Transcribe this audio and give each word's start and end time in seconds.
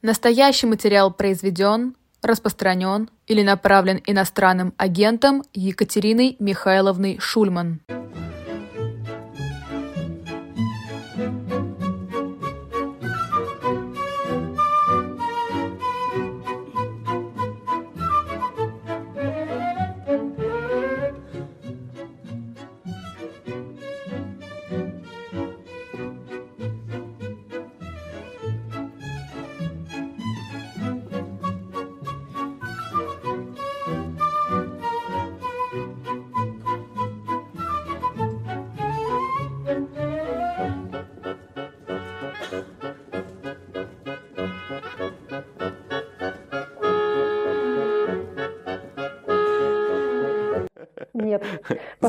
Настоящий 0.00 0.66
материал 0.66 1.12
произведен, 1.12 1.96
распространен 2.22 3.10
или 3.26 3.42
направлен 3.42 4.00
иностранным 4.06 4.72
агентом 4.76 5.42
Екатериной 5.52 6.36
Михайловной 6.38 7.18
Шульман. 7.18 7.80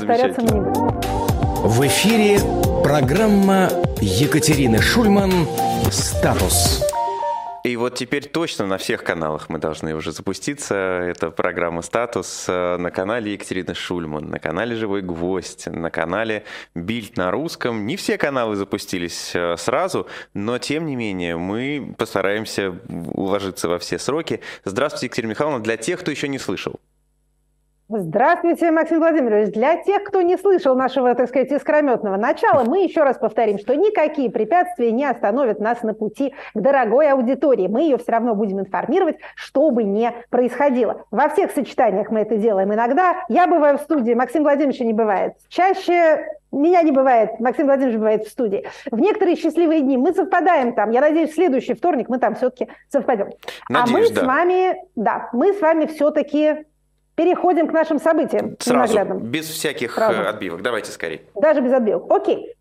Повторяться 0.10 0.42
мы 0.42 0.50
не 0.50 0.62
будем. 0.62 1.02
В 1.62 1.86
эфире 1.86 2.40
программа 2.84 3.70
Екатерины 4.02 4.82
Шульман 4.82 5.32
«Статус». 5.92 6.84
И 7.66 7.76
вот 7.76 7.96
теперь 7.96 8.26
точно 8.26 8.66
на 8.66 8.78
всех 8.78 9.04
каналах 9.04 9.50
мы 9.50 9.60
должны 9.60 9.94
уже 9.94 10.14
запуститься. 10.14 10.74
Это 10.76 11.30
программа 11.30 11.82
«Статус» 11.82 12.48
на 12.48 12.90
канале 12.90 13.34
Екатерины 13.34 13.76
Шульман, 13.76 14.30
на 14.30 14.40
канале 14.40 14.76
«Живой 14.76 15.02
гвоздь», 15.02 15.68
на 15.68 15.92
канале 15.92 16.44
«Бильд 16.74 17.18
на 17.18 17.30
русском». 17.30 17.86
Не 17.86 17.98
все 17.98 18.18
каналы 18.18 18.56
запустились 18.56 19.34
э, 19.36 19.58
сразу, 19.58 20.08
но 20.34 20.58
тем 20.58 20.86
не 20.86 20.96
менее 20.96 21.38
мы 21.38 21.94
постараемся 21.98 22.74
уложиться 22.88 23.68
во 23.68 23.78
все 23.78 24.00
сроки. 24.00 24.40
Здравствуйте, 24.64 25.08
Екатерина 25.08 25.32
Михайловна. 25.32 25.62
Для 25.62 25.78
тех, 25.78 26.00
кто 26.00 26.10
еще 26.10 26.30
не 26.30 26.40
слышал. 26.40 26.80
Здравствуйте, 27.92 28.70
Максим 28.70 29.00
Владимирович. 29.00 29.52
Для 29.52 29.78
тех, 29.78 30.04
кто 30.04 30.22
не 30.22 30.38
слышал 30.38 30.76
нашего, 30.76 31.16
так 31.16 31.28
сказать, 31.28 31.52
искрометного 31.52 32.18
начала, 32.18 32.64
мы 32.64 32.84
еще 32.84 33.02
раз 33.02 33.18
повторим, 33.18 33.58
что 33.58 33.76
никакие 33.76 34.30
препятствия 34.30 34.92
не 34.92 35.06
остановят 35.06 35.60
нас 35.60 35.82
на 35.82 35.96
пути 35.96 36.36
к 36.54 36.60
дорогой 36.62 37.10
аудитории. 37.10 37.66
Мы 37.68 37.82
ее 37.82 37.98
все 37.98 38.12
равно 38.12 38.36
будем 38.36 38.60
информировать, 38.60 39.18
что 39.34 39.72
бы 39.72 39.84
ни 39.84 40.14
происходило. 40.30 41.04
Во 41.10 41.30
всех 41.30 41.50
сочетаниях 41.50 42.12
мы 42.12 42.20
это 42.20 42.38
делаем 42.38 42.72
иногда. 42.72 43.26
Я 43.28 43.48
бываю 43.48 43.80
в 43.80 43.82
студии, 43.82 44.14
Максим 44.14 44.44
Владимирович 44.44 44.82
не 44.82 44.94
бывает. 44.94 45.34
Чаще 45.48 46.28
меня 46.52 46.84
не 46.84 46.92
бывает, 46.92 47.40
Максим 47.40 47.66
Владимирович 47.66 47.98
бывает 47.98 48.24
в 48.24 48.30
студии. 48.30 48.68
В 48.92 49.00
некоторые 49.00 49.36
счастливые 49.36 49.82
дни 49.82 49.98
мы 49.98 50.14
совпадаем 50.14 50.74
там. 50.74 50.92
Я 50.92 51.02
надеюсь, 51.02 51.32
в 51.32 51.34
следующий 51.34 51.74
вторник 51.74 52.08
мы 52.08 52.20
там 52.20 52.36
все-таки 52.36 52.68
совпадем. 52.90 53.30
Надеюсь, 53.68 53.90
а 53.90 53.92
мы 53.92 54.14
да. 54.14 54.22
с 54.22 54.26
вами, 54.28 54.76
да, 54.96 55.30
мы 55.34 55.54
с 55.54 55.60
вами 55.60 55.88
все-таки 55.88 56.68
Переходим 57.20 57.68
к 57.68 57.74
нашим 57.74 58.00
событиям. 58.00 58.56
Сразу, 58.60 59.04
без 59.16 59.46
всяких 59.50 59.92
Сразу. 59.92 60.22
э, 60.22 60.26
отбивок. 60.26 60.62
Давайте 60.62 60.90
скорее. 60.90 61.24
Даже 61.36 61.60
без 61.60 61.74
отбивок. 61.74 62.10
Окей. 62.10 62.56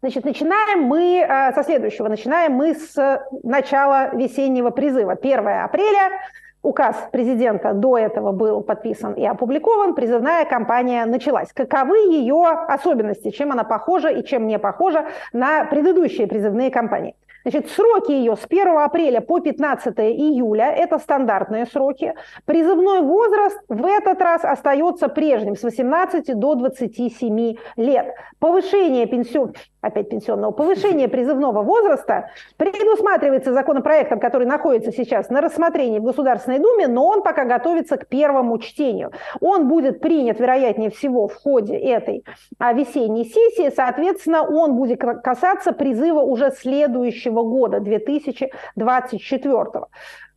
Значит, 0.00 0.24
начинаем 0.24 0.84
мы 0.84 1.26
э, 1.28 1.52
со 1.52 1.64
следующего. 1.64 2.06
Начинаем 2.06 2.52
мы 2.52 2.76
с 2.76 2.96
э, 2.96 3.20
начала 3.42 4.10
весеннего 4.10 4.70
призыва. 4.70 5.14
1 5.20 5.38
апреля. 5.64 6.20
Указ 6.62 6.94
президента 7.10 7.72
до 7.72 7.98
этого 7.98 8.30
был 8.30 8.60
подписан 8.60 9.14
и 9.14 9.26
опубликован. 9.26 9.96
Призывная 9.96 10.44
кампания 10.44 11.04
началась. 11.04 11.52
Каковы 11.52 11.98
ее 11.98 12.46
особенности? 12.46 13.30
Чем 13.30 13.50
она 13.50 13.64
похожа 13.64 14.08
и 14.10 14.24
чем 14.24 14.46
не 14.46 14.60
похожа 14.60 15.06
на 15.32 15.64
предыдущие 15.64 16.28
призывные 16.28 16.70
кампании? 16.70 17.16
Значит, 17.42 17.70
сроки 17.70 18.12
ее 18.12 18.36
с 18.36 18.44
1 18.44 18.68
апреля 18.78 19.20
по 19.20 19.40
15 19.40 19.98
июля– 19.98 20.72
это 20.76 20.98
стандартные 20.98 21.66
сроки. 21.66 22.14
Призывной 22.44 23.00
возраст 23.00 23.58
в 23.68 23.86
этот 23.86 24.20
раз 24.20 24.44
остается 24.44 25.08
прежним– 25.08 25.56
с 25.56 25.62
18 25.62 26.38
до 26.38 26.54
27 26.54 27.54
лет. 27.76 28.14
Повышение 28.38 29.06
пенсион... 29.06 29.54
опять 29.80 30.10
пенсионного, 30.10 30.50
повышение 30.50 31.08
призывного 31.08 31.62
возраста 31.62 32.30
предусматривается 32.56 33.52
законопроектом, 33.52 34.18
который 34.20 34.46
находится 34.46 34.92
сейчас 34.92 35.30
на 35.30 35.40
рассмотрении 35.40 35.98
в 35.98 36.04
Государственной 36.04 36.58
Думе, 36.58 36.88
но 36.88 37.06
он 37.06 37.22
пока 37.22 37.44
готовится 37.44 37.96
к 37.96 38.06
первому 38.06 38.58
чтению. 38.58 39.12
Он 39.40 39.68
будет 39.68 40.00
принят, 40.00 40.40
вероятнее 40.40 40.90
всего, 40.90 41.28
в 41.28 41.34
ходе 41.34 41.76
этой 41.76 42.24
а, 42.58 42.72
весенней 42.72 43.24
сессии. 43.24 43.72
Соответственно, 43.74 44.42
он 44.42 44.74
будет 44.74 45.00
касаться 45.00 45.72
призыва 45.72 46.20
уже 46.20 46.50
следующего 46.50 47.29
года, 47.34 47.80
2024. 47.80 49.64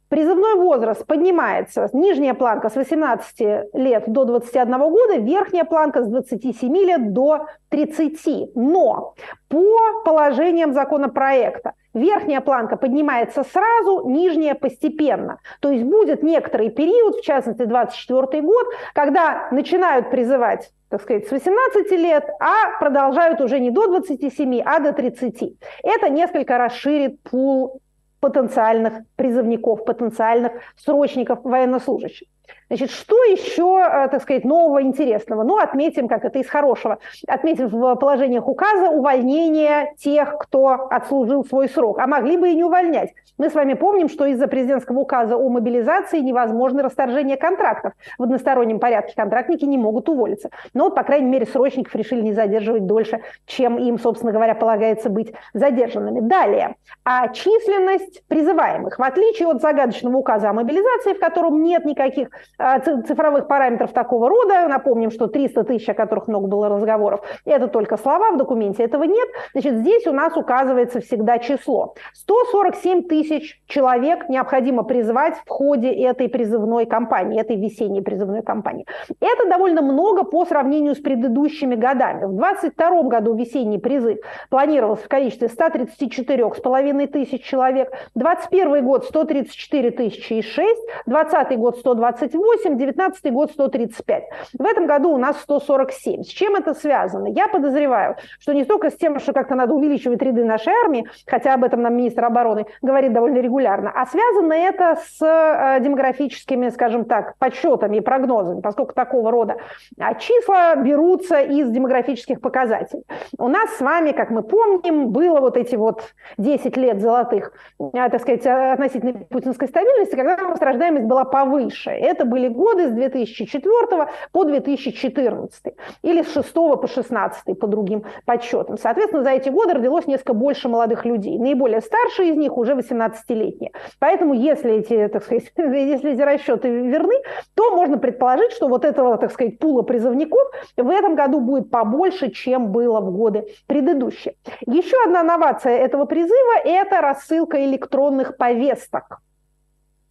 Призывной 0.10 0.56
возраст 0.56 1.08
поднимается. 1.08 1.90
Нижняя 1.92 2.36
планка 2.36 2.70
с 2.70 2.76
18 2.76 3.40
лет 3.74 4.04
до 4.06 4.26
21 4.26 4.80
года, 4.80 5.18
верхняя 5.18 5.66
планка 5.66 6.04
с 6.04 6.08
27 6.08 6.78
лет 6.78 7.14
до 7.14 7.48
30. 7.70 8.56
Но 8.56 9.16
по 9.50 10.04
положениям 10.06 10.74
законопроекта 10.74 11.74
верхняя 11.94 12.42
планка 12.42 12.78
поднимается 12.78 13.44
сразу, 13.44 14.08
нижняя 14.10 14.56
постепенно. 14.56 15.40
То 15.60 15.72
есть 15.72 15.84
будет 15.84 16.24
некоторый 16.24 16.70
период, 16.70 17.18
в 17.18 17.22
частности 17.24 17.64
24 17.66 18.42
год, 18.42 18.68
когда 18.94 19.48
начинают 19.52 20.10
призывать 20.10 20.72
так 20.90 21.02
сказать, 21.02 21.28
с 21.28 21.32
18 21.32 21.92
лет, 21.94 22.24
а 22.40 22.78
продолжают 22.80 23.42
уже 23.42 23.60
не 23.60 23.72
до 23.72 23.88
27, 23.88 24.62
а 24.64 24.80
до 24.80 24.94
30. 24.94 25.58
Это 25.82 26.10
несколько 26.10 26.60
расширит 26.60 27.20
пул 27.24 27.82
потенциальных 28.20 28.94
призывников, 29.16 29.86
потенциальных 29.86 30.52
срочников 30.78 31.40
военнослужащих. 31.44 32.28
Значит, 32.74 32.90
что 32.90 33.16
еще, 33.26 33.80
э, 33.86 34.08
так 34.10 34.24
сказать, 34.24 34.44
нового, 34.46 34.82
интересного? 34.82 35.44
Ну, 35.44 35.58
отметим, 35.60 36.08
как 36.08 36.26
это 36.26 36.40
из 36.40 36.50
хорошего, 36.50 36.98
отметим 37.28 37.68
в 37.68 37.96
положениях 37.98 38.48
указа 38.48 38.90
увольнение 38.90 39.94
тех, 40.00 40.40
кто 40.40 40.88
отслужил 40.90 41.46
свой 41.46 41.70
срок, 41.70 42.00
а 42.00 42.08
могли 42.08 42.36
бы 42.36 42.50
и 42.50 42.56
не 42.56 42.64
увольнять. 42.64 43.12
Мы 43.38 43.50
с 43.50 43.56
вами 43.56 43.74
помним, 43.74 44.10
что 44.10 44.26
из-за 44.26 44.48
президентского 44.48 45.00
указа 45.00 45.36
о 45.36 45.50
мобилизации 45.50 46.20
невозможно 46.20 46.84
расторжение 46.84 47.36
контрактов. 47.36 47.94
В 48.18 48.24
одностороннем 48.24 48.80
порядке 48.80 49.14
контрактники 49.16 49.66
не 49.66 49.78
могут 49.78 50.08
уволиться. 50.10 50.50
Но, 50.74 50.90
по 50.90 51.04
крайней 51.04 51.30
мере, 51.30 51.46
срочников 51.46 51.96
решили 51.96 52.22
не 52.22 52.34
задерживать 52.34 52.86
дольше, 52.86 53.22
чем 53.46 53.78
им, 53.78 54.00
собственно 54.00 54.32
говоря, 54.32 54.56
полагается 54.56 55.10
быть 55.10 55.34
задержанными. 55.54 56.20
Далее. 56.20 56.76
А 57.04 57.28
численность 57.30 58.24
призываемых. 58.28 58.98
В 58.98 59.04
отличие 59.04 59.48
от 59.48 59.62
загадочного 59.62 60.16
указа 60.16 60.52
о 60.52 60.54
мобилизации, 60.54 61.14
в 61.14 61.20
котором 61.20 61.64
нет 61.64 61.86
никаких 61.86 62.30
а, 62.60 62.63
цифровых 63.06 63.48
параметров 63.48 63.92
такого 63.92 64.30
рода. 64.30 64.68
Напомним, 64.68 65.12
что 65.12 65.28
300 65.28 65.64
тысяч, 65.64 65.90
о 65.90 65.94
которых 65.94 66.28
много 66.28 66.48
было 66.48 66.70
разговоров, 66.70 67.22
это 67.46 67.68
только 67.68 67.98
слова, 67.98 68.32
в 68.32 68.38
документе 68.38 68.84
этого 68.84 69.04
нет. 69.04 69.28
Значит, 69.54 69.78
здесь 69.78 70.08
у 70.08 70.12
нас 70.12 70.36
указывается 70.38 71.02
всегда 71.02 71.40
число. 71.40 71.96
147 72.14 73.04
тысяч 73.04 73.62
человек 73.68 74.30
необходимо 74.30 74.84
призвать 74.84 75.36
в 75.46 75.50
ходе 75.50 75.92
этой 75.92 76.30
призывной 76.30 76.86
кампании, 76.86 77.40
этой 77.40 77.58
весенней 77.58 78.02
призывной 78.02 78.44
кампании. 78.44 78.86
Это 79.20 79.50
довольно 79.50 79.82
много 79.82 80.24
по 80.24 80.46
сравнению 80.46 80.96
с 80.96 81.00
предыдущими 81.00 81.76
годами. 81.76 82.26
В 82.26 82.36
2022 82.36 83.04
году 83.04 83.36
весенний 83.36 83.80
призыв 83.80 84.20
планировался 84.50 85.06
в 85.06 85.08
количестве 85.08 85.48
134,5 85.48 87.08
тысяч 87.08 87.44
человек, 87.44 87.92
2021 88.16 88.86
год 88.86 89.06
134 89.06 89.92
тысячи 89.92 90.34
и 90.34 90.42
6, 90.42 90.80
2020 91.06 91.58
год 91.60 91.78
128, 91.78 92.53
19 92.64 93.32
год 93.32 93.52
135. 93.52 94.24
В 94.58 94.66
этом 94.66 94.88
году 94.88 95.12
у 95.12 95.18
нас 95.18 95.40
147. 95.42 96.24
С 96.24 96.28
чем 96.28 96.56
это 96.56 96.74
связано? 96.74 97.28
Я 97.28 97.48
подозреваю, 97.48 98.16
что 98.40 98.54
не 98.54 98.66
только 98.66 98.90
с 98.90 98.96
тем, 98.96 99.20
что 99.20 99.34
как-то 99.34 99.56
надо 99.56 99.74
увеличивать 99.74 100.22
ряды 100.22 100.44
нашей 100.44 100.74
армии, 100.74 101.08
хотя 101.28 101.54
об 101.54 101.64
этом 101.64 101.82
нам 101.82 101.96
министр 101.96 102.26
обороны 102.26 102.66
говорит 102.82 103.14
довольно 103.14 103.40
регулярно, 103.40 103.92
а 103.94 104.06
связано 104.06 104.54
это 104.54 104.96
с 104.96 105.22
э, 105.22 105.80
демографическими, 105.82 106.70
скажем 106.70 107.06
так, 107.06 107.38
подсчетами 107.38 107.98
и 107.98 108.02
прогнозами, 108.02 108.62
поскольку 108.62 108.94
такого 108.94 109.32
рода 109.32 109.58
а, 110.00 110.16
числа 110.16 110.76
берутся 110.76 111.42
из 111.42 111.70
демографических 111.70 112.42
показателей. 112.42 113.04
У 113.38 113.48
нас 113.48 113.78
с 113.78 113.82
вами, 113.82 114.12
как 114.12 114.30
мы 114.30 114.44
помним, 114.44 115.10
было 115.10 115.40
вот 115.40 115.58
эти 115.58 115.76
вот 115.76 116.14
10 116.38 116.78
лет 116.78 117.02
золотых, 117.02 117.54
э, 117.80 117.86
так 117.94 118.22
сказать, 118.22 118.46
относительно 118.46 119.14
путинской 119.30 119.68
стабильности, 119.68 120.16
когда 120.16 120.38
рождаемость 120.38 121.06
была 121.06 121.26
повыше. 121.26 121.92
Это 121.92 122.26
были 122.34 122.48
годы 122.48 122.90
с 122.90 122.92
2004 122.92 124.08
по 124.32 124.44
2014 124.44 125.76
или 126.02 126.24
с 126.24 126.34
6 126.34 126.54
по 126.54 126.88
16 126.88 127.60
по 127.60 127.68
другим 127.68 128.06
подсчетам. 128.26 128.80
Соответственно, 128.80 129.24
за 129.24 129.30
эти 129.30 129.50
годы 129.50 129.76
родилось 129.76 130.08
несколько 130.08 130.34
больше 130.34 130.68
молодых 130.68 131.06
людей. 131.06 131.38
Наиболее 131.38 131.82
старшие 131.82 132.32
из 132.32 132.38
них 132.38 132.58
уже 132.58 132.74
18-летние. 132.74 133.72
Поэтому, 134.00 134.34
если 134.34 134.74
эти, 134.74 135.08
так 135.10 135.24
сказать, 135.24 135.52
если 135.58 136.14
эти 136.14 136.22
расчеты 136.22 136.70
верны, 136.70 137.14
то 137.54 137.76
можно 137.76 138.00
предположить, 138.00 138.54
что 138.54 138.68
вот 138.68 138.84
этого, 138.84 139.18
так 139.18 139.32
сказать, 139.32 139.60
пула 139.60 139.84
призывников 139.84 140.42
в 140.76 140.90
этом 140.90 141.14
году 141.14 141.40
будет 141.40 141.70
побольше, 141.70 142.32
чем 142.32 142.72
было 142.72 143.00
в 143.00 143.16
годы 143.16 143.46
предыдущие. 143.68 144.34
Еще 144.66 144.98
одна 145.06 145.22
новация 145.22 145.78
этого 145.78 146.06
призыва– 146.06 146.58
это 146.66 147.00
рассылка 147.00 147.64
электронных 147.64 148.38
повесток. 148.38 149.20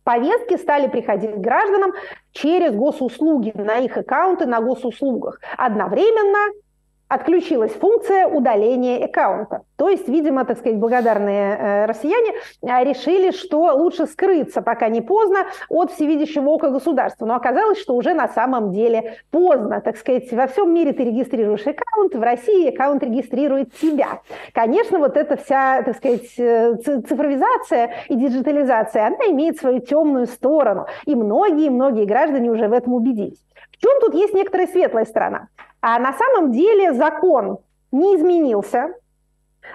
Повестки 0.04 0.56
стали 0.56 0.88
приходить 0.88 1.36
гражданам 1.36 1.92
через 2.32 2.74
госуслуги 2.74 3.52
на 3.54 3.78
их 3.78 3.96
аккаунты 3.96 4.46
на 4.46 4.60
госуслугах. 4.60 5.40
Одновременно 5.56 6.52
отключилась 7.12 7.72
функция 7.72 8.26
удаления 8.26 9.04
аккаунта. 9.04 9.62
То 9.76 9.90
есть, 9.90 10.08
видимо, 10.08 10.46
так 10.46 10.58
сказать, 10.58 10.78
благодарные 10.78 11.56
э, 11.56 11.84
россияне 11.86 12.32
э, 12.62 12.84
решили, 12.84 13.32
что 13.32 13.74
лучше 13.74 14.06
скрыться, 14.06 14.62
пока 14.62 14.88
не 14.88 15.02
поздно, 15.02 15.46
от 15.68 15.92
всевидящего 15.92 16.48
ока 16.48 16.70
государства. 16.70 17.26
Но 17.26 17.34
оказалось, 17.34 17.78
что 17.78 17.96
уже 17.96 18.14
на 18.14 18.28
самом 18.28 18.70
деле 18.70 19.18
поздно. 19.30 19.82
Так 19.82 19.98
сказать, 19.98 20.32
во 20.32 20.46
всем 20.46 20.72
мире 20.72 20.94
ты 20.94 21.04
регистрируешь 21.04 21.66
аккаунт, 21.66 22.14
в 22.14 22.22
России 22.22 22.74
аккаунт 22.74 23.02
регистрирует 23.02 23.74
тебя. 23.74 24.20
Конечно, 24.54 24.98
вот 24.98 25.18
эта 25.18 25.36
вся, 25.36 25.82
так 25.82 25.96
сказать, 25.98 26.32
э, 26.38 26.76
цифровизация 26.76 27.94
и 28.08 28.14
диджитализация, 28.14 29.08
она 29.08 29.26
имеет 29.28 29.58
свою 29.58 29.80
темную 29.80 30.26
сторону. 30.26 30.86
И 31.04 31.14
многие-многие 31.14 32.06
граждане 32.06 32.50
уже 32.50 32.68
в 32.68 32.72
этом 32.72 32.94
убедились. 32.94 33.44
В 33.70 33.82
чем 33.82 34.00
тут 34.00 34.14
есть 34.14 34.32
некоторая 34.32 34.66
светлая 34.66 35.04
сторона? 35.04 35.48
А 35.82 35.98
на 35.98 36.12
самом 36.12 36.52
деле 36.52 36.94
закон 36.94 37.58
не 37.90 38.16
изменился. 38.16 38.94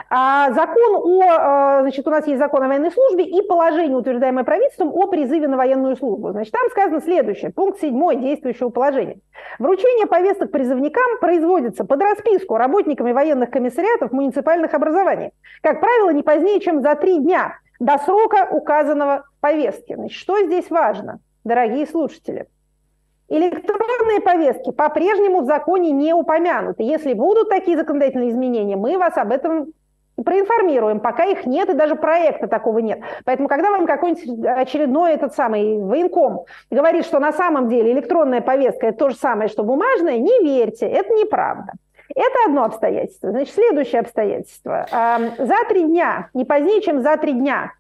А 0.10 0.52
закон 0.52 1.22
о, 1.22 1.80
э, 1.80 1.82
значит, 1.82 2.08
у 2.08 2.10
нас 2.10 2.28
есть 2.28 2.40
закон 2.40 2.64
о 2.64 2.68
военной 2.68 2.92
службе 2.92 3.26
и 3.26 3.42
положение, 3.42 3.98
утверждаемое 3.98 4.44
правительством, 4.44 4.90
о 4.94 5.08
призыве 5.08 5.48
на 5.48 5.58
военную 5.58 5.96
службу. 5.96 6.32
Значит, 6.32 6.52
там 6.54 6.70
сказано 6.70 7.02
следующее, 7.02 7.52
пункт 7.52 7.80
7 7.80 8.22
действующего 8.22 8.70
положения. 8.70 9.20
Вручение 9.60 10.06
повесток 10.06 10.52
призывникам 10.52 11.20
производится 11.20 11.84
под 11.84 12.02
расписку 12.02 12.58
работниками 12.58 13.12
военных 13.12 13.50
комиссариатов 13.50 14.12
муниципальных 14.12 14.74
образований. 14.74 15.32
Как 15.62 15.80
правило, 15.80 16.12
не 16.12 16.24
позднее, 16.24 16.60
чем 16.60 16.82
за 16.82 16.96
три 16.96 17.20
дня 17.20 17.58
до 17.80 17.98
срока 17.98 18.48
указанного 18.52 19.26
повестки. 19.42 19.94
Значит, 19.96 20.18
что 20.18 20.42
здесь 20.44 20.70
важно, 20.70 21.20
дорогие 21.44 21.86
слушатели? 21.86 22.48
Электронные 23.30 23.87
повестки 24.24 24.72
по-прежнему 24.72 25.42
в 25.42 25.46
законе 25.46 25.92
не 25.92 26.14
упомянуты. 26.14 26.84
Если 26.84 27.14
будут 27.14 27.50
такие 27.50 27.78
законодательные 27.78 28.30
изменения, 28.30 28.76
мы 28.76 28.98
вас 28.98 29.18
об 29.18 29.32
этом 29.32 29.68
проинформируем. 30.24 31.00
Пока 31.00 31.26
их 31.26 31.46
нет, 31.46 31.70
и 31.70 31.74
даже 31.74 31.96
проекта 31.96 32.48
такого 32.48 32.80
нет. 32.80 33.00
Поэтому, 33.24 33.48
когда 33.48 33.70
вам 33.70 33.86
какой-нибудь 33.86 34.46
очередной 34.46 35.14
этот 35.14 35.36
самый 35.36 35.80
военком 35.80 36.46
говорит, 36.72 37.06
что 37.06 37.20
на 37.20 37.32
самом 37.32 37.70
деле 37.70 37.92
электронная 37.92 38.42
повестка– 38.42 38.88
это 38.88 38.98
то 38.98 39.10
же 39.10 39.16
самое, 39.16 39.48
что 39.48 39.64
бумажная, 39.64 40.18
не 40.18 40.44
верьте, 40.44 40.88
это 40.88 41.14
неправда. 41.14 41.74
Это 42.16 42.36
одно 42.48 42.64
обстоятельство. 42.64 43.30
Значит, 43.30 43.54
следующее 43.54 44.02
обстоятельство. 44.02 44.88
За 45.38 45.56
три 45.70 45.84
дня, 45.84 46.30
не 46.34 46.46
позднее, 46.46 46.82
чем 46.82 47.02
за 47.02 47.16
три 47.18 47.34
дня, 47.34 47.74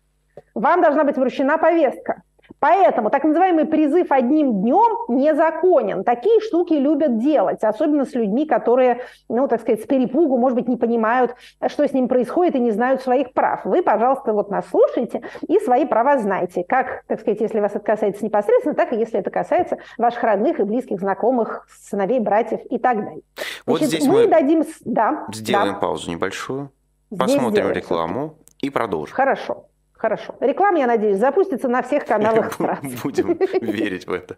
вам 0.53 0.81
должна 0.81 1.05
быть 1.05 1.17
вручена 1.17 1.57
повестка. 1.57 2.21
Поэтому 2.59 3.09
так 3.09 3.23
называемый 3.23 3.65
призыв 3.65 4.11
одним 4.11 4.61
днем 4.61 4.97
незаконен. 5.09 6.03
Такие 6.03 6.41
штуки 6.41 6.73
любят 6.73 7.19
делать, 7.19 7.63
особенно 7.63 8.05
с 8.05 8.13
людьми, 8.13 8.45
которые, 8.45 9.01
ну, 9.29 9.47
так 9.47 9.61
сказать, 9.61 9.83
с 9.83 9.85
перепугу, 9.85 10.37
может 10.37 10.57
быть, 10.57 10.67
не 10.67 10.77
понимают, 10.77 11.35
что 11.67 11.87
с 11.87 11.93
ним 11.93 12.07
происходит 12.07 12.55
и 12.55 12.59
не 12.59 12.71
знают 12.71 13.01
своих 13.01 13.33
прав. 13.33 13.63
Вы, 13.65 13.83
пожалуйста, 13.83 14.33
вот 14.33 14.49
нас 14.49 14.65
слушайте 14.69 15.21
и 15.47 15.59
свои 15.59 15.85
права 15.85 16.17
знаете. 16.17 16.63
Как, 16.67 17.03
так 17.07 17.19
сказать, 17.19 17.41
если 17.41 17.59
вас 17.59 17.75
это 17.75 17.85
касается 17.85 18.25
непосредственно, 18.25 18.75
так 18.75 18.93
и 18.93 18.97
если 18.97 19.19
это 19.19 19.29
касается 19.29 19.77
ваших 19.97 20.23
родных 20.23 20.59
и 20.59 20.63
близких, 20.63 20.99
знакомых, 20.99 21.67
сыновей, 21.81 22.19
братьев 22.19 22.61
и 22.69 22.79
так 22.79 22.97
далее. 22.97 23.21
Вот 23.65 23.79
Значит, 23.79 23.87
здесь 23.95 24.07
мы, 24.07 24.23
мы 24.23 24.27
дадим... 24.27 24.63
Да, 24.85 25.27
сделаем 25.31 25.73
да. 25.73 25.79
паузу 25.79 26.09
небольшую, 26.09 26.71
здесь 27.11 27.33
посмотрим 27.33 27.71
рекламу 27.71 28.35
и 28.61 28.69
продолжим. 28.69 29.15
Хорошо. 29.15 29.65
Хорошо. 29.97 30.35
Реклама, 30.39 30.79
я 30.79 30.87
надеюсь, 30.87 31.17
запустится 31.17 31.67
на 31.67 31.81
всех 31.81 32.05
каналах 32.05 32.53
страны. 32.53 32.95
Будем 33.03 33.33
верить 33.61 34.07
в 34.07 34.13
это. 34.13 34.37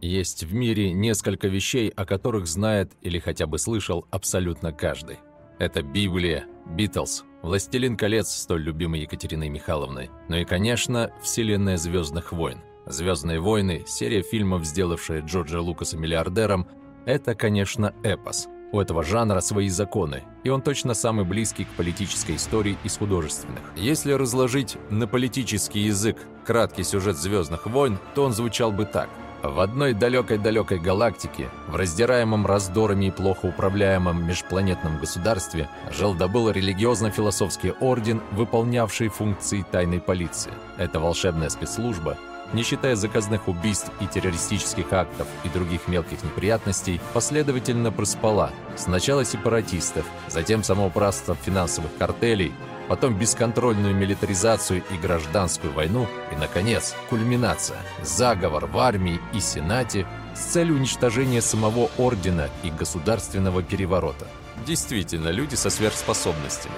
Есть 0.00 0.44
в 0.44 0.54
мире 0.54 0.92
несколько 0.92 1.48
вещей, 1.48 1.88
о 1.88 2.04
которых 2.04 2.46
знает 2.46 2.92
или 3.00 3.18
хотя 3.18 3.46
бы 3.46 3.58
слышал 3.58 4.06
абсолютно 4.10 4.70
каждый. 4.70 5.18
Это 5.58 5.82
Библия, 5.82 6.44
Битлз, 6.66 7.24
Властелин 7.42 7.96
колец, 7.96 8.28
столь 8.28 8.62
любимый 8.62 9.00
Екатериной 9.00 9.48
Михайловной, 9.48 10.10
ну 10.28 10.36
и, 10.36 10.44
конечно, 10.44 11.12
Вселенная 11.22 11.76
Звездных 11.76 12.32
войн. 12.32 12.58
«Звездные 12.86 13.40
войны»– 13.40 13.84
серия 13.86 14.20
фильмов, 14.20 14.64
сделавшая 14.66 15.22
Джорджа 15.22 15.60
Лукаса 15.60 15.96
миллиардером, 15.96 16.66
это, 17.06 17.34
конечно, 17.34 17.94
эпос. 18.02 18.48
У 18.72 18.80
этого 18.80 19.04
жанра 19.04 19.40
свои 19.40 19.68
законы, 19.68 20.24
и 20.42 20.48
он 20.48 20.60
точно 20.60 20.94
самый 20.94 21.24
близкий 21.24 21.64
к 21.64 21.68
политической 21.76 22.34
истории 22.34 22.76
из 22.82 22.96
художественных. 22.96 23.62
Если 23.76 24.12
разложить 24.12 24.76
на 24.90 25.06
политический 25.06 25.80
язык 25.80 26.16
краткий 26.44 26.82
сюжет 26.82 27.16
«Звездных 27.16 27.66
войн», 27.66 27.98
то 28.16 28.24
он 28.24 28.32
звучал 28.32 28.72
бы 28.72 28.84
так. 28.84 29.08
В 29.44 29.60
одной 29.60 29.92
далекой-далекой 29.92 30.80
галактике, 30.80 31.50
в 31.68 31.76
раздираемом 31.76 32.46
раздорами 32.46 33.06
и 33.06 33.10
плохо 33.10 33.46
управляемом 33.46 34.26
межпланетном 34.26 34.98
государстве, 34.98 35.68
жил-добыл 35.90 36.50
религиозно-философский 36.50 37.72
орден, 37.78 38.22
выполнявший 38.32 39.08
функции 39.08 39.64
тайной 39.70 40.00
полиции. 40.00 40.52
Эта 40.78 40.98
волшебная 40.98 41.50
спецслужба 41.50 42.16
не 42.52 42.62
считая 42.62 42.96
заказных 42.96 43.48
убийств 43.48 43.90
и 44.00 44.06
террористических 44.06 44.92
актов 44.92 45.26
и 45.44 45.48
других 45.48 45.88
мелких 45.88 46.22
неприятностей, 46.22 47.00
последовательно 47.12 47.90
проспала 47.90 48.50
сначала 48.76 49.24
сепаратистов, 49.24 50.04
затем 50.28 50.62
самоуправство 50.62 51.34
финансовых 51.34 51.90
картелей, 51.98 52.52
потом 52.88 53.18
бесконтрольную 53.18 53.94
милитаризацию 53.94 54.82
и 54.90 54.96
гражданскую 54.96 55.72
войну, 55.72 56.06
и, 56.32 56.36
наконец, 56.36 56.94
кульминация– 57.08 57.78
заговор 58.02 58.66
в 58.66 58.78
армии 58.78 59.20
и 59.32 59.40
Сенате 59.40 60.06
с 60.34 60.40
целью 60.40 60.76
уничтожения 60.76 61.40
самого 61.40 61.90
ордена 61.98 62.48
и 62.62 62.70
государственного 62.70 63.62
переворота. 63.62 64.26
Действительно, 64.66 65.28
люди 65.28 65.54
со 65.54 65.70
сверхспособностями. 65.70 66.74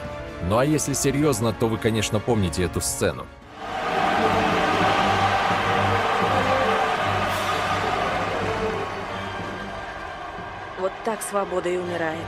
Ну 0.48 0.58
а 0.58 0.64
если 0.64 0.92
серьезно, 0.92 1.52
то 1.52 1.68
вы, 1.68 1.78
конечно, 1.78 2.20
помните 2.20 2.62
эту 2.62 2.80
сцену. 2.80 3.26
Так 11.06 11.22
свобода 11.22 11.68
и 11.68 11.76
умирает. 11.76 12.26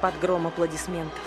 Под 0.00 0.18
гром 0.20 0.46
аплодисментов. 0.46 1.20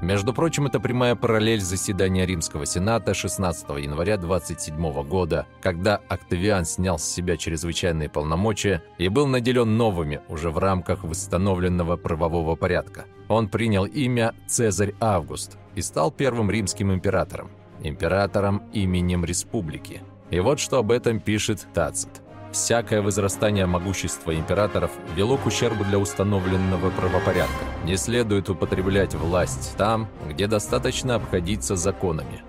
Между 0.00 0.32
прочим, 0.32 0.64
это 0.64 0.80
прямая 0.80 1.14
параллель 1.14 1.60
заседания 1.60 2.24
Римского 2.24 2.64
Сената 2.64 3.12
16 3.12 3.68
января 3.80 4.16
27 4.16 5.02
года, 5.02 5.46
когда 5.60 6.00
Октавиан 6.08 6.64
снял 6.64 6.98
с 6.98 7.04
себя 7.04 7.36
чрезвычайные 7.36 8.08
полномочия 8.08 8.82
и 8.96 9.08
был 9.08 9.26
наделен 9.26 9.76
новыми 9.76 10.22
уже 10.28 10.48
в 10.48 10.56
рамках 10.56 11.04
восстановленного 11.04 11.98
правового 11.98 12.56
порядка. 12.56 13.04
Он 13.28 13.50
принял 13.50 13.84
имя 13.84 14.34
Цезарь 14.46 14.94
Август 15.00 15.58
и 15.74 15.82
стал 15.82 16.10
первым 16.10 16.50
римским 16.50 16.94
императором. 16.94 17.50
Императором 17.82 18.62
именем 18.72 19.26
республики. 19.26 20.00
И 20.30 20.40
вот 20.40 20.60
что 20.60 20.78
об 20.78 20.90
этом 20.90 21.20
пишет 21.20 21.66
Тацит. 21.74 22.22
Всякое 22.52 23.00
возрастание 23.00 23.66
могущества 23.66 24.34
императоров 24.34 24.90
вело 25.14 25.36
к 25.36 25.46
ущербу 25.46 25.84
для 25.84 25.98
установленного 25.98 26.90
правопорядка. 26.90 27.64
Не 27.84 27.96
следует 27.96 28.50
употреблять 28.50 29.14
власть 29.14 29.76
там, 29.76 30.08
где 30.28 30.46
достаточно 30.48 31.14
обходиться 31.14 31.76
законами. 31.76 32.42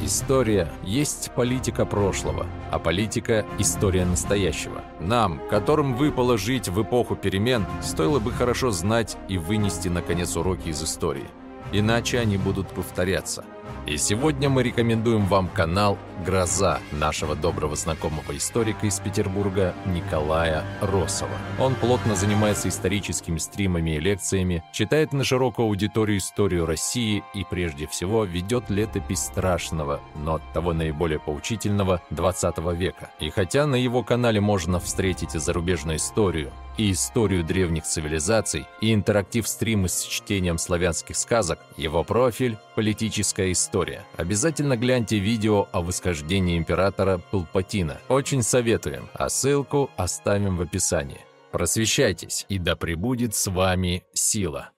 История 0.00 0.68
есть 0.82 1.30
политика 1.36 1.86
прошлого, 1.86 2.46
а 2.72 2.80
политика– 2.80 3.46
история 3.60 4.04
настоящего. 4.04 4.82
Нам, 4.98 5.40
которым 5.48 5.94
выпало 5.94 6.36
жить 6.36 6.68
в 6.68 6.82
эпоху 6.82 7.14
перемен, 7.14 7.64
стоило 7.80 8.18
бы 8.18 8.32
хорошо 8.32 8.72
знать 8.72 9.16
и 9.28 9.38
вынести, 9.38 9.86
наконец, 9.86 10.36
уроки 10.36 10.70
из 10.70 10.82
истории. 10.82 11.28
иначе 11.72 12.18
они 12.18 12.36
будут 12.36 12.68
повторяться. 12.68 13.44
И 13.84 13.96
сегодня 13.96 14.48
мы 14.48 14.62
рекомендуем 14.62 15.26
вам 15.26 15.48
канал 15.48 15.98
«Гроза» 16.24 16.78
нашего 16.92 17.34
доброго 17.34 17.74
знакомого 17.74 18.36
историка 18.36 18.86
из 18.86 19.00
Петербурга 19.00 19.74
Николая 19.86 20.62
Росова. 20.80 21.32
Он 21.58 21.74
плотно 21.74 22.14
занимается 22.14 22.68
историческими 22.68 23.38
стримами 23.38 23.96
и 23.96 24.00
лекциями, 24.00 24.62
читает 24.70 25.12
на 25.12 25.24
широкую 25.24 25.66
аудиторию 25.66 26.18
историю 26.18 26.64
России 26.64 27.24
и, 27.34 27.44
прежде 27.44 27.88
всего, 27.88 28.22
ведет 28.24 28.70
летопись 28.70 29.24
страшного, 29.24 30.00
но 30.14 30.36
от 30.36 30.52
того 30.52 30.72
наиболее 30.72 31.18
поучительного 31.18 32.00
20 32.10 32.58
века. 32.74 33.10
И 33.18 33.30
хотя 33.30 33.66
на 33.66 33.74
его 33.74 34.04
канале 34.04 34.40
можно 34.40 34.78
встретить 34.78 35.34
и 35.34 35.40
зарубежную 35.40 35.96
историю, 35.96 36.52
и 36.76 36.92
историю 36.92 37.44
древних 37.44 37.84
цивилизаций, 37.84 38.66
и 38.80 38.92
интерактив-стримы 38.94 39.88
с 39.88 40.02
чтением 40.02 40.58
славянских 40.58 41.16
сказок, 41.16 41.58
его 41.76 42.04
профиль– 42.04 42.58
политическая 42.74 43.52
история. 43.52 44.04
Обязательно 44.16 44.76
гляньте 44.76 45.18
видео 45.18 45.68
о 45.72 45.82
восхождении 45.82 46.58
императора 46.58 47.20
Палпатина. 47.30 48.00
Очень 48.08 48.42
советуем, 48.42 49.08
а 49.14 49.28
ссылку 49.28 49.90
оставим 49.96 50.56
в 50.56 50.62
описании. 50.62 51.20
Просвещайтесь, 51.50 52.46
и 52.48 52.58
да 52.58 52.76
пребудет 52.76 53.34
с 53.34 53.46
вами 53.50 54.04
сила. 54.14 54.70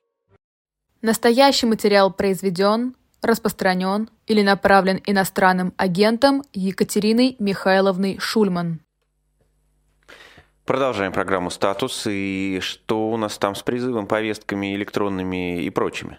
Настоящий 1.03 1.67
материал 1.67 2.13
произведен, 2.13 2.97
распространен 3.23 4.09
или 4.27 4.43
направлен 4.43 5.01
иностранным 5.07 5.73
агентом 5.77 6.43
Екатериной 6.53 7.37
Михайловной 7.39 8.19
Шульман. 8.19 8.81
Продолжаем 10.67 11.13
программу 11.13 11.51
«Статус». 11.51 12.07
И 12.07 12.59
что 12.63 13.11
у 13.11 13.19
нас 13.19 13.37
там 13.37 13.55
с 13.55 13.63
призывом, 13.63 14.07
повестками 14.07 14.75
электронными 14.75 15.63
и 15.63 15.69
прочими? 15.69 16.19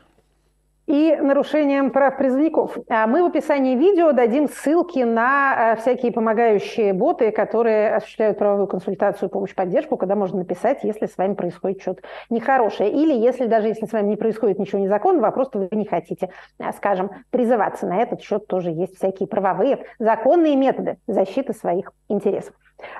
и 0.86 1.16
нарушением 1.16 1.90
прав 1.90 2.16
призывников. 2.16 2.78
А 2.90 3.08
мы 3.08 3.24
в 3.24 3.26
описании 3.26 3.76
видео 3.76 4.12
дадим 4.12 4.48
ссылки 4.48 5.00
на 5.00 5.74
э, 5.74 5.76
всякие 5.78 6.12
помогающие 6.12 6.94
боты, 6.94 7.32
которые 7.32 7.96
осуществляют 7.96 8.38
правовую 8.38 8.68
консультацию, 8.68 9.30
помощь, 9.30 9.56
поддержку, 9.56 9.98
когда 9.98 10.16
можно 10.16 10.38
написать, 10.38 10.84
если 10.84 11.08
с 11.08 11.18
вами 11.18 11.34
происходит 11.34 11.82
что-то 11.82 12.04
нехорошее. 12.30 12.92
Или 12.92 13.14
если 13.14 13.48
даже 13.48 13.70
если 13.70 13.88
с 13.88 13.94
вами 13.94 14.10
не 14.10 14.16
происходит 14.16 14.60
ничего 14.60 14.80
незаконного, 14.80 15.30
а 15.30 15.32
просто 15.32 15.58
вы 15.58 15.70
не 15.72 15.86
хотите, 15.86 16.30
э, 16.60 16.72
скажем, 16.78 17.10
призываться. 17.32 17.88
На 17.88 17.98
этот 18.04 18.22
счет 18.22 18.46
тоже 18.46 18.70
есть 18.70 18.96
всякие 18.96 19.28
правовые, 19.28 19.86
законные 19.98 20.56
методы 20.56 20.98
защиты 21.08 21.54
своих 21.54 21.94
интересов. 22.10 22.54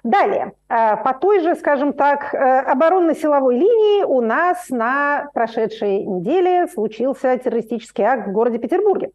Далее, 0.04 0.54
э, 0.70 0.98
по 0.98 1.14
той 1.14 1.40
же, 1.40 1.56
скажем 1.56 1.94
так, 1.94 2.34
э, 2.34 2.38
оборонно-силовой 2.38 3.56
линии 3.56 4.04
у 4.04 4.22
нас 4.22 4.70
на 4.70 5.30
прошедшей 5.34 6.04
неделе 6.04 6.68
случился 6.68 7.38
террористический 7.38 8.04
акт 8.04 8.28
в 8.28 8.32
городе 8.32 8.60
Петербурге. 8.60 9.10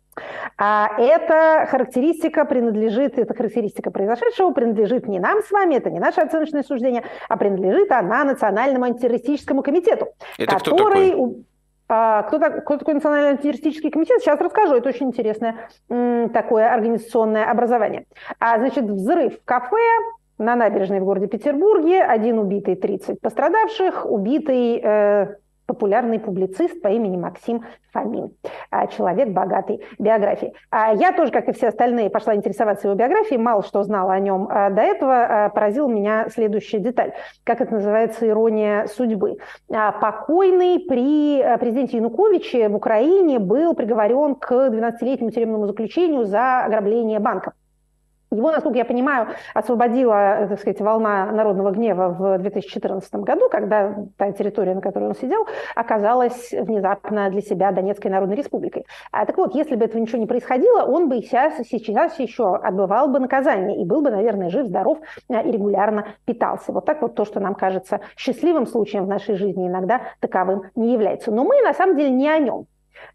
А 0.59 0.91
эта 0.99 1.67
характеристика 1.71 2.45
принадлежит, 2.45 3.19
эта 3.19 3.35
характеристика 3.35 3.91
произошедшего 3.91 4.51
принадлежит 4.51 5.07
не 5.07 5.21
нам 5.21 5.43
с 5.43 5.51
вами, 5.51 5.77
это 5.77 5.91
не 5.91 6.01
наше 6.01 6.21
оценочное 6.21 6.63
суждение, 6.63 7.05
а 7.29 7.37
принадлежит 7.37 7.93
она 7.93 8.25
Национальному 8.25 8.85
антитеррористическому 8.85 9.63
комитету, 9.63 10.09
это 10.39 10.57
который... 10.57 11.11
Кто 11.11 11.27
такой? 11.27 11.45
А, 11.93 12.23
кто, 12.23 12.39
так, 12.39 12.65
кто 12.65 12.77
такой 12.77 12.95
Национальный 12.95 13.31
антитеррористический 13.31 13.91
комитет? 13.91 14.21
Сейчас 14.21 14.41
расскажу. 14.41 14.77
Это 14.77 14.89
очень 14.89 15.09
интересное 15.09 15.69
такое 15.89 16.73
организационное 16.73 17.51
образование. 17.51 18.05
А, 18.39 18.59
значит, 18.59 18.85
взрыв 18.85 19.41
в 19.41 19.45
кафе 19.45 19.77
на 20.41 20.57
набережной 20.57 21.01
в 21.01 21.05
городе 21.05 21.27
Петербурге. 21.27 22.03
Один 22.03 22.39
убитый, 22.39 22.75
30 22.75 23.21
пострадавших. 23.21 24.07
Убитый 24.07 24.81
э, 24.83 25.35
популярный 25.67 26.19
публицист 26.19 26.81
по 26.81 26.89
имени 26.89 27.17
Максим 27.17 27.63
Фомин. 27.93 28.33
А, 28.71 28.87
человек 28.87 29.29
богатой 29.29 29.83
биографии. 29.99 30.55
А 30.71 30.95
я 30.95 31.13
тоже, 31.13 31.31
как 31.31 31.49
и 31.49 31.53
все 31.53 31.69
остальные, 31.69 32.11
пошла 32.11 32.35
интересоваться 32.35 32.89
его 32.89 32.97
биографией. 32.97 33.39
Мало 33.39 33.63
что 33.63 33.83
знала 33.83 34.15
о 34.15 34.19
нем 34.19 34.49
а, 34.51 34.71
до 34.71 34.81
этого. 34.81 35.53
Поразил 35.55 35.89
меня 35.89 36.29
следующая 36.31 36.79
деталь. 36.79 37.13
Как 37.45 37.61
это 37.61 37.75
называется, 37.75 38.27
ирония 38.27 38.87
судьбы. 38.87 39.37
Покойный 39.69 40.81
при 40.89 41.45
президенте 41.59 41.99
Януковиче 41.99 42.69
в 42.69 42.77
Украине 42.77 43.39
был 43.39 43.75
приговорен 43.75 44.37
к 44.37 44.51
12-летнему 44.53 45.31
тюремному 45.31 45.67
заключению 45.67 46.25
за 46.25 46.65
ограбление 46.65 47.19
банков. 47.19 47.53
Его, 48.31 48.53
насколько 48.53 48.79
я 48.79 48.85
понимаю, 48.85 49.29
освободила, 49.55 50.47
так 50.49 50.61
сказать, 50.61 50.81
волна 50.81 51.27
народного 51.33 51.73
гнева 51.73 52.11
в 52.11 52.39
2014 52.39 53.13
году, 53.17 53.49
когда 53.49 54.05
та 54.17 54.31
территория, 54.31 54.75
на 54.75 54.81
которой 54.81 55.09
он 55.09 55.17
сидел, 55.17 55.47
оказалась 55.75 56.53
внезапно 56.53 57.29
для 57.31 57.41
себя 57.41 57.73
Донецкой 57.73 58.13
Народной 58.13 58.37
Республикой. 58.37 58.87
А, 59.11 59.27
так 59.27 59.37
вот, 59.37 59.57
если 59.57 59.75
бы 59.75 59.85
этого 59.85 60.01
ничего 60.01 60.19
не 60.19 60.27
происходило, 60.27 60.85
он 60.85 61.09
бы 61.09 61.17
сейчас, 61.23 61.55
сейчас 61.67 62.21
еще 62.21 62.55
отбывал 62.55 63.09
бы 63.09 63.19
наказание 63.19 63.81
и 63.81 63.85
был 63.85 64.01
бы, 64.01 64.13
наверное, 64.13 64.49
жив, 64.49 64.67
здоров 64.67 64.99
а, 65.29 65.41
и 65.41 65.51
регулярно 65.51 66.07
питался. 66.25 66.71
Вот 66.71 66.85
так 66.85 67.03
вот 67.03 67.17
то, 67.17 67.25
что 67.25 67.41
нам 67.41 67.57
кажется 67.57 68.01
счастливым 68.17 68.67
случаем 68.67 69.07
в 69.07 69.09
нашей 69.09 69.35
жизни, 69.35 69.67
иногда 69.67 70.03
таковым 70.21 70.63
не 70.77 70.93
является. 70.93 71.33
Но 71.33 71.43
мы, 71.43 71.61
на 71.63 71.75
самом 71.75 71.97
деле, 71.97 72.11
не 72.11 72.29
о 72.29 72.39
нем. 72.39 72.67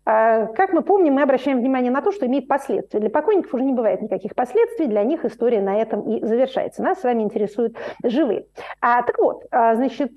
А, 0.06 0.48
как 0.48 0.74
мы 0.74 0.82
помним, 0.82 1.14
мы 1.16 1.24
обращаем 1.24 1.60
внимание 1.60 1.92
на 1.92 2.02
то, 2.02 2.12
что 2.12 2.26
имеет 2.28 2.48
последствия. 2.48 3.00
Для 3.00 3.10
покойников 3.10 3.54
уже 3.54 3.64
не 3.64 3.74
бывает 3.74 4.02
никаких 4.02 4.36
последствий, 4.36 4.88
для 4.88 5.04
них 5.04 5.26
история 5.26 5.62
на 5.62 5.76
этом 5.82 6.02
и 6.02 6.24
завершается. 6.24 6.84
Нас 6.84 7.00
с 7.00 7.04
вами 7.04 7.24
интересуют 7.24 7.78
живые. 8.04 8.46
А, 8.82 9.02
так 9.02 9.18
вот, 9.18 9.44
а, 9.52 9.76
значит, 9.76 10.12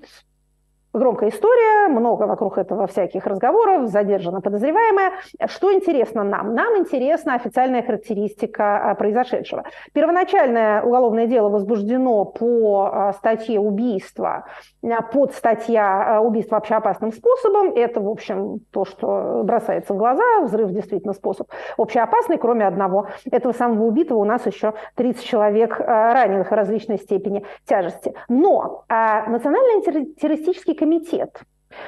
Громкая 0.99 1.29
история, 1.29 1.87
много 1.87 2.23
вокруг 2.23 2.57
этого 2.57 2.85
всяких 2.85 3.25
разговоров, 3.25 3.87
задержана 3.87 4.41
подозреваемая. 4.41 5.13
Что 5.45 5.73
интересно 5.73 6.25
нам? 6.25 6.53
Нам 6.53 6.77
интересна 6.77 7.35
официальная 7.35 7.81
характеристика 7.81 8.91
а, 8.91 8.95
произошедшего. 8.95 9.63
Первоначальное 9.93 10.81
уголовное 10.81 11.25
дело 11.25 11.47
возбуждено 11.47 12.25
по 12.25 12.89
а, 12.91 13.13
статье 13.13 13.61
убийства, 13.61 14.43
а, 14.83 15.01
под 15.01 15.33
статья 15.33 16.19
убийства 16.21 16.57
общеопасным 16.57 17.13
способом. 17.13 17.71
Это, 17.75 18.01
в 18.01 18.09
общем, 18.09 18.59
то, 18.73 18.83
что 18.83 19.43
бросается 19.45 19.93
в 19.93 19.97
глаза. 19.97 20.41
Взрыв 20.41 20.71
действительно 20.71 21.13
способ 21.13 21.47
общеопасный, 21.77 22.37
кроме 22.37 22.67
одного. 22.67 23.07
Этого 23.31 23.53
самого 23.53 23.85
убитого 23.85 24.17
у 24.17 24.25
нас 24.25 24.45
еще 24.45 24.73
30 24.95 25.23
человек 25.23 25.79
раненых 25.79 26.51
различной 26.51 26.97
степени 26.97 27.45
тяжести. 27.65 28.13
Но 28.27 28.83
Национальный 28.89 29.81
террористический 30.19 30.75
комитет 30.75 30.88
комитет 30.89 31.43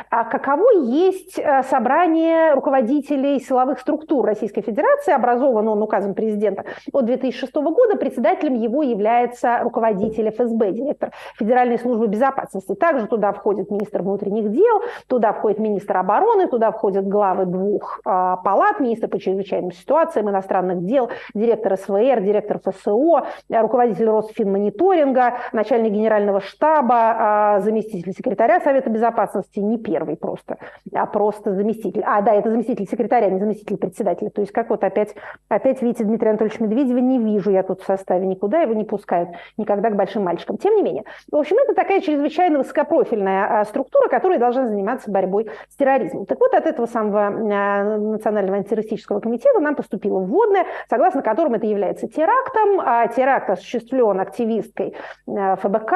а 0.10 0.26
каково 0.26 0.84
есть 0.84 1.40
э, 1.40 1.64
собрание 1.64 2.54
руководителей 2.54 3.40
силовых 3.40 3.80
структур 3.80 4.26
Российской 4.26 4.62
Федерации, 4.62 5.14
образован 5.14 5.68
он 5.68 5.82
указом 5.82 6.14
президента 6.14 6.66
от 6.92 7.06
2006 7.06 7.54
года, 7.56 7.98
председателем 7.98 8.56
его 8.56 8.84
является 8.84 9.60
руководитель 9.64 10.30
ФСБ, 10.30 10.72
директор 10.72 11.12
Федеральной 11.38 11.80
службы 11.80 12.08
безопасности. 12.08 12.76
Также 12.76 13.08
туда 13.08 13.32
входит 13.34 13.72
министр 13.72 14.02
внутренних 14.02 14.52
дел, 14.52 14.82
туда 15.08 15.34
входит 15.34 15.60
министр 15.60 15.98
обороны, 15.98 16.48
туда 16.48 16.72
входят 16.72 17.08
главы 17.08 17.46
двух 17.46 18.02
а, 18.06 18.38
палат, 18.38 18.80
министр 18.80 19.08
по 19.08 19.20
чрезвычайным 19.20 19.72
ситуациям, 19.72 20.30
иностранных 20.30 20.86
дел, 20.86 21.10
директор 21.34 21.78
СВР, 21.78 22.22
директор 22.22 22.60
ФСО, 22.60 23.26
руководитель 23.50 24.10
Росфинмониторинга, 24.10 25.36
начальник 25.54 25.94
генерального 25.94 26.42
штаба, 26.42 27.16
а, 27.18 27.60
заместитель 27.62 28.14
секретаря 28.14 28.60
Совета 28.60 28.90
безопасности, 28.90 29.60
не 29.72 29.78
первый 29.78 30.18
просто, 30.18 30.58
а 30.94 31.06
просто 31.06 31.54
заместитель. 31.54 32.04
А, 32.06 32.22
да, 32.22 32.34
это 32.34 32.50
заместитель 32.50 32.88
секретаря, 32.88 33.30
не 33.30 33.40
заместитель 33.40 33.78
председателя. 33.78 34.30
То 34.30 34.42
есть 34.42 34.52
как 34.52 34.70
вот 34.70 34.84
опять, 34.84 35.16
опять 35.50 35.82
видите 35.82 36.04
Дмитрия 36.04 36.32
Анатольевича 36.32 36.64
Медведева 36.64 36.98
не 36.98 37.20
вижу 37.20 37.52
я 37.52 37.64
тут 37.64 37.82
в 37.82 37.86
составе 37.86 38.26
никуда, 38.28 38.62
его 38.62 38.74
не 38.74 38.84
пускают 38.84 39.30
никогда 39.58 39.90
к 39.90 39.96
большим 39.96 40.24
мальчикам. 40.24 40.58
Тем 40.58 40.76
не 40.76 40.84
менее, 40.84 41.04
в 41.32 41.36
общем, 41.36 41.58
это 41.64 41.74
такая 41.74 42.02
чрезвычайно 42.02 42.60
высокопрофильная 42.60 43.62
а, 43.62 43.66
структура, 43.66 44.10
которая 44.10 44.40
должна 44.40 44.68
заниматься 44.68 45.10
борьбой 45.10 45.50
с 45.70 45.76
терроризмом. 45.76 46.26
Так 46.26 46.40
вот, 46.40 46.54
от 46.54 46.66
этого 46.66 46.86
самого 46.86 47.28
а, 47.28 47.98
Национального 47.98 48.58
антитеррористического 48.58 49.20
комитета 49.20 49.60
нам 49.60 49.76
поступило 49.76 50.20
вводное, 50.20 50.66
согласно 50.90 51.22
которому 51.22 51.56
это 51.56 51.66
является 51.66 52.08
терактом. 52.08 52.80
А 52.80 53.08
теракт 53.08 53.50
осуществлен 53.50 54.20
активисткой 54.20 54.96
ФБК, 55.28 55.94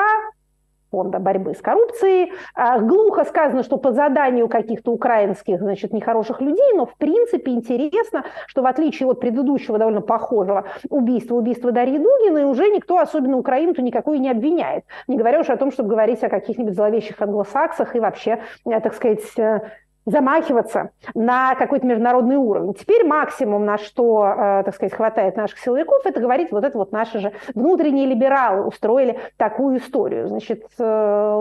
фонда 0.96 1.20
борьбы 1.20 1.54
с 1.56 1.62
коррупцией. 1.62 2.32
А, 2.54 2.80
глухо 2.80 3.26
сказано, 3.26 3.64
что 3.64 3.76
по 3.76 3.92
заданию 3.92 4.48
каких-то 4.48 4.92
украинских, 4.92 5.60
значит, 5.60 5.92
нехороших 5.92 6.40
людей, 6.40 6.74
но 6.74 6.86
в 6.86 6.96
принципе 6.96 7.52
интересно, 7.52 8.24
что 8.48 8.62
в 8.62 8.66
отличие 8.66 9.10
от 9.10 9.20
предыдущего 9.20 9.78
довольно 9.78 10.00
похожего 10.00 10.64
убийства, 10.90 11.36
убийства 11.36 11.74
Дарьи 11.74 11.98
Дугиной, 11.98 12.46
уже 12.46 12.70
никто 12.70 12.98
особенно 12.98 13.38
Украину-то 13.38 13.82
никакой 13.82 14.20
не 14.20 14.30
обвиняет. 14.30 14.86
Не 15.10 15.18
говоря 15.18 15.42
уж 15.42 15.50
о 15.50 15.58
том, 15.58 15.70
чтобы 15.74 15.90
говорить 15.90 16.24
о 16.24 16.30
каких-нибудь 16.30 16.76
зловещих 16.76 17.22
англосаксах 17.22 17.94
и 17.98 18.00
вообще, 18.00 18.40
э, 18.66 18.80
так 18.80 18.94
сказать, 18.94 19.38
э, 19.38 19.60
замахиваться 20.06 20.92
на 21.14 21.56
какой-то 21.56 21.86
международный 21.86 22.36
уровень. 22.36 22.74
Теперь 22.74 23.06
максимум, 23.06 23.66
на 23.66 23.78
что, 23.78 24.26
э, 24.26 24.64
так 24.64 24.76
сказать, 24.76 24.94
хватает 24.94 25.36
наших 25.36 25.60
силовиков, 25.60 26.06
это 26.06 26.20
говорить, 26.20 26.52
вот 26.52 26.64
это 26.64 26.78
вот 26.78 26.92
наши 26.92 27.20
же 27.20 27.32
внутренние 27.54 28.06
либералы 28.06 28.66
устроили 28.66 29.20
такую 29.38 29.78
историю. 29.80 30.28
Значит, 30.28 30.64
э, 30.78 31.38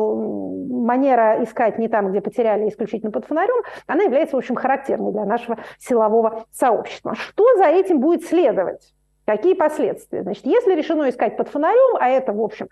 манера 0.71 1.43
искать 1.43 1.79
не 1.79 1.89
там, 1.89 2.11
где 2.11 2.21
потеряли 2.21 2.69
исключительно 2.69 3.13
под 3.13 3.27
фонарем, 3.27 3.63
она 3.87 4.05
является, 4.05 4.37
в 4.37 4.39
общем, 4.39 4.55
характерной 4.55 5.13
для 5.13 5.25
нашего 5.25 5.59
силового 5.79 6.45
сообщества. 6.51 7.15
Что 7.15 7.57
за 7.57 7.65
этим 7.65 8.01
будет 8.01 8.25
следовать? 8.25 8.94
Какие 9.27 9.55
последствия? 9.55 10.23
Значит, 10.23 10.45
если 10.45 10.75
решено 10.75 11.09
искать 11.09 11.37
под 11.37 11.49
фонарем, 11.49 11.97
а 11.99 12.09
это, 12.09 12.33
в 12.33 12.43
общем, 12.43 12.69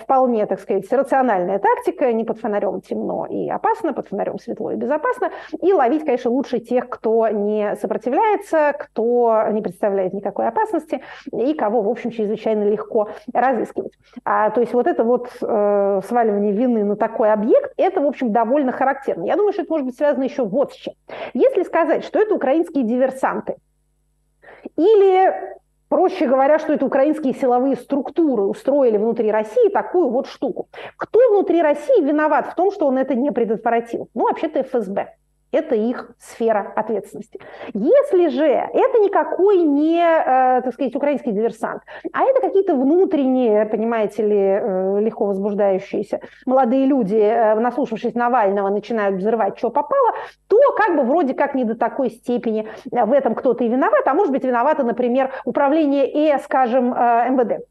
вполне, 0.00 0.46
так 0.46 0.60
сказать, 0.60 0.90
рациональная 0.92 1.60
тактика, 1.60 2.12
не 2.12 2.24
под 2.24 2.40
фонарем 2.40 2.80
темно 2.80 3.26
и 3.26 3.48
опасно, 3.48 3.92
под 3.92 4.08
фонарем 4.08 4.38
светло 4.38 4.72
и 4.72 4.76
безопасно, 4.76 5.30
и 5.60 5.72
ловить, 5.72 6.04
конечно, 6.04 6.30
лучше 6.30 6.58
тех, 6.58 6.88
кто 6.88 7.28
не 7.28 7.76
сопротивляется, 7.76 8.74
кто 8.78 9.44
не 9.52 9.62
представляет 9.62 10.12
никакой 10.12 10.48
опасности 10.48 11.02
и 11.32 11.54
кого, 11.54 11.82
в 11.82 11.88
общем, 11.88 12.10
чрезвычайно 12.10 12.64
легко 12.64 13.10
разыскивать. 13.32 13.92
А, 14.24 14.50
то 14.50 14.60
есть 14.60 14.74
вот 14.74 14.88
это 14.88 15.04
вот 15.04 15.28
э, 15.40 16.00
сваливание 16.06 16.52
вины 16.52 16.84
на 16.84 16.96
такой 16.96 17.32
объект, 17.32 17.72
это, 17.76 18.00
в 18.00 18.06
общем, 18.06 18.32
довольно 18.32 18.72
характерно. 18.72 19.24
Я 19.24 19.36
думаю, 19.36 19.52
что 19.52 19.62
это 19.62 19.70
может 19.70 19.86
быть 19.86 19.96
связано 19.96 20.24
еще 20.24 20.44
вот 20.44 20.72
с 20.72 20.76
чем. 20.76 20.94
Если 21.32 21.62
сказать, 21.62 22.04
что 22.04 22.18
это 22.18 22.34
украинские 22.34 22.82
диверсанты, 22.82 23.56
или 24.76 25.32
Проще 25.92 26.26
говоря, 26.26 26.58
что 26.58 26.72
это 26.72 26.86
украинские 26.86 27.34
силовые 27.34 27.76
структуры 27.76 28.44
устроили 28.44 28.96
внутри 28.96 29.30
России 29.30 29.68
такую 29.68 30.08
вот 30.08 30.26
штуку. 30.26 30.70
Кто 30.96 31.18
внутри 31.28 31.60
России 31.60 32.02
виноват 32.02 32.46
в 32.46 32.54
том, 32.54 32.72
что 32.72 32.86
он 32.86 32.96
это 32.96 33.14
не 33.14 33.30
предотвратил? 33.30 34.08
Ну, 34.14 34.22
вообще-то 34.22 34.62
ФСБ. 34.62 35.14
Это 35.52 35.74
их 35.74 36.10
сфера 36.18 36.72
ответственности. 36.74 37.38
Если 37.74 38.28
же 38.28 38.44
это 38.44 38.98
никакой 38.98 39.58
не, 39.58 40.00
э, 40.00 40.62
так 40.62 40.72
сказать, 40.72 40.96
украинский 40.96 41.32
диверсант, 41.32 41.82
а 42.12 42.24
это 42.24 42.40
какие-то 42.40 42.74
внутренние, 42.74 43.66
понимаете 43.66 44.26
ли, 44.26 44.38
э, 44.38 45.00
легко 45.00 45.26
возбуждающиеся 45.26 46.20
молодые 46.46 46.86
люди, 46.86 47.16
э, 47.16 47.54
наслушавшись 47.54 48.14
Навального, 48.14 48.70
начинают 48.70 49.16
взрывать, 49.16 49.58
что 49.58 49.70
попало, 49.70 50.12
то 50.48 50.56
как 50.76 50.96
бы 50.96 51.02
вроде 51.02 51.34
как 51.34 51.54
не 51.54 51.64
до 51.64 51.74
такой 51.74 52.10
степени 52.10 52.66
в 52.90 53.12
этом 53.12 53.34
кто-то 53.34 53.62
и 53.62 53.68
виноват, 53.68 54.06
а 54.06 54.14
может 54.14 54.32
быть 54.32 54.44
виновато, 54.44 54.84
например, 54.84 55.32
управление 55.44 56.10
и, 56.10 56.38
скажем, 56.42 56.90
МВД. 56.90 57.66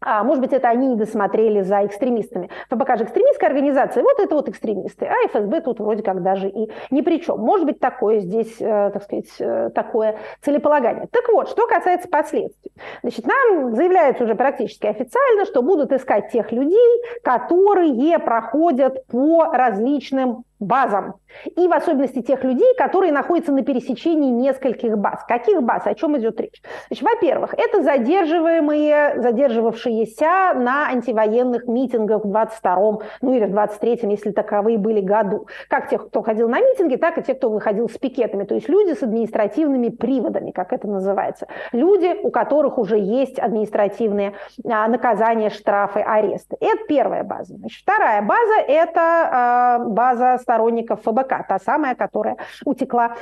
А, 0.00 0.22
может 0.22 0.42
быть, 0.42 0.52
это 0.52 0.68
они 0.68 0.88
не 0.88 0.96
досмотрели 0.96 1.62
за 1.62 1.84
экстремистами. 1.86 2.50
ФБК 2.70 2.96
же 2.98 3.04
экстремистская 3.04 3.50
организация, 3.50 4.02
вот 4.02 4.18
это 4.20 4.34
вот 4.34 4.48
экстремисты. 4.48 5.06
А 5.06 5.28
ФСБ 5.28 5.60
тут 5.60 5.80
вроде 5.80 6.02
как 6.02 6.22
даже 6.22 6.48
и 6.48 6.70
ни 6.90 7.00
при 7.00 7.20
чем. 7.20 7.40
Может 7.40 7.66
быть, 7.66 7.80
такое 7.80 8.20
здесь, 8.20 8.56
э, 8.60 8.90
так 8.92 9.02
сказать, 9.02 9.28
э, 9.40 9.70
такое 9.74 10.16
целеполагание. 10.42 11.08
Так 11.10 11.28
вот, 11.32 11.48
что 11.48 11.66
касается 11.66 12.08
последствий. 12.08 12.72
Значит, 13.02 13.26
нам 13.26 13.74
заявляется 13.74 14.24
уже 14.24 14.34
практически 14.34 14.86
официально, 14.86 15.44
что 15.44 15.62
будут 15.62 15.92
искать 15.92 16.30
тех 16.30 16.52
людей, 16.52 17.02
которые 17.22 18.18
проходят 18.18 19.06
по 19.06 19.44
различным 19.52 20.44
базам. 20.60 21.14
И 21.56 21.68
в 21.68 21.72
особенности 21.72 22.22
тех 22.22 22.42
людей, 22.42 22.74
которые 22.76 23.12
находятся 23.12 23.52
на 23.52 23.62
пересечении 23.62 24.30
нескольких 24.30 24.96
баз. 24.98 25.24
Каких 25.26 25.62
баз? 25.62 25.86
О 25.86 25.94
чем 25.94 26.16
идет 26.18 26.40
речь? 26.40 26.62
Значит, 26.88 27.04
во-первых, 27.04 27.54
это 27.54 27.82
задерживаемые, 27.82 29.20
задерживавшиеся 29.20 30.54
на 30.54 30.88
антивоенных 30.88 31.66
митингах 31.66 32.24
в 32.24 32.28
22-м, 32.28 33.00
ну 33.20 33.34
или 33.34 33.44
в 33.44 33.54
23-м, 33.54 34.08
если 34.08 34.32
таковые 34.32 34.78
были 34.78 35.00
году. 35.00 35.46
Как 35.68 35.88
тех, 35.88 36.08
кто 36.08 36.22
ходил 36.22 36.48
на 36.48 36.60
митинги, 36.60 36.96
так 36.96 37.18
и 37.18 37.22
те, 37.22 37.34
кто 37.34 37.50
выходил 37.50 37.88
с 37.88 37.98
пикетами. 37.98 38.44
То 38.44 38.54
есть 38.54 38.68
люди 38.68 38.94
с 38.94 39.02
административными 39.02 39.90
приводами, 39.90 40.50
как 40.50 40.72
это 40.72 40.88
называется. 40.88 41.46
Люди, 41.72 42.18
у 42.22 42.30
которых 42.30 42.78
уже 42.78 42.98
есть 42.98 43.38
административные 43.38 44.34
а, 44.64 44.88
наказания, 44.88 45.50
штрафы, 45.50 46.00
аресты. 46.00 46.56
Это 46.60 46.84
первая 46.88 47.22
база. 47.22 47.56
Значит, 47.56 47.82
вторая 47.82 48.22
база– 48.22 48.54
это 48.68 49.00
а, 49.00 49.78
база 49.80 50.38
сторонников 50.48 51.02
ФБК, 51.02 51.46
та 51.46 51.58
самая, 51.58 51.94
которая 51.94 52.38
утекла 52.64 53.16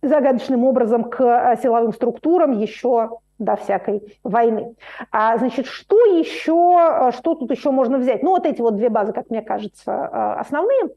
загадочным 0.00 0.64
образом 0.64 1.10
к 1.10 1.20
э, 1.20 1.56
силовым 1.60 1.92
структурам 1.92 2.52
еще 2.52 3.18
до 3.40 3.56
всякой 3.56 4.16
войны. 4.22 4.76
А, 5.10 5.36
значит, 5.38 5.66
что 5.66 5.96
еще, 6.04 7.08
э, 7.08 7.12
что 7.18 7.34
тут 7.34 7.50
еще 7.50 7.72
можно 7.72 7.98
взять? 7.98 8.22
Ну, 8.22 8.30
вот 8.30 8.46
эти 8.46 8.60
вот 8.60 8.76
две 8.76 8.90
базы, 8.90 9.12
как 9.12 9.28
мне 9.28 9.42
кажется, 9.42 9.90
э, 9.90 10.40
основные. 10.40 10.90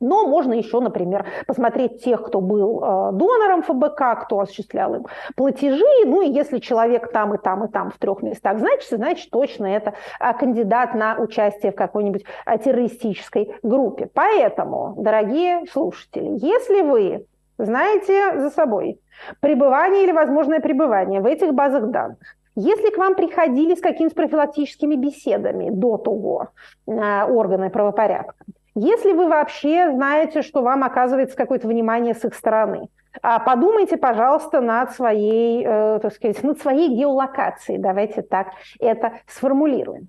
Но 0.00 0.26
можно 0.26 0.54
еще, 0.54 0.80
например, 0.80 1.26
посмотреть 1.46 2.02
тех, 2.02 2.22
кто 2.22 2.40
был 2.40 2.82
э, 2.82 3.12
донором 3.12 3.62
ФБК, 3.62 4.24
кто 4.24 4.40
осуществлял 4.40 4.94
им 4.94 5.06
платежи. 5.36 5.84
Ну 6.06 6.22
и 6.22 6.30
если 6.30 6.58
человек 6.58 7.12
там 7.12 7.34
и 7.34 7.38
там 7.38 7.64
и 7.64 7.68
там 7.68 7.90
в 7.90 7.98
трех 7.98 8.22
местах 8.22 8.58
значится, 8.58 8.96
значит 8.96 9.30
точно 9.30 9.66
это 9.66 9.92
э, 10.18 10.32
кандидат 10.32 10.94
на 10.94 11.18
участие 11.18 11.72
в 11.72 11.74
какой-нибудь 11.74 12.24
э, 12.46 12.58
террористической 12.58 13.54
группе. 13.62 14.08
Поэтому, 14.14 14.94
дорогие 14.96 15.66
слушатели, 15.70 16.38
если 16.40 16.80
вы 16.80 17.26
знаете 17.58 18.40
за 18.40 18.48
собой 18.48 19.00
пребывание 19.40 20.04
или 20.04 20.12
возможное 20.12 20.60
пребывание 20.60 21.20
в 21.20 21.26
этих 21.26 21.52
базах 21.52 21.90
данных, 21.90 22.16
если 22.56 22.88
к 22.90 22.96
вам 22.96 23.14
приходили 23.14 23.74
с 23.74 23.80
какими-то 23.80 24.14
профилактическими 24.14 24.94
беседами 24.94 25.68
до 25.70 25.98
того 25.98 26.48
органы 26.86 27.70
правопорядка, 27.70 28.44
если 28.74 29.12
вы 29.12 29.28
вообще 29.28 29.90
знаете, 29.92 30.42
что 30.42 30.62
вам 30.62 30.84
оказывается 30.84 31.36
какое-то 31.36 31.68
внимание 31.68 32.14
с 32.14 32.24
их 32.24 32.34
стороны, 32.34 32.88
а 33.22 33.40
подумайте, 33.40 33.96
пожалуйста, 33.96 34.60
над 34.60 34.92
своей, 34.92 35.64
э, 35.66 35.98
так 36.00 36.12
сказать, 36.12 36.42
над 36.42 36.60
своей 36.60 36.88
геолокацией. 36.96 37.78
Давайте 37.78 38.22
так 38.22 38.48
это 38.78 39.14
сформулируем. 39.26 40.08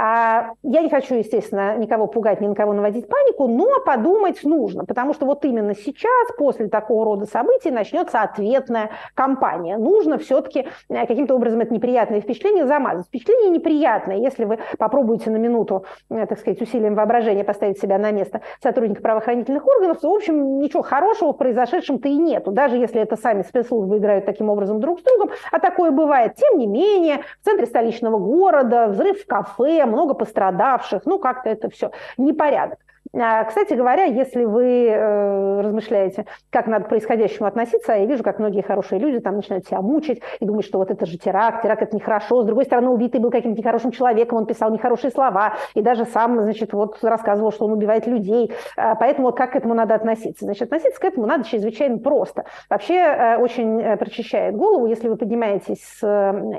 А 0.00 0.52
я 0.62 0.82
не 0.82 0.90
хочу, 0.90 1.16
естественно, 1.16 1.76
никого 1.76 2.06
пугать, 2.06 2.40
ни 2.40 2.46
на 2.46 2.54
кого 2.54 2.72
наводить 2.72 3.08
панику, 3.08 3.48
но 3.48 3.80
подумать 3.84 4.44
нужно, 4.44 4.84
потому 4.84 5.12
что 5.12 5.26
вот 5.26 5.44
именно 5.44 5.74
сейчас, 5.74 6.28
после 6.38 6.68
такого 6.68 7.04
рода 7.04 7.26
событий, 7.26 7.72
начнется 7.72 8.22
ответная 8.22 8.90
кампания. 9.14 9.76
Нужно 9.76 10.18
все-таки 10.18 10.68
э, 10.88 11.06
каким-то 11.06 11.34
образом 11.34 11.62
это 11.62 11.74
неприятное 11.74 12.20
впечатление 12.20 12.64
замазать. 12.68 13.06
Впечатление 13.06 13.50
неприятное, 13.50 14.18
если 14.18 14.44
вы 14.44 14.60
попробуете 14.78 15.30
на 15.30 15.36
минуту, 15.36 15.84
э, 16.10 16.26
так 16.26 16.38
сказать, 16.38 16.62
усилием 16.62 16.94
воображения 16.94 17.42
поставить 17.42 17.80
себя 17.80 17.98
на 17.98 18.12
место 18.12 18.40
сотрудника 18.62 19.02
правоохранительных 19.02 19.66
органов, 19.66 19.98
то, 19.98 20.12
в 20.12 20.14
общем, 20.14 20.60
ничего 20.60 20.82
хорошего 20.82 21.32
в 21.32 21.38
произошедшем-то 21.38 22.08
и 22.08 22.14
нету, 22.14 22.52
даже 22.52 22.76
если 22.76 23.00
это 23.00 23.16
сами 23.16 23.42
спецслужбы 23.42 23.98
играют 23.98 24.26
таким 24.26 24.48
образом 24.48 24.78
друг 24.78 25.00
с 25.00 25.02
другом, 25.02 25.30
а 25.50 25.58
такое 25.58 25.90
бывает. 25.90 26.36
Тем 26.36 26.56
не 26.56 26.68
менее, 26.68 27.22
в 27.42 27.44
центре 27.44 27.66
столичного 27.66 28.18
города, 28.18 28.86
взрыв 28.86 29.24
в 29.24 29.26
кафе, 29.26 29.87
много 29.88 30.14
пострадавших, 30.14 31.02
ну 31.06 31.18
как-то 31.18 31.48
это 31.50 31.70
все 31.70 31.90
непорядок. 32.16 32.78
А, 33.14 33.44
кстати 33.44 33.72
говоря, 33.72 34.04
если 34.04 34.44
вы 34.44 34.86
э, 34.86 35.60
размышляете, 35.62 36.26
как 36.50 36.66
надо 36.66 36.84
к 36.84 36.88
происходящему 36.88 37.46
относиться, 37.46 37.92
я 37.92 38.04
вижу, 38.04 38.22
как 38.22 38.38
многие 38.38 38.60
хорошие 38.60 38.98
люди 38.98 39.18
там 39.18 39.36
начинают 39.36 39.66
себя 39.66 39.80
мучить 39.80 40.20
и 40.40 40.44
думают, 40.44 40.66
что 40.66 40.78
вот 40.78 40.90
это 40.90 41.06
же 41.06 41.16
теракт, 41.16 41.62
теракт 41.62 41.82
это 41.82 41.96
нехорошо. 41.96 42.42
С 42.42 42.46
другой 42.46 42.66
стороны, 42.66 42.90
убитый 42.90 43.20
был 43.20 43.30
каким-то 43.30 43.58
нехорошим 43.58 43.92
человеком, 43.92 44.38
он 44.38 44.46
писал 44.46 44.70
нехорошие 44.70 45.10
слова 45.10 45.54
и 45.74 45.80
даже 45.80 46.04
сам, 46.04 46.38
значит, 46.42 46.72
вот 46.72 47.02
рассказывал, 47.02 47.50
что 47.50 47.64
он 47.64 47.72
убивает 47.72 48.06
людей. 48.06 48.52
А, 48.76 48.94
поэтому 48.94 49.28
вот 49.28 49.36
как 49.36 49.52
к 49.52 49.56
этому 49.56 49.74
надо 49.74 49.94
относиться? 49.94 50.44
Значит, 50.44 50.64
относиться 50.64 51.00
к 51.00 51.04
этому 51.04 51.26
надо 51.26 51.44
чрезвычайно 51.44 51.98
просто. 51.98 52.44
Вообще 52.68 52.94
э, 52.94 53.38
очень 53.38 53.80
э, 53.80 53.96
прочищает 53.96 54.54
голову, 54.54 54.86
если 54.86 55.08
вы 55.08 55.16
поднимаетесь 55.16 55.82
с 55.82 56.02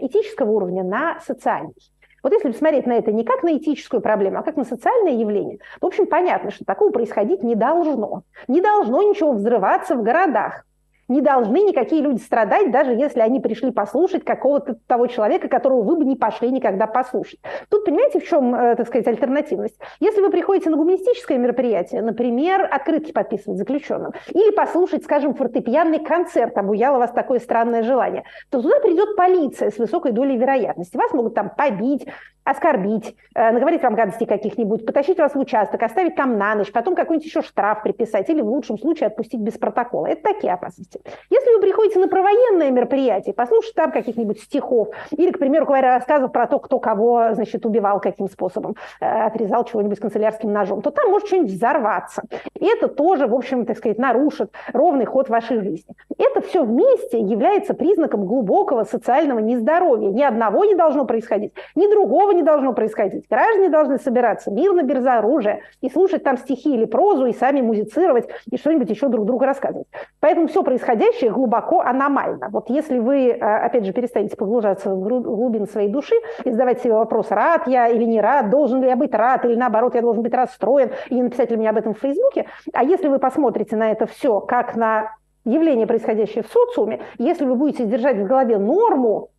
этического 0.02 0.52
уровня 0.52 0.84
на 0.84 1.20
социальный. 1.20 1.76
Вот 2.24 2.34
если 2.34 2.52
посмотреть 2.52 2.86
на 2.86 2.94
это 2.94 3.12
не 3.12 3.24
как 3.24 3.44
на 3.44 3.58
этическую 3.58 4.02
проблему, 4.02 4.40
а 4.40 4.44
как 4.44 4.56
на 4.56 4.64
социальное 4.64 5.14
явление, 5.14 5.58
то, 5.58 5.64
в 5.82 5.86
общем, 5.86 6.08
понятно, 6.08 6.52
что 6.52 6.66
такого 6.66 6.92
происходить 6.92 7.44
не 7.44 7.56
должно. 7.56 8.24
Не 8.48 8.62
должно 8.62 9.02
ничего 9.02 9.34
взрываться 9.34 9.96
в 9.96 10.04
городах 10.04 10.66
не 11.10 11.22
должны 11.22 11.58
никакие 11.58 12.02
люди 12.02 12.22
страдать, 12.22 12.72
даже 12.72 12.92
если 12.92 13.20
они 13.20 13.40
пришли 13.40 13.72
послушать 13.72 14.24
какого-то 14.24 14.76
того 14.88 15.08
человека, 15.08 15.50
которого 15.50 15.82
вы 15.82 15.98
бы 15.98 16.06
не 16.06 16.16
пошли 16.16 16.52
никогда 16.52 16.88
послушать. 16.88 17.40
Тут 17.70 17.84
понимаете, 17.84 18.20
в 18.20 18.26
чем, 18.26 18.56
э, 18.56 18.76
так 18.76 18.88
сказать, 18.88 19.08
альтернативность? 19.08 19.78
Если 20.00 20.22
вы 20.22 20.30
приходите 20.30 20.70
на 20.70 20.78
гуманистическое 20.78 21.38
мероприятие, 21.38 22.02
например, 22.02 22.68
открытки 22.72 23.12
подписывать 23.12 23.58
заключенным, 23.58 24.14
или 24.30 24.52
послушать, 24.52 25.04
скажем, 25.04 25.34
фортепианный 25.34 26.00
концерт, 26.00 26.58
обуяло 26.58 27.00
вас 27.00 27.12
такое 27.12 27.40
странное 27.40 27.84
желание, 27.84 28.24
то 28.50 28.62
туда 28.62 28.80
придет 28.80 29.16
полиция 29.16 29.72
с 29.72 29.78
высокой 29.78 30.12
долей 30.12 30.38
вероятности. 30.38 30.96
Вас 30.96 31.12
могут 31.14 31.34
там 31.34 31.50
побить, 31.50 32.08
оскорбить, 32.50 33.16
э, 33.36 33.52
наговорить 33.52 33.84
вам 33.84 33.96
гадостей 33.96 34.26
каких-нибудь, 34.26 34.86
потащить 34.86 35.20
вас 35.20 35.36
в 35.36 35.40
участок, 35.40 35.84
оставить 35.84 36.16
там 36.16 36.38
на 36.38 36.56
ночь, 36.56 36.72
потом 36.72 36.96
какой-нибудь 36.96 37.28
еще 37.28 37.42
штраф 37.42 37.84
приписать 37.84 38.30
или 38.30 38.42
в 38.42 38.48
лучшем 38.48 38.78
случае 38.80 39.08
отпустить 39.08 39.40
без 39.40 39.54
протокола. 39.58 40.08
Это 40.08 40.34
такие 40.34 40.54
опасности. 40.54 41.02
Если 41.30 41.54
вы 41.54 41.62
приходите 41.62 42.00
на 42.00 42.08
провоенное 42.08 42.72
мероприятие, 42.72 43.34
послушать 43.34 43.76
там 43.76 43.92
каких-нибудь 43.92 44.40
стихов 44.40 44.90
или, 45.12 45.32
к 45.32 45.40
примеру, 45.40 45.66
говоря, 45.66 45.96
рассказов 45.96 46.32
про 46.32 46.48
то, 46.48 46.60
кто 46.60 46.80
кого, 46.80 47.34
значит, 47.34 47.66
убивал 47.66 48.00
каким 48.00 48.28
способом, 48.30 48.76
э, 49.00 49.06
отрезал 49.06 49.64
чего-нибудь 49.66 50.00
канцелярским 50.00 50.52
ножом, 50.52 50.82
то 50.82 50.90
там 50.90 51.12
может 51.12 51.28
что-нибудь 51.28 51.52
взорваться. 51.52 52.24
И 52.56 52.66
это 52.66 52.88
тоже, 52.88 53.28
в 53.28 53.36
общем, 53.36 53.66
так 53.66 53.78
сказать, 53.78 54.00
нарушит 54.00 54.52
ровный 54.74 55.06
ход 55.06 55.30
вашей 55.30 55.62
жизни. 55.62 55.96
Это 56.18 56.42
все 56.42 56.64
вместе 56.64 57.20
является 57.20 57.74
признаком 57.74 58.26
глубокого 58.26 58.84
социального 58.86 59.40
нездоровья. 59.40 60.10
Ни 60.10 60.24
одного 60.24 60.66
не 60.66 60.76
должно 60.76 61.06
происходить, 61.06 61.54
ни 61.76 61.88
другого 61.88 62.32
не 62.32 62.39
должно 62.44 62.74
происходить. 62.74 63.28
Граждане 63.30 63.70
должны 63.70 63.98
собираться 63.98 64.52
мирно, 64.52 64.84
без 64.84 65.06
оружия, 65.06 65.62
и 65.82 65.90
слушать 65.90 66.24
там 66.24 66.38
стихи 66.38 66.74
или 66.74 66.86
прозу, 66.86 67.26
и 67.26 67.34
сами 67.34 67.62
музицировать, 67.62 68.30
и 68.50 68.58
что-нибудь 68.58 68.90
еще 68.90 69.08
друг 69.08 69.26
другу 69.26 69.46
рассказывать. 69.46 69.88
Поэтому 70.20 70.48
все 70.48 70.64
происходящее 70.64 71.32
глубоко 71.32 71.82
аномально. 71.82 72.50
Вот 72.52 72.70
если 72.70 73.00
вы, 73.00 73.30
э, 73.30 73.38
опять 73.40 73.86
же, 73.86 73.94
перестанете 73.94 74.36
погружаться 74.36 74.94
в 74.94 75.22
глубины 75.22 75.66
своей 75.66 75.90
души 75.90 76.16
и 76.44 76.52
задавать 76.52 76.82
себе 76.82 76.94
вопрос, 76.94 77.32
рад 77.32 77.68
я 77.68 77.88
или 77.88 78.04
не 78.04 78.22
рад, 78.22 78.50
должен 78.50 78.82
ли 78.82 78.88
я 78.88 78.96
быть 78.96 79.14
рад, 79.14 79.46
или 79.46 79.56
наоборот, 79.56 79.96
я 79.96 80.02
должен 80.02 80.24
быть 80.24 80.34
расстроен, 80.34 80.92
и 81.10 81.16
не 81.16 81.24
написать 81.24 81.52
ли 81.52 81.58
мне 81.58 81.70
об 81.70 81.78
этом 81.78 81.94
в 81.94 82.00
Фейсбуке, 82.00 82.46
а 82.74 82.84
если 82.84 83.08
вы 83.08 83.20
посмотрите 83.20 83.76
на 83.76 83.92
это 83.92 84.06
все 84.06 84.40
как 84.40 84.76
на 84.76 85.16
явление, 85.46 85.88
происходящее 85.88 86.44
в 86.44 86.48
социуме, 86.48 87.02
если 87.18 87.46
вы 87.46 87.56
будете 87.56 87.86
держать 87.86 88.18
в 88.18 88.26
голове 88.26 88.58
норму, 88.58 89.30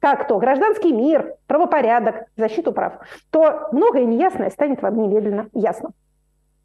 как 0.00 0.26
то 0.26 0.38
гражданский 0.38 0.92
мир, 0.92 1.34
правопорядок, 1.46 2.26
защиту 2.36 2.72
прав, 2.72 2.94
то 3.30 3.68
многое 3.72 4.04
неясное 4.04 4.50
станет 4.50 4.82
вам 4.82 5.00
немедленно 5.00 5.48
ясно. 5.52 5.92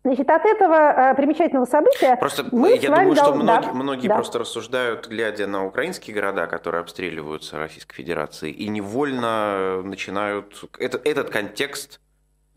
Значит, 0.04 0.30
от 0.30 0.46
этого 0.46 0.76
э, 0.76 1.16
примечательного 1.16 1.66
события 1.66 2.16
Просто 2.18 2.46
мы 2.52 2.78
я 2.78 2.90
думаю, 2.90 3.16
дал... 3.16 3.26
что 3.26 3.36
многие, 3.36 3.66
да, 3.66 3.74
многие 3.74 4.08
да. 4.08 4.16
просто 4.16 4.38
рассуждают, 4.38 5.08
глядя 5.08 5.48
на 5.48 5.66
украинские 5.66 6.14
города, 6.14 6.46
которые 6.46 6.82
обстреливаются 6.82 7.58
Российской 7.58 7.96
Федерацией, 7.96 8.54
и 8.54 8.68
невольно 8.68 9.82
начинают 9.82 10.64
этот, 10.78 11.08
этот 11.08 11.32
контекст, 11.32 12.00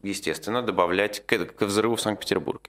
естественно, 0.03 0.61
добавлять 0.61 1.25
к, 1.25 1.38
к 1.38 1.62
взрыву 1.62 1.97
в 1.97 2.03
Санкт-Петербурге. 2.03 2.69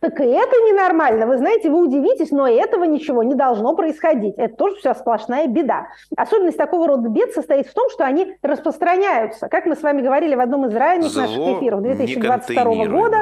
Так 0.00 0.18
и 0.20 0.24
это 0.24 0.56
ненормально. 0.66 1.26
Вы 1.26 1.36
знаете, 1.36 1.70
вы 1.70 1.82
удивитесь, 1.82 2.30
но 2.30 2.48
этого 2.48 2.84
ничего 2.84 3.22
не 3.22 3.34
должно 3.34 3.74
происходить. 3.74 4.34
Это 4.38 4.56
тоже 4.56 4.76
вся 4.76 4.94
сплошная 4.94 5.46
беда. 5.46 5.88
Особенность 6.16 6.56
такого 6.56 6.88
рода 6.88 7.08
бед 7.08 7.32
состоит 7.32 7.66
в 7.66 7.74
том, 7.74 7.90
что 7.90 8.04
они 8.04 8.34
распространяются. 8.42 9.48
Как 9.48 9.66
мы 9.66 9.76
с 9.76 9.82
вами 9.82 10.00
говорили 10.00 10.34
в 10.34 10.40
одном 10.40 10.66
из 10.66 10.74
ранних 10.74 11.10
Зло 11.10 11.22
наших 11.22 11.58
эфиров 11.58 11.82
2022 11.82 12.54
неконтейнируемо. 12.54 13.02
года, 13.02 13.18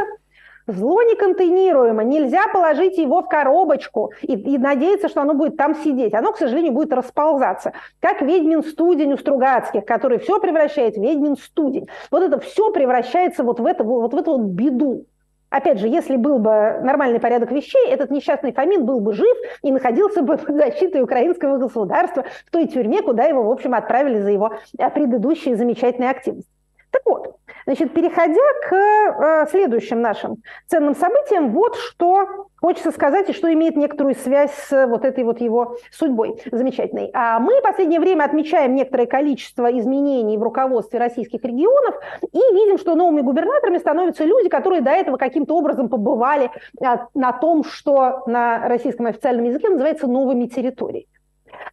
Зло 0.68 1.02
неконтейнируемо, 1.02 2.04
нельзя 2.04 2.46
положить 2.52 2.98
его 2.98 3.22
в 3.22 3.28
коробочку 3.28 4.12
и, 4.20 4.34
и 4.34 4.58
надеяться, 4.58 5.08
что 5.08 5.22
оно 5.22 5.32
будет 5.32 5.56
там 5.56 5.74
сидеть. 5.74 6.12
Оно, 6.12 6.32
к 6.32 6.36
сожалению, 6.36 6.72
будет 6.72 6.92
расползаться. 6.92 7.72
Как 8.00 8.20
ведьмин 8.20 8.62
студень 8.62 9.14
у 9.14 9.16
Стругацких, 9.16 9.86
который 9.86 10.18
все 10.18 10.38
превращает 10.38 10.96
в 10.96 11.02
ведьмин 11.02 11.36
студень. 11.38 11.88
Вот 12.10 12.22
это 12.22 12.38
все 12.38 12.70
превращается 12.70 13.44
вот 13.44 13.60
в, 13.60 13.66
это, 13.66 13.82
вот 13.82 14.12
в 14.12 14.16
эту 14.16 14.32
вот 14.36 14.42
беду. 14.42 15.06
Опять 15.50 15.78
же, 15.78 15.88
если 15.88 16.16
был 16.16 16.38
бы 16.38 16.80
нормальный 16.82 17.20
порядок 17.20 17.50
вещей, 17.52 17.88
этот 17.88 18.10
несчастный 18.10 18.52
Фомин 18.52 18.84
был 18.84 19.00
бы 19.00 19.14
жив 19.14 19.36
и 19.62 19.72
находился 19.72 20.22
бы 20.22 20.36
под 20.38 20.56
защитой 20.56 21.00
украинского 21.00 21.58
государства 21.58 22.24
в 22.46 22.50
той 22.50 22.66
тюрьме, 22.66 23.02
куда 23.02 23.24
его, 23.24 23.42
в 23.42 23.50
общем, 23.50 23.74
отправили 23.74 24.20
за 24.20 24.30
его 24.30 24.52
э, 24.78 24.90
предыдущие 24.90 25.56
замечательные 25.56 26.10
активности. 26.10 26.57
Так 26.98 27.06
вот, 27.06 27.36
значит, 27.64 27.92
переходя 27.92 28.42
к 28.68 28.74
э, 28.74 29.46
следующим 29.50 30.00
нашим 30.00 30.38
ценным 30.66 30.96
событиям, 30.96 31.52
вот 31.52 31.76
что 31.76 32.48
хочется 32.60 32.90
сказать 32.90 33.28
и 33.30 33.32
что 33.32 33.52
имеет 33.52 33.76
некоторую 33.76 34.16
связь 34.16 34.52
с 34.52 34.86
вот 34.86 35.04
этой 35.04 35.22
вот 35.22 35.40
его 35.40 35.76
судьбой 35.92 36.42
замечательной. 36.50 37.10
А 37.14 37.38
мы 37.38 37.60
в 37.60 37.62
последнее 37.62 38.00
время 38.00 38.24
отмечаем 38.24 38.74
некоторое 38.74 39.06
количество 39.06 39.66
изменений 39.78 40.36
в 40.36 40.42
руководстве 40.42 40.98
российских 40.98 41.44
регионов 41.44 41.94
и 42.22 42.38
видим, 42.38 42.78
что 42.78 42.96
новыми 42.96 43.20
губернаторами 43.20 43.78
становятся 43.78 44.24
люди, 44.24 44.48
которые 44.48 44.80
до 44.80 44.90
этого 44.90 45.16
каким-то 45.16 45.54
образом 45.54 45.88
побывали 45.88 46.50
а, 46.82 47.06
на 47.14 47.32
том, 47.32 47.62
что 47.62 48.24
на 48.26 48.68
российском 48.68 49.06
официальном 49.06 49.44
языке 49.44 49.68
называется 49.68 50.08
новыми 50.08 50.46
территориями. 50.46 51.06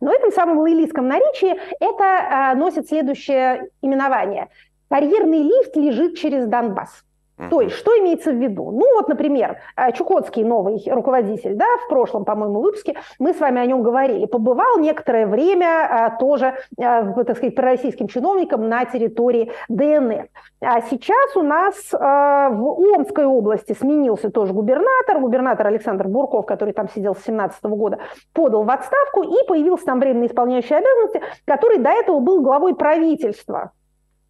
Но 0.01 0.11
этом 0.11 0.31
самом 0.31 0.59
лаилийском 0.59 1.07
наречии 1.07 1.55
это 1.79 2.03
а, 2.03 2.55
носит 2.55 2.87
следующее 2.87 3.69
именование– 3.81 4.49
карьерный 4.95 5.39
лифт 5.39 5.75
лежит 5.75 6.17
через 6.17 6.47
Донбасс. 6.47 7.03
То 7.49 7.59
есть, 7.59 7.75
что 7.75 7.91
имеется 7.99 8.31
в 8.31 8.35
виду? 8.35 8.71
Ну, 8.71 8.95
вот, 8.95 9.09
например, 9.09 9.57
э, 9.75 9.91
Чукотский 9.91 10.45
новый 10.45 10.81
руководитель, 10.89 11.55
да, 11.55 11.65
в 11.85 11.89
прошлом, 11.89 12.23
по-моему, 12.23 12.61
выпуске 12.61 12.95
мы 13.19 13.33
с 13.33 13.39
вами 13.41 13.59
о 13.59 13.65
нем 13.65 13.83
говорили, 13.83 14.25
побывал 14.25 14.79
некоторое 14.79 15.27
время 15.27 15.85
а, 15.85 16.17
тоже, 16.17 16.55
а, 16.79 17.03
так 17.23 17.35
сказать, 17.35 17.53
пророссийским 17.53 18.07
чиновником 18.07 18.69
на 18.69 18.85
территории 18.85 19.51
ДНР. 19.67 20.29
А 20.61 20.81
сейчас 20.83 21.35
у 21.35 21.41
нас 21.41 21.91
в 21.91 22.95
Омской 22.95 23.25
области 23.25 23.73
сменился 23.73 24.31
тоже 24.31 24.53
губернатор, 24.53 25.19
губернатор 25.19 25.67
Александр 25.67 26.07
Бурков, 26.07 26.45
который 26.45 26.73
там 26.73 26.87
сидел 26.89 27.15
с 27.15 27.23
17 27.25 27.65
года, 27.65 27.99
подал 28.31 28.63
в 28.63 28.71
отставку 28.71 29.23
и 29.23 29.45
появился 29.45 29.85
там 29.85 29.99
временно 29.99 30.27
исполняющий 30.27 30.75
обязанности, 30.75 31.21
который 31.43 31.79
до 31.79 31.89
этого 31.89 32.19
был 32.19 32.41
главой 32.41 32.75
правительства 32.75 33.71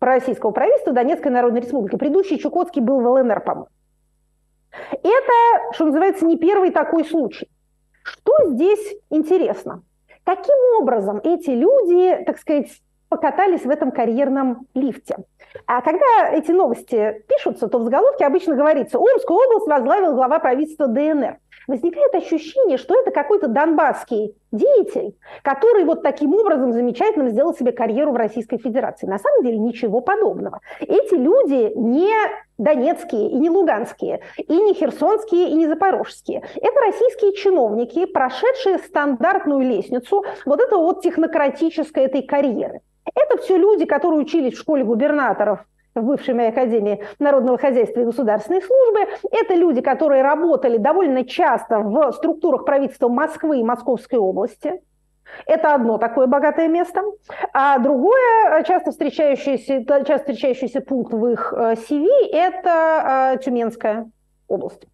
пророссийского 0.05 0.51
правительства 0.51 0.93
Донецкой 0.93 1.31
Народной 1.31 1.61
Республики. 1.61 1.97
Предыдущий 1.97 2.37
Чукотский 2.37 2.79
был 2.79 2.99
в 2.99 3.07
ЛНР. 3.07 3.43
Это, 4.91 5.73
что 5.73 5.85
называется, 5.85 6.27
не 6.27 6.37
первый 6.37 6.69
такой 6.69 7.05
случай. 7.05 7.49
Что 8.03 8.33
здесь 8.51 8.97
интересно? 9.09 9.81
Каким 10.23 10.55
образом 10.79 11.21
эти 11.23 11.49
люди, 11.49 12.23
так 12.23 12.37
сказать, 12.37 12.67
покатались 13.09 13.65
в 13.65 13.69
этом 13.71 13.91
карьерном 13.91 14.67
лифте? 14.75 15.17
А 15.65 15.81
когда 15.81 16.29
эти 16.31 16.51
новости 16.51 17.23
пишутся, 17.27 17.67
то 17.67 17.79
в 17.79 17.83
заголовке 17.83 18.25
обычно 18.25 18.55
говорится 18.55 18.99
«Омскую 18.99 19.39
область 19.39 19.65
возглавил 19.65 20.13
глава 20.13 20.37
правительства 20.37 20.85
ДНР» 20.85 21.37
возникает 21.67 22.13
ощущение, 22.15 22.77
что 22.77 22.99
это 22.99 23.11
какой-то 23.11 23.47
донбасский 23.47 24.35
деятель, 24.51 25.15
который 25.43 25.83
вот 25.83 26.01
таким 26.01 26.33
образом 26.33 26.71
замечательно 26.71 27.29
сделал 27.29 27.53
себе 27.53 27.71
карьеру 27.71 28.11
в 28.11 28.15
Российской 28.15 28.57
Федерации. 28.57 29.07
На 29.07 29.19
самом 29.19 29.43
деле 29.43 29.57
ничего 29.57 30.01
подобного. 30.01 30.61
Эти 30.79 31.15
люди 31.15 31.73
не 31.75 32.13
донецкие 32.57 33.29
и 33.29 33.35
не 33.35 33.49
луганские, 33.49 34.21
и 34.37 34.55
не 34.55 34.73
херсонские, 34.73 35.49
и 35.49 35.55
не 35.55 35.67
запорожские. 35.67 36.43
Это 36.55 36.79
российские 36.85 37.33
чиновники, 37.33 38.05
прошедшие 38.05 38.77
стандартную 38.79 39.61
лестницу 39.61 40.23
вот 40.45 40.61
этого 40.61 40.81
вот 40.81 41.01
технократической 41.01 42.05
этой 42.05 42.21
карьеры. 42.23 42.81
Это 43.13 43.37
все 43.41 43.57
люди, 43.57 43.85
которые 43.85 44.21
учились 44.21 44.53
в 44.53 44.59
школе 44.59 44.83
губернаторов 44.83 45.59
в 45.95 46.03
бывшей 46.03 46.33
моей 46.33 46.49
Академии 46.49 47.03
народного 47.19 47.57
хозяйства 47.57 48.01
и 48.01 48.05
государственной 48.05 48.61
службы. 48.61 49.07
Это 49.31 49.55
люди, 49.55 49.81
которые 49.81 50.21
работали 50.21 50.77
довольно 50.77 51.23
часто 51.23 51.79
в 51.79 52.11
структурах 52.11 52.65
правительства 52.65 53.07
Москвы 53.07 53.59
и 53.59 53.63
Московской 53.63 54.19
области. 54.19 54.81
Это 55.47 55.73
одно 55.73 55.97
такое 55.97 56.27
богатое 56.27 56.67
место. 56.67 57.01
А 57.53 57.79
другое, 57.79 58.63
часто 58.63 58.91
встречающийся, 58.91 59.83
часто 59.85 60.17
встречающийся 60.17 60.81
пункт 60.81 61.13
в 61.13 61.25
их 61.27 61.53
CV– 61.53 62.07
это 62.31 63.33
э, 63.33 63.43
Тюменская 63.43 64.09
область. 64.47 64.85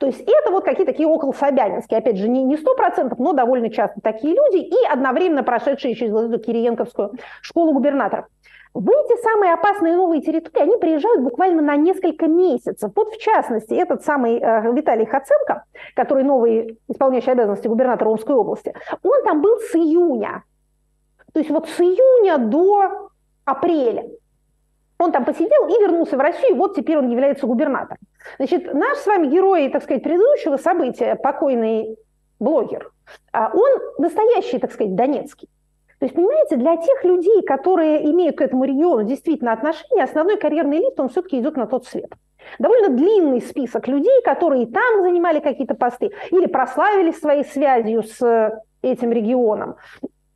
То 0.00 0.06
есть 0.06 0.20
это 0.20 0.50
вот 0.50 0.64
какие-то 0.64 0.92
такие 0.92 1.08
около 1.08 1.32
Собянинские, 1.32 1.98
опять 1.98 2.16
же, 2.16 2.28
не, 2.28 2.42
не 2.42 2.56
100%, 2.56 3.14
но 3.18 3.32
довольно 3.32 3.70
часто 3.70 4.00
такие 4.00 4.34
люди, 4.34 4.56
и 4.56 4.86
одновременно 4.90 5.44
прошедшие 5.44 5.94
через 5.94 6.12
эту 6.12 6.38
Кириенковскую 6.38 7.12
школу 7.42 7.72
губернаторов. 7.72 8.26
В 8.74 8.88
эти 8.88 9.22
самые 9.22 9.54
опасные 9.54 9.96
новые 9.96 10.20
территории 10.20 10.62
они 10.62 10.76
приезжают 10.76 11.22
буквально 11.22 11.62
на 11.62 11.76
несколько 11.76 12.26
месяцев. 12.26 12.92
Вот 12.94 13.12
в 13.12 13.18
частности, 13.18 13.74
этот 13.74 14.04
самый 14.04 14.38
э, 14.38 14.72
Виталий 14.72 15.06
Хаценко, 15.06 15.64
который 15.94 16.22
новый 16.22 16.78
исполняющий 16.88 17.30
обязанности 17.30 17.66
губернатора 17.66 18.10
Омской 18.10 18.34
области, 18.34 18.74
он 19.02 19.24
там 19.24 19.40
был 19.40 19.58
с 19.58 19.74
июня. 19.74 20.44
То 21.32 21.40
есть 21.40 21.50
вот 21.50 21.68
с 21.68 21.80
июня 21.80 22.38
до 22.38 23.10
апреля. 23.44 24.04
Он 24.98 25.12
там 25.12 25.24
посидел 25.24 25.68
и 25.68 25.80
вернулся 25.80 26.16
в 26.16 26.20
Россию, 26.20 26.56
вот 26.56 26.74
теперь 26.74 26.98
он 26.98 27.08
является 27.08 27.46
губернатором. 27.46 27.98
Значит, 28.36 28.74
наш 28.74 28.98
с 28.98 29.06
вами 29.06 29.28
герой, 29.28 29.68
так 29.70 29.84
сказать, 29.84 30.02
предыдущего 30.02 30.56
события, 30.56 31.14
покойный 31.14 31.96
блогер, 32.40 32.90
а 33.32 33.50
он 33.54 33.80
настоящий, 33.98 34.58
так 34.58 34.72
сказать, 34.72 34.94
донецкий. 34.94 35.48
То 35.98 36.06
есть, 36.06 36.14
понимаете, 36.14 36.56
для 36.56 36.76
тех 36.76 37.04
людей, 37.04 37.42
которые 37.42 38.08
имеют 38.10 38.36
к 38.36 38.40
этому 38.40 38.64
региону 38.64 39.02
действительно 39.02 39.52
отношение, 39.52 40.04
основной 40.04 40.36
карьерный 40.36 40.78
лифт, 40.78 41.00
он 41.00 41.08
все-таки 41.08 41.38
идет 41.38 41.56
на 41.56 41.66
тот 41.66 41.86
свет. 41.86 42.12
Довольно 42.58 42.88
длинный 42.88 43.42
список 43.42 43.88
людей, 43.88 44.22
которые 44.22 44.62
и 44.62 44.66
там 44.66 45.02
занимали 45.02 45.40
какие-то 45.40 45.74
посты 45.74 46.12
или 46.30 46.46
прославились 46.46 47.18
своей 47.18 47.44
связью 47.44 48.04
с 48.04 48.62
этим 48.80 49.10
регионом. 49.10 49.76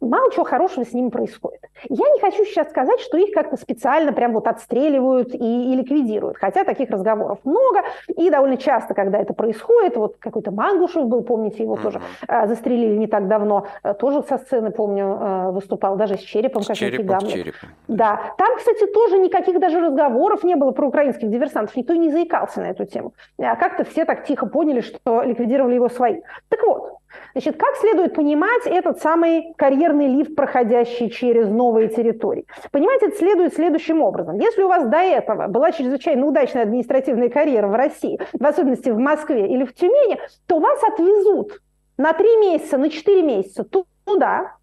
Мало 0.02 0.30
чего 0.32 0.44
хорошего 0.44 0.84
с 0.84 0.92
ними 0.92 1.08
происходит. 1.08 1.60
Я 1.88 2.08
не 2.10 2.20
хочу 2.20 2.44
сейчас 2.44 2.68
сказать, 2.70 3.00
что 3.00 3.16
их 3.16 3.32
как-то 3.32 3.56
специально 3.56 4.12
прям 4.12 4.32
вот 4.32 4.46
отстреливают 4.46 5.34
и, 5.34 5.72
и 5.72 5.76
ликвидируют, 5.76 6.36
хотя 6.38 6.64
таких 6.64 6.90
разговоров 6.90 7.38
много, 7.44 7.82
и 8.08 8.30
довольно 8.30 8.56
часто, 8.56 8.94
когда 8.94 9.18
это 9.18 9.32
происходит, 9.34 9.96
вот 9.96 10.16
какой-то 10.18 10.50
Мангушев 10.50 11.06
был, 11.06 11.22
помните, 11.22 11.62
его 11.62 11.76
mm-hmm. 11.76 11.82
тоже 11.82 12.00
э, 12.28 12.46
застрелили 12.46 12.96
не 12.96 13.06
так 13.06 13.28
давно, 13.28 13.66
э, 13.82 13.94
тоже 13.94 14.22
со 14.22 14.38
сцены, 14.38 14.70
помню, 14.70 15.18
э, 15.20 15.50
выступал, 15.52 15.96
даже 15.96 16.16
с 16.16 16.20
черепом, 16.20 16.62
с 16.62 16.72
черепом, 16.74 17.20
с 17.20 17.32
черепом. 17.32 17.70
Да, 17.88 18.20
там, 18.38 18.56
кстати, 18.56 18.86
тоже 18.86 19.18
никаких 19.18 19.60
даже 19.60 19.80
разговоров 19.80 20.44
не 20.44 20.56
было 20.56 20.72
про 20.72 20.86
украинских 20.86 21.30
диверсантов, 21.30 21.76
никто 21.76 21.94
и 21.94 21.98
не 21.98 22.10
заикался 22.10 22.60
на 22.60 22.66
эту 22.66 22.84
тему. 22.84 23.14
А 23.38 23.56
как-то 23.56 23.84
все 23.84 24.04
так 24.04 24.24
тихо 24.24 24.46
поняли, 24.46 24.80
что 24.80 25.22
ликвидировали 25.22 25.74
его 25.74 25.88
свои. 25.88 26.22
Так 26.48 26.62
вот, 26.66 26.98
Значит, 27.32 27.56
как 27.56 27.76
следует 27.76 28.14
понимать 28.14 28.66
этот 28.66 29.00
самый 29.00 29.54
карьерный 29.56 30.08
лифт, 30.08 30.34
проходящий 30.34 31.10
через 31.10 31.48
новые 31.48 31.88
территории? 31.88 32.46
Понимать 32.70 33.02
это 33.02 33.16
следует 33.16 33.54
следующим 33.54 34.02
образом. 34.02 34.38
Если 34.38 34.62
у 34.62 34.68
вас 34.68 34.86
до 34.86 34.98
этого 34.98 35.48
была 35.48 35.72
чрезвычайно 35.72 36.26
удачная 36.26 36.62
административная 36.62 37.28
карьера 37.28 37.68
в 37.68 37.74
России, 37.74 38.20
в 38.32 38.44
особенности 38.44 38.90
в 38.90 38.98
Москве 38.98 39.46
или 39.48 39.64
в 39.64 39.74
Тюмени, 39.74 40.18
то 40.46 40.58
вас 40.58 40.82
отвезут 40.82 41.60
на 41.96 42.12
три 42.12 42.36
месяца, 42.38 42.78
на 42.78 42.90
четыре 42.90 43.22
месяца 43.22 43.64
туда, 44.04 44.56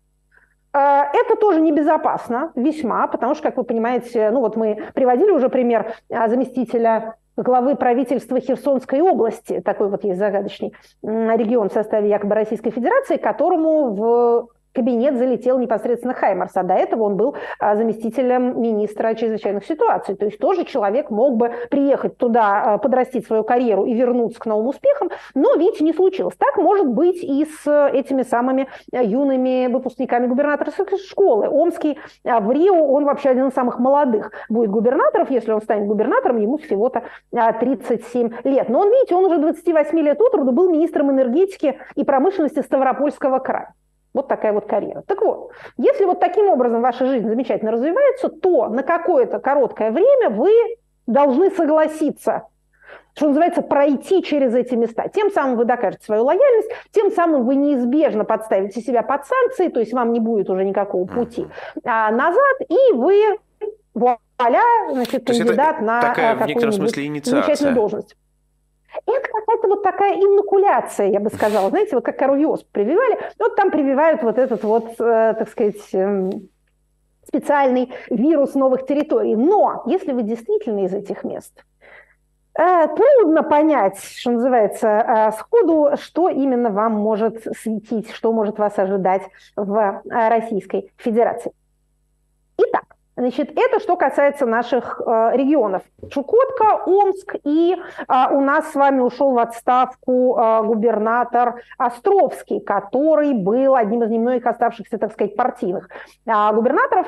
а, 0.72 1.10
это 1.14 1.36
тоже 1.36 1.62
небезопасно, 1.62 2.52
весьма, 2.56 3.08
потому 3.08 3.34
что, 3.34 3.44
как 3.44 3.58
вы 3.58 3.64
понимаете, 3.64 4.30
ну 4.32 4.42
вот 4.42 4.56
мы 4.56 4.90
приводили 4.94 5.32
уже 5.32 5.50
пример 5.50 5.96
а, 6.12 6.28
заместителя 6.28 7.16
главы 7.44 7.76
правительства 7.76 8.40
Херсонской 8.40 9.02
области, 9.02 9.62
такой 9.62 9.90
вот 9.90 10.04
есть 10.04 10.20
загадочный 10.20 10.74
регион 11.02 11.70
в 11.70 11.74
составе 11.74 12.10
якобы 12.10 12.36
Российской 12.36 12.72
Федерации, 12.72 13.18
которому 13.18 13.94
в 13.94 14.48
кабинет 14.74 15.18
залетел 15.18 15.60
непосредственно 15.60 16.14
Хаймарс, 16.14 16.56
а 16.56 16.64
до 16.64 16.74
этого 16.74 17.04
он 17.04 17.16
был 17.16 17.36
а, 17.60 17.76
заместителем 17.76 18.62
министра 18.62 19.14
чрезвычайных 19.14 19.66
ситуаций. 19.66 20.16
То 20.16 20.26
есть 20.26 20.40
тоже 20.40 20.66
человек 20.66 21.10
мог 21.10 21.38
бы 21.38 21.52
приехать 21.70 22.18
туда, 22.18 22.74
а, 22.74 22.78
подрастить 22.78 23.26
свою 23.26 23.44
карьеру 23.44 23.86
и 23.86 23.94
вернуться 23.94 24.40
к 24.40 24.46
новым 24.46 24.68
успехам, 24.68 25.10
но, 25.34 25.56
видите, 25.56 25.84
не 25.84 25.94
случилось. 25.94 26.36
Так 26.38 26.58
может 26.58 26.88
быть 26.88 27.24
и 27.24 27.46
с 27.46 27.90
этими 27.94 28.24
самыми 28.24 28.68
а, 28.94 29.04
юными 29.04 29.68
выпускниками 29.68 30.28
губернаторской 30.28 30.98
школы. 30.98 31.48
Омский 31.50 31.98
в 32.24 32.52
Рио, 32.52 32.76
он 32.76 33.06
вообще 33.06 33.30
один 33.30 33.48
из 33.48 33.54
самых 33.54 33.80
молодых 33.80 34.32
будет 34.50 34.70
губернаторов, 34.70 35.30
если 35.32 35.52
он 35.52 35.62
станет 35.62 35.88
губернатором, 35.88 36.38
ему 36.38 36.58
всего-то 36.58 37.04
37 37.32 38.32
лет. 38.44 38.70
Но 38.70 38.82
он, 38.82 38.90
видите, 38.90 39.16
он 39.16 39.26
уже 39.26 39.38
28 39.40 40.00
лет 40.00 40.20
от 40.22 40.34
роду 40.34 40.52
был 40.52 40.70
министром 40.70 41.12
энергетики 41.12 41.80
и 41.96 42.04
промышленности 42.04 42.62
Ставропольского 42.62 43.40
края. 43.40 43.74
Вот 44.14 44.28
такая 44.28 44.54
вот 44.54 44.66
карьера. 44.66 45.04
Так 45.06 45.22
вот, 45.22 45.52
если 45.78 46.06
вот 46.06 46.20
таким 46.20 46.50
образом 46.50 46.82
ваша 46.82 47.06
жизнь 47.06 47.28
замечательно 47.28 47.72
развивается, 47.72 48.30
то 48.30 48.68
на 48.68 48.84
какое-то 48.84 49.40
короткое 49.40 49.92
время 49.92 50.32
вы 50.32 50.52
должны 51.06 51.52
согласиться, 51.52 52.44
что 53.14 53.28
называется, 53.28 53.62
пройти 53.62 54.24
через 54.24 54.56
эти 54.56 54.76
места. 54.76 55.10
Тем 55.10 55.30
самым 55.30 55.58
вы 55.58 55.66
докажете 55.66 56.06
свою 56.06 56.24
лояльность, 56.24 56.70
тем 56.92 57.12
самым 57.12 57.46
вы 57.46 57.56
неизбежно 57.56 58.26
подставите 58.26 58.82
себя 58.82 59.04
под 59.04 59.26
санкции, 59.26 59.68
то 59.68 59.80
есть 59.80 59.94
вам 59.94 60.12
не 60.12 60.20
будет 60.20 60.50
уже 60.50 60.64
никакого 60.64 61.06
пути 61.06 61.48
а, 61.84 62.12
назад, 62.12 62.58
и 62.68 62.94
вы 62.94 63.38
вуаля, 63.94 64.64
значит, 64.92 65.26
кандидат 65.26 65.82
на 65.82 66.02
такая, 66.02 66.36
в 66.36 66.48
некотором 66.48 66.74
смысле, 66.74 67.06
инициация. 67.06 67.42
замечательную 67.42 67.76
должность. 67.76 68.16
Это 69.06 69.28
какая-то 69.32 69.68
вот 69.68 69.84
такая 69.84 70.16
инокуляция, 70.16 71.08
я 71.10 71.20
бы 71.20 71.30
сказала. 71.30 71.70
Знаете, 71.70 71.96
вот 71.96 72.06
как 72.06 72.18
коровьез 72.18 72.64
прививали, 72.64 73.20
вот 73.38 73.56
там 73.56 73.72
прививают 73.72 74.24
вот 74.24 74.38
этот 74.38 74.64
вот, 74.64 75.00
э, 75.00 75.36
так 75.38 75.50
сказать, 75.50 75.94
э, 75.94 76.30
специальный 77.28 77.94
вирус 78.10 78.56
новых 78.56 78.86
территорий. 78.86 79.36
Но 79.36 79.84
если 79.86 80.12
вы 80.12 80.24
действительно 80.24 80.86
из 80.86 80.94
этих 80.94 81.24
мест, 81.24 81.64
э, 82.58 82.88
трудно 82.88 83.44
понять, 83.44 84.02
что 84.02 84.32
называется, 84.32 84.88
э, 84.88 85.32
сходу, 85.38 85.92
что 85.96 86.30
именно 86.30 86.72
вам 86.72 86.94
может 86.94 87.44
светить, 87.58 88.10
что 88.12 88.34
может 88.34 88.58
вас 88.58 88.78
ожидать 88.80 89.24
в 89.56 90.02
Российской 90.06 90.92
Федерации. 90.98 91.52
Итак, 92.58 92.96
Значит, 93.20 93.52
это 93.54 93.82
что 93.82 93.98
касается 93.98 94.46
наших 94.46 95.02
э, 95.06 95.32
регионов. 95.34 95.84
Чукотка, 96.10 96.84
Омск, 96.86 97.36
и 97.44 97.76
э, 97.76 98.14
у 98.32 98.40
нас 98.40 98.72
с 98.72 98.76
вами 98.76 99.02
ушел 99.02 99.34
в 99.34 99.40
отставку 99.40 100.38
э, 100.40 100.64
губернатор 100.64 101.62
Островский, 101.78 102.62
который 102.62 103.34
был 103.34 103.76
одним 103.76 104.04
из 104.04 104.10
немногих 104.10 104.46
оставшихся, 104.46 104.98
так 104.98 105.12
сказать, 105.12 105.36
партийных 105.36 105.90
э, 106.26 106.54
губернаторов. 106.54 107.08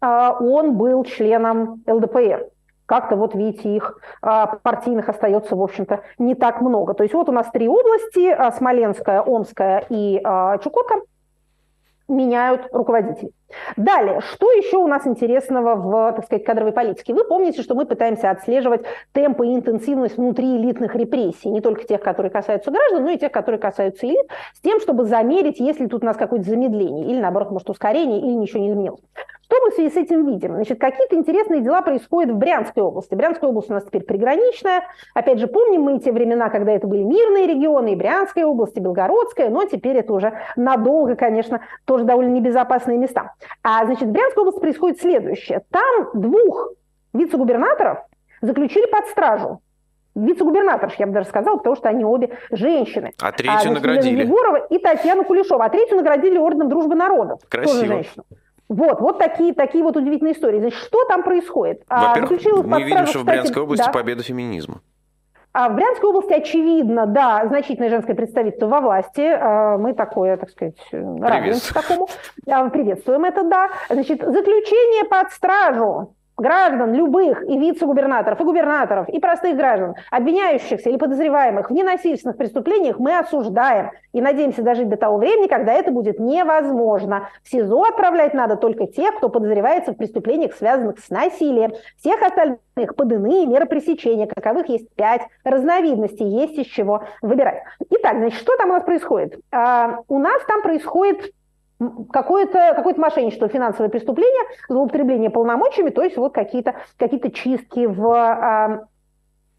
Э, 0.00 0.30
он 0.38 0.76
был 0.76 1.02
членом 1.02 1.82
ЛДПР 1.88 2.46
как-то 2.86 3.16
вот 3.16 3.34
видите, 3.34 3.74
их 3.74 3.98
а, 4.20 4.46
партийных 4.46 5.08
остается, 5.08 5.56
в 5.56 5.62
общем-то, 5.62 6.02
не 6.18 6.34
так 6.34 6.60
много. 6.60 6.92
То 6.92 7.02
есть 7.02 7.14
вот 7.14 7.30
у 7.30 7.32
нас 7.32 7.50
три 7.50 7.66
области, 7.66 8.28
а, 8.28 8.52
Смоленская, 8.52 9.22
Омская 9.22 9.86
и 9.88 10.20
а, 10.22 10.58
Чукотка, 10.58 10.96
меняют 12.08 12.68
руководителей. 12.72 13.32
Далее, 13.76 14.20
что 14.20 14.50
еще 14.52 14.78
у 14.78 14.86
нас 14.86 15.06
интересного 15.06 15.74
в, 15.76 16.12
так 16.12 16.24
сказать, 16.26 16.44
кадровой 16.44 16.72
политике? 16.72 17.14
Вы 17.14 17.24
помните, 17.24 17.62
что 17.62 17.74
мы 17.74 17.86
пытаемся 17.86 18.30
отслеживать 18.30 18.82
темпы 19.12 19.46
и 19.46 19.54
интенсивность 19.54 20.16
внутри 20.16 20.56
элитных 20.56 20.94
репрессий, 20.96 21.50
не 21.50 21.60
только 21.60 21.84
тех, 21.84 22.00
которые 22.00 22.30
касаются 22.30 22.70
граждан, 22.70 23.04
но 23.04 23.10
и 23.10 23.18
тех, 23.18 23.32
которые 23.32 23.60
касаются 23.60 24.06
элит, 24.06 24.26
с 24.54 24.60
тем, 24.60 24.80
чтобы 24.80 25.04
замерить, 25.04 25.60
есть 25.60 25.80
ли 25.80 25.86
тут 25.86 26.02
у 26.02 26.06
нас 26.06 26.16
какое-то 26.16 26.48
замедление, 26.48 27.06
или 27.06 27.20
наоборот, 27.20 27.50
может, 27.50 27.70
ускорение, 27.70 28.20
или 28.20 28.32
ничего 28.32 28.60
не 28.60 28.70
изменилось. 28.70 29.00
Что 29.44 29.60
мы 29.60 29.70
в 29.70 29.74
связи 29.74 29.90
с 29.90 29.96
этим 29.96 30.26
видим? 30.26 30.54
Значит, 30.54 30.80
какие-то 30.80 31.16
интересные 31.16 31.60
дела 31.60 31.82
происходят 31.82 32.32
в 32.32 32.38
Брянской 32.38 32.82
области. 32.82 33.14
Брянская 33.14 33.50
область 33.50 33.70
у 33.70 33.74
нас 33.74 33.84
теперь 33.84 34.02
приграничная. 34.02 34.84
Опять 35.12 35.38
же, 35.38 35.48
помним 35.48 35.82
мы 35.82 35.98
те 35.98 36.12
времена, 36.12 36.48
когда 36.48 36.72
это 36.72 36.86
были 36.86 37.02
мирные 37.02 37.46
регионы, 37.46 37.92
и 37.92 37.94
Брянская 37.94 38.46
область, 38.46 38.76
и 38.76 38.80
Белгородская, 38.80 39.50
но 39.50 39.64
теперь 39.66 39.98
это 39.98 40.14
уже 40.14 40.32
надолго, 40.56 41.14
конечно, 41.14 41.60
тоже 41.84 42.04
довольно 42.04 42.30
небезопасные 42.30 42.96
места. 42.96 43.33
А, 43.62 43.84
значит, 43.86 44.08
в 44.08 44.12
Брянской 44.12 44.42
области 44.42 44.60
происходит 44.60 45.00
следующее. 45.00 45.62
Там 45.70 46.10
двух 46.14 46.72
вице-губернаторов 47.12 47.98
заключили 48.40 48.86
под 48.90 49.06
стражу. 49.08 49.60
Вице-губернаторш, 50.14 50.94
я 50.98 51.06
бы 51.06 51.12
даже 51.12 51.28
сказала, 51.28 51.56
потому 51.56 51.76
что 51.76 51.88
они 51.88 52.04
обе 52.04 52.38
женщины. 52.52 53.12
А 53.20 53.32
третью 53.32 53.56
а, 53.56 53.62
значит, 53.62 53.82
наградили. 53.82 54.22
Егорова 54.22 54.56
и 54.56 54.78
Татьяну 54.78 55.24
Кулешова. 55.24 55.64
А 55.64 55.68
третью 55.68 55.96
наградили 55.96 56.38
орденом 56.38 56.68
Дружбы 56.68 56.94
народов. 56.94 57.40
Красиво. 57.48 57.80
Тоже 57.80 57.86
женщину. 57.86 58.24
Вот, 58.68 59.00
вот 59.00 59.18
такие, 59.18 59.52
такие 59.52 59.84
вот 59.84 59.96
удивительные 59.96 60.34
истории. 60.34 60.60
Значит, 60.60 60.78
что 60.78 61.04
там 61.06 61.22
происходит? 61.22 61.82
А, 61.88 62.08
Во-первых, 62.08 62.64
мы 62.64 62.82
видим, 62.82 63.06
что 63.06 63.20
в 63.20 63.24
Брянской 63.24 63.62
области 63.62 63.84
да. 63.84 63.92
победа 63.92 64.22
феминизма. 64.22 64.80
А 65.54 65.68
в 65.68 65.76
Брянской 65.76 66.10
области, 66.10 66.32
очевидно, 66.32 67.06
да, 67.06 67.46
значительное 67.46 67.88
женское 67.88 68.14
представительство 68.14 68.66
во 68.66 68.80
власти. 68.80 69.20
А, 69.20 69.78
мы 69.78 69.94
такое, 69.94 70.36
так 70.36 70.50
сказать, 70.50 70.76
радуемся 70.92 71.72
такому. 71.72 72.08
Приветствуем 72.70 73.24
это, 73.24 73.44
да. 73.44 73.70
Значит, 73.88 74.20
заключение 74.20 75.04
под 75.04 75.30
стражу 75.30 76.14
граждан 76.36 76.94
любых, 76.94 77.42
и 77.48 77.58
вице-губернаторов, 77.58 78.40
и 78.40 78.44
губернаторов, 78.44 79.08
и 79.08 79.20
простых 79.20 79.56
граждан, 79.56 79.94
обвиняющихся 80.10 80.90
или 80.90 80.96
подозреваемых 80.96 81.70
в 81.70 81.72
ненасильственных 81.72 82.36
преступлениях, 82.36 82.98
мы 82.98 83.16
осуждаем 83.18 83.90
и 84.12 84.20
надеемся 84.20 84.62
дожить 84.62 84.88
до 84.88 84.96
того 84.96 85.18
времени, 85.18 85.46
когда 85.46 85.72
это 85.72 85.90
будет 85.90 86.18
невозможно. 86.18 87.28
В 87.42 87.48
СИЗО 87.50 87.84
отправлять 87.84 88.34
надо 88.34 88.56
только 88.56 88.86
тех, 88.86 89.16
кто 89.16 89.28
подозревается 89.28 89.92
в 89.92 89.96
преступлениях, 89.96 90.54
связанных 90.54 90.98
с 90.98 91.10
насилием. 91.10 91.72
Всех 91.98 92.22
остальных 92.22 92.96
под 92.96 93.12
иные 93.12 93.46
меры 93.46 93.66
пресечения, 93.66 94.26
каковых 94.26 94.68
есть 94.68 94.88
пять 94.94 95.22
разновидностей, 95.44 96.26
есть 96.26 96.58
из 96.58 96.66
чего 96.66 97.04
выбирать. 97.22 97.62
Итак, 97.90 98.16
значит, 98.16 98.38
что 98.38 98.56
там 98.56 98.70
у 98.70 98.72
нас 98.74 98.84
происходит? 98.84 99.38
А, 99.52 99.98
у 100.08 100.18
нас 100.18 100.42
там 100.46 100.62
происходит 100.62 101.32
какое-то 102.12 102.74
какое 102.74 102.94
мошенничество, 102.96 103.48
финансовое 103.48 103.88
преступление, 103.88 104.42
злоупотребление 104.68 105.30
полномочиями, 105.30 105.90
то 105.90 106.02
есть 106.02 106.16
вот 106.16 106.34
какие-то 106.34 106.74
какие 106.98 107.30
чистки 107.30 107.86
в 107.86 108.10
а, 108.10 108.86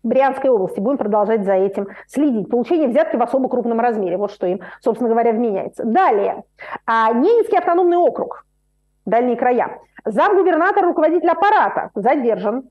Брянской 0.06 0.50
области. 0.50 0.80
Будем 0.80 0.98
продолжать 0.98 1.44
за 1.44 1.54
этим 1.54 1.88
следить. 2.08 2.50
Получение 2.50 2.88
взятки 2.88 3.16
в 3.16 3.22
особо 3.24 3.50
крупном 3.50 3.80
размере. 3.80 4.18
Вот 4.18 4.32
что 4.32 4.48
им, 4.48 4.62
собственно 4.82 5.10
говоря, 5.10 5.32
вменяется. 5.32 5.84
Далее. 5.84 6.44
А, 6.86 7.12
Ненецкий 7.12 7.58
автономный 7.58 7.98
округ. 7.98 8.46
Дальние 9.06 9.36
края. 9.36 9.80
Замгубернатор, 10.06 10.86
руководитель 10.86 11.30
аппарата 11.30 11.90
задержан 11.96 12.70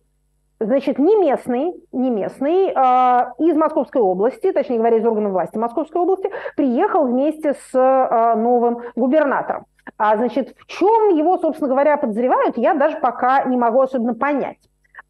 значит, 0.61 0.99
не 0.99 1.17
местный, 1.17 1.73
не 1.93 2.11
местный, 2.11 2.69
э, 2.69 3.33
из 3.39 3.57
Московской 3.57 4.01
области, 4.01 4.53
точнее 4.53 4.79
говоря, 4.79 4.99
из 4.99 5.07
органов 5.07 5.33
власти 5.33 5.57
Московской 5.57 6.01
области, 6.01 6.31
приехал 6.57 7.07
вместе 7.07 7.55
с 7.55 7.75
э, 7.75 8.35
новым 8.37 8.83
губернатором. 8.95 9.67
А, 9.99 10.17
значит, 10.17 10.55
в 10.59 10.67
чем 10.67 11.17
его, 11.17 11.39
собственно 11.39 11.69
говоря, 11.69 11.97
подозревают, 11.97 12.57
я 12.57 12.75
даже 12.75 12.97
пока 12.99 13.45
не 13.45 13.57
могу 13.57 13.81
особенно 13.81 14.15
понять. 14.15 14.59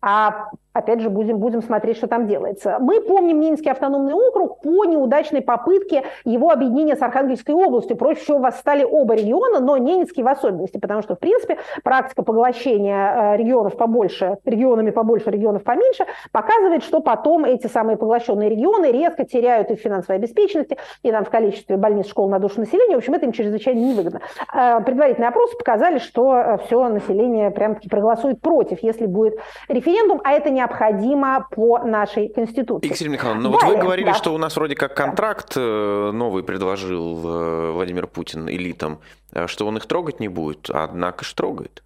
А 0.00 0.50
опять 0.74 1.00
же, 1.00 1.08
будем, 1.08 1.38
будем 1.38 1.62
смотреть, 1.62 1.96
что 1.96 2.08
там 2.08 2.26
делается. 2.26 2.78
Мы 2.80 3.00
помним 3.00 3.40
Ненецкий 3.40 3.70
автономный 3.70 4.12
округ 4.12 4.60
по 4.60 4.84
неудачной 4.84 5.40
попытке 5.40 6.02
его 6.24 6.50
объединения 6.50 6.96
с 6.96 7.02
Архангельской 7.02 7.54
областью. 7.54 7.96
Проще 7.96 8.20
всего 8.20 8.38
восстали 8.38 8.84
оба 8.84 9.14
региона, 9.14 9.60
но 9.60 9.76
Ненецкий 9.78 10.22
в 10.22 10.28
особенности, 10.28 10.78
потому 10.78 11.02
что, 11.02 11.14
в 11.14 11.18
принципе, 11.18 11.58
практика 11.82 12.22
поглощения 12.22 13.34
э, 13.34 13.36
регионов 13.36 13.76
побольше, 13.76 14.38
регионами 14.44 14.90
побольше, 14.90 15.30
регионов 15.30 15.62
поменьше, 15.62 16.06
показывает, 16.32 16.82
что 16.82 17.00
потом 17.00 17.44
эти 17.44 17.68
самые 17.68 17.96
поглощенные 17.96 18.50
регионы 18.50 18.90
резко 18.90 19.24
теряют 19.24 19.70
и 19.70 19.76
в 19.76 19.80
финансовой 19.80 20.18
обеспеченности, 20.18 20.76
и 21.02 21.10
там 21.12 21.24
в 21.24 21.30
количестве 21.30 21.76
больниц, 21.76 22.08
школ 22.08 22.28
на 22.28 22.40
душу 22.40 22.58
населения. 22.60 22.96
В 22.96 22.98
общем, 22.98 23.14
это 23.14 23.26
им 23.26 23.32
чрезвычайно 23.32 23.78
невыгодно. 23.78 24.20
Э, 24.52 24.80
предварительные 24.80 25.28
опросы 25.28 25.56
показали, 25.56 25.98
что 25.98 26.34
э, 26.36 26.58
все 26.66 26.88
население 26.88 27.52
прям-таки 27.52 27.88
проголосует 27.88 28.40
против, 28.40 28.82
если 28.82 29.06
будет 29.06 29.38
референдум, 29.68 30.20
а 30.24 30.32
это 30.32 30.50
необходимо 30.64 31.46
по 31.50 31.78
нашей 31.78 32.28
Конституции. 32.28 32.86
Екатерина 32.86 33.14
Михайловна, 33.14 33.42
ну 33.42 33.50
вот 33.50 33.62
вы 33.62 33.76
говорили, 33.76 34.06
да. 34.06 34.14
что 34.14 34.34
у 34.34 34.38
нас 34.38 34.56
вроде 34.56 34.74
как 34.74 34.94
контракт 34.94 35.54
э, 35.56 36.10
новый 36.12 36.42
предложил 36.42 37.72
Владимир 37.72 38.06
Путин 38.06 38.48
элитам, 38.48 39.00
что 39.46 39.66
он 39.66 39.76
их 39.76 39.86
трогать 39.86 40.20
не 40.20 40.28
будет, 40.28 40.70
однако 40.70 41.24
же 41.24 41.34
трогает. 41.34 41.82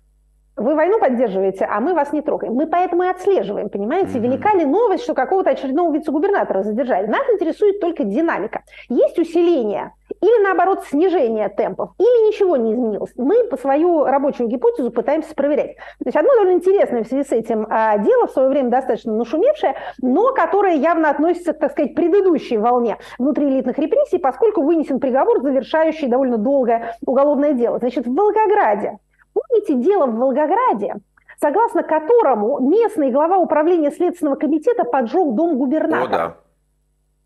Вы 0.58 0.74
войну 0.74 0.98
поддерживаете, 0.98 1.64
а 1.70 1.80
мы 1.80 1.94
вас 1.94 2.12
не 2.12 2.20
трогаем. 2.20 2.54
Мы 2.54 2.66
поэтому 2.66 3.04
и 3.04 3.08
отслеживаем, 3.08 3.68
понимаете? 3.68 4.18
Велика 4.18 4.54
ли 4.54 4.64
новость, 4.64 5.04
что 5.04 5.14
какого-то 5.14 5.50
очередного 5.50 5.92
вице-губернатора 5.92 6.62
задержали? 6.62 7.06
Нас 7.06 7.22
интересует 7.32 7.80
только 7.80 8.04
динамика. 8.04 8.62
Есть 8.88 9.18
усиление 9.18 9.92
или, 10.20 10.42
наоборот, 10.42 10.84
снижение 10.84 11.48
темпов, 11.48 11.90
или 11.98 12.28
ничего 12.28 12.56
не 12.56 12.72
изменилось. 12.72 13.12
Мы 13.16 13.44
по 13.44 13.56
свою 13.56 14.04
рабочую 14.04 14.48
гипотезу 14.48 14.90
пытаемся 14.90 15.34
проверять. 15.34 15.76
То 15.76 16.06
есть 16.06 16.16
одно 16.16 16.32
довольно 16.34 16.56
интересное 16.56 17.04
в 17.04 17.06
связи 17.06 17.24
с 17.24 17.32
этим 17.32 17.66
а, 17.70 17.98
дело, 17.98 18.26
в 18.26 18.32
свое 18.32 18.48
время 18.48 18.70
достаточно 18.70 19.12
нашумевшее, 19.14 19.76
но 20.02 20.32
которое 20.34 20.74
явно 20.74 21.10
относится 21.10 21.52
к, 21.52 21.58
так 21.58 21.72
сказать, 21.72 21.94
предыдущей 21.94 22.58
волне 22.58 22.98
внутриэлитных 23.18 23.78
репрессий, 23.78 24.18
поскольку 24.18 24.62
вынесен 24.62 24.98
приговор, 24.98 25.40
завершающий 25.40 26.08
довольно 26.08 26.38
долгое 26.38 26.96
уголовное 27.06 27.52
дело. 27.52 27.78
Значит, 27.78 28.06
в 28.06 28.14
Волгограде 28.14 28.98
Помните 29.38 29.74
дело 29.74 30.06
в 30.06 30.16
Волгограде, 30.16 30.96
согласно 31.40 31.82
которому 31.82 32.58
местный 32.60 33.10
глава 33.10 33.38
управления 33.38 33.90
Следственного 33.90 34.36
комитета 34.36 34.84
поджег 34.84 35.34
дом 35.34 35.58
губернатора? 35.58 36.04
О, 36.04 36.28
да. 36.28 36.36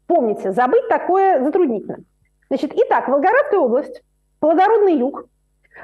Помните, 0.07 0.53
забыть 0.53 0.88
такое 0.88 1.42
затруднительно. 1.42 1.98
Значит, 2.48 2.72
итак, 2.75 3.09
Волгоградская 3.09 3.61
область, 3.61 4.03
плодородный 4.40 4.98
юг, 4.98 5.25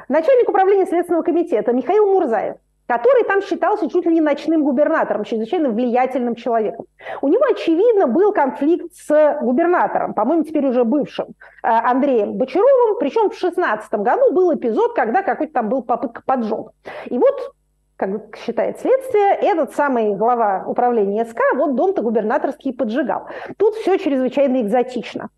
начальник 0.08 0.48
управления 0.48 0.86
Следственного 0.86 1.22
комитета 1.22 1.72
Михаил 1.72 2.06
Мурзаев– 2.06 2.56
который 2.88 3.24
там 3.24 3.42
считался 3.42 3.88
чуть 3.88 4.06
ли 4.06 4.14
не 4.14 4.20
ночным 4.20 4.64
губернатором, 4.64 5.24
чрезвычайно 5.24 5.68
влиятельным 5.68 6.34
человеком. 6.34 6.86
У 7.20 7.28
него, 7.28 7.44
очевидно, 7.50 8.06
был 8.06 8.32
конфликт 8.32 8.92
с 8.94 9.38
губернатором, 9.42 10.14
по-моему, 10.14 10.42
теперь 10.42 10.66
уже 10.66 10.84
бывшим, 10.84 11.26
э, 11.62 11.68
Андреем 11.68 12.32
Бочаровым, 12.32 12.98
причем 12.98 13.28
в 13.28 13.36
16 13.36 13.92
году 14.02 14.32
был 14.32 14.54
эпизод, 14.54 14.94
когда 14.94 15.22
какой-то 15.22 15.52
там 15.52 15.68
был 15.68 15.82
попытка 15.82 16.22
поджога. 16.24 16.72
И 17.06 17.18
вот 17.18 17.52
как 17.96 18.36
считает 18.36 18.80
следствие, 18.80 19.34
этот 19.34 19.74
самый 19.74 20.14
глава 20.14 20.64
управления 20.66 21.24
СК 21.26 21.40
вот 21.56 21.74
дом-то 21.74 22.00
губернаторский 22.00 22.72
поджигал. 22.72 23.26
Тут 23.58 23.74
все 23.74 23.98
чрезвычайно 23.98 24.62
экзотично. 24.62 25.28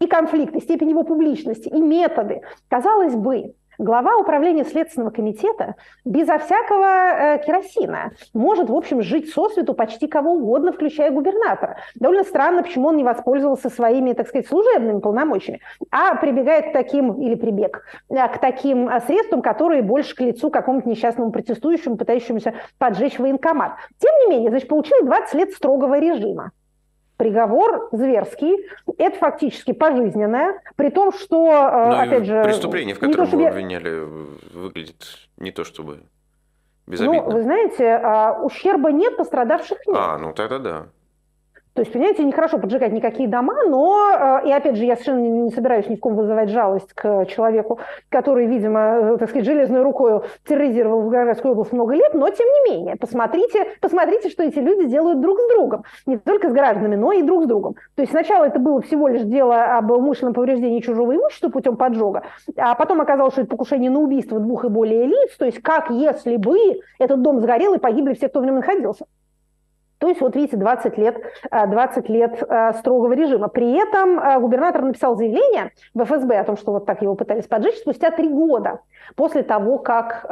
И 0.00 0.06
конфликт, 0.06 0.54
и 0.54 0.60
степень 0.60 0.90
его 0.90 1.04
публичности, 1.04 1.68
и 1.68 1.80
методы. 1.80 2.42
Казалось 2.68 3.14
бы, 3.14 3.54
глава 3.78 4.16
управления 4.16 4.64
Следственного 4.64 5.10
комитета 5.10 5.74
безо 6.04 6.38
всякого 6.38 6.84
э, 6.84 7.42
керосина 7.44 8.12
может, 8.34 8.70
в 8.70 8.74
общем, 8.74 9.02
жить 9.02 9.30
со 9.30 9.48
свету 9.48 9.74
почти 9.74 10.06
кого 10.06 10.32
угодно, 10.32 10.72
включая 10.72 11.10
губернатора. 11.10 11.78
Довольно 11.94 12.24
странно, 12.24 12.62
почему 12.62 12.88
он 12.88 12.96
не 12.96 13.04
воспользовался 13.04 13.70
своими, 13.70 14.12
так 14.12 14.28
сказать, 14.28 14.46
служебными 14.46 15.00
полномочиями, 15.00 15.60
а 15.90 16.14
прибегает 16.16 16.70
к 16.70 16.72
таким, 16.72 17.20
или 17.20 17.34
прибег, 17.34 17.84
э, 18.08 18.28
к 18.28 18.38
таким 18.38 18.88
э, 18.88 19.00
средствам, 19.00 19.42
которые 19.42 19.82
больше 19.82 20.14
к 20.14 20.20
лицу 20.20 20.50
какому-то 20.50 20.88
несчастному 20.88 21.30
протестующему, 21.32 21.96
пытающемуся 21.96 22.54
поджечь 22.78 23.18
военкомат. 23.18 23.72
Тем 23.98 24.12
не 24.20 24.36
менее, 24.36 24.50
значит, 24.50 24.68
получил 24.68 25.04
20 25.04 25.34
лет 25.34 25.52
строгого 25.52 25.98
режима 25.98 26.52
приговор 27.16 27.88
зверский, 27.92 28.66
это 28.98 29.18
фактически 29.18 29.72
пожизненное, 29.72 30.60
при 30.76 30.90
том, 30.90 31.12
что, 31.12 31.46
э, 31.46 31.88
Но 31.88 32.00
опять 32.00 32.26
же... 32.26 32.42
Преступление, 32.44 32.94
в 32.94 32.98
котором 32.98 33.28
его 33.28 33.46
обвиняли, 33.46 34.04
выглядит 34.52 35.28
не 35.38 35.50
то 35.50 35.64
чтобы 35.64 36.00
безобидно. 36.86 37.22
Ну, 37.22 37.30
вы 37.30 37.42
знаете, 37.42 37.88
а, 38.02 38.40
ущерба 38.42 38.92
нет, 38.92 39.16
пострадавших 39.16 39.78
нет. 39.86 39.96
А, 39.98 40.18
ну 40.18 40.32
тогда 40.32 40.58
да. 40.58 40.86
То 41.76 41.82
есть, 41.82 41.92
понимаете, 41.92 42.24
нехорошо 42.24 42.58
поджигать 42.58 42.92
никакие 42.92 43.28
дома, 43.28 43.54
но, 43.68 44.40
э, 44.42 44.48
и 44.48 44.50
опять 44.50 44.76
же, 44.76 44.86
я 44.86 44.94
совершенно 44.94 45.18
не 45.18 45.50
собираюсь 45.50 45.86
ни 45.90 45.96
в 45.96 46.00
ком 46.00 46.16
вызывать 46.16 46.48
жалость 46.48 46.94
к 46.94 47.26
человеку, 47.26 47.80
который, 48.08 48.46
видимо, 48.46 48.80
э, 48.80 49.16
так 49.18 49.28
сказать, 49.28 49.44
железной 49.44 49.82
рукой 49.82 50.22
терроризировал 50.48 51.02
Волгоградскую 51.02 51.52
область 51.52 51.74
много 51.74 51.92
лет, 51.92 52.14
но, 52.14 52.30
тем 52.30 52.46
не 52.46 52.72
менее, 52.72 52.96
посмотрите, 52.96 53.66
посмотрите, 53.82 54.30
что 54.30 54.42
эти 54.42 54.58
люди 54.58 54.86
делают 54.86 55.20
друг 55.20 55.38
с 55.38 55.48
другом. 55.50 55.84
Не 56.06 56.16
только 56.16 56.48
с 56.48 56.52
гражданами, 56.54 56.96
но 56.96 57.12
и 57.12 57.20
друг 57.20 57.44
с 57.44 57.46
другом. 57.46 57.74
То 57.94 58.00
есть 58.00 58.10
сначала 58.10 58.46
это 58.46 58.58
было 58.58 58.80
всего 58.80 59.08
лишь 59.08 59.24
дело 59.24 59.76
об 59.76 59.90
умышленном 59.90 60.32
повреждении 60.32 60.80
чужого 60.80 61.14
имущества 61.14 61.50
путем 61.50 61.76
поджога, 61.76 62.22
а 62.56 62.74
потом 62.74 63.02
оказалось, 63.02 63.34
что 63.34 63.42
это 63.42 63.50
покушение 63.50 63.90
на 63.90 64.00
убийство 64.00 64.40
двух 64.40 64.64
и 64.64 64.68
более 64.68 65.04
лиц, 65.04 65.36
то 65.38 65.44
есть 65.44 65.60
как 65.60 65.90
если 65.90 66.38
бы 66.38 66.56
этот 66.98 67.20
дом 67.20 67.40
сгорел 67.40 67.74
и 67.74 67.78
погибли 67.78 68.14
все, 68.14 68.30
кто 68.30 68.40
в 68.40 68.46
нем 68.46 68.54
находился. 68.54 69.04
То 70.06 70.10
есть, 70.10 70.20
вот 70.20 70.36
видите, 70.36 70.56
20 70.56 70.98
лет, 70.98 71.16
20 71.50 72.08
э, 72.08 72.12
лет 72.12 72.40
э, 72.48 72.74
строгого 72.74 73.12
режима. 73.12 73.48
При 73.48 73.72
этом 73.72 74.20
э, 74.20 74.38
губернатор 74.38 74.82
написал 74.82 75.16
заявление 75.16 75.72
в 75.94 76.04
ФСБ 76.04 76.38
о 76.38 76.44
том, 76.44 76.56
что 76.56 76.70
вот 76.70 76.86
так 76.86 77.02
его 77.02 77.16
пытались 77.16 77.48
поджечь 77.48 77.78
спустя 77.78 78.12
три 78.12 78.28
года 78.28 78.82
после 79.16 79.42
того, 79.42 79.78
как 79.78 80.24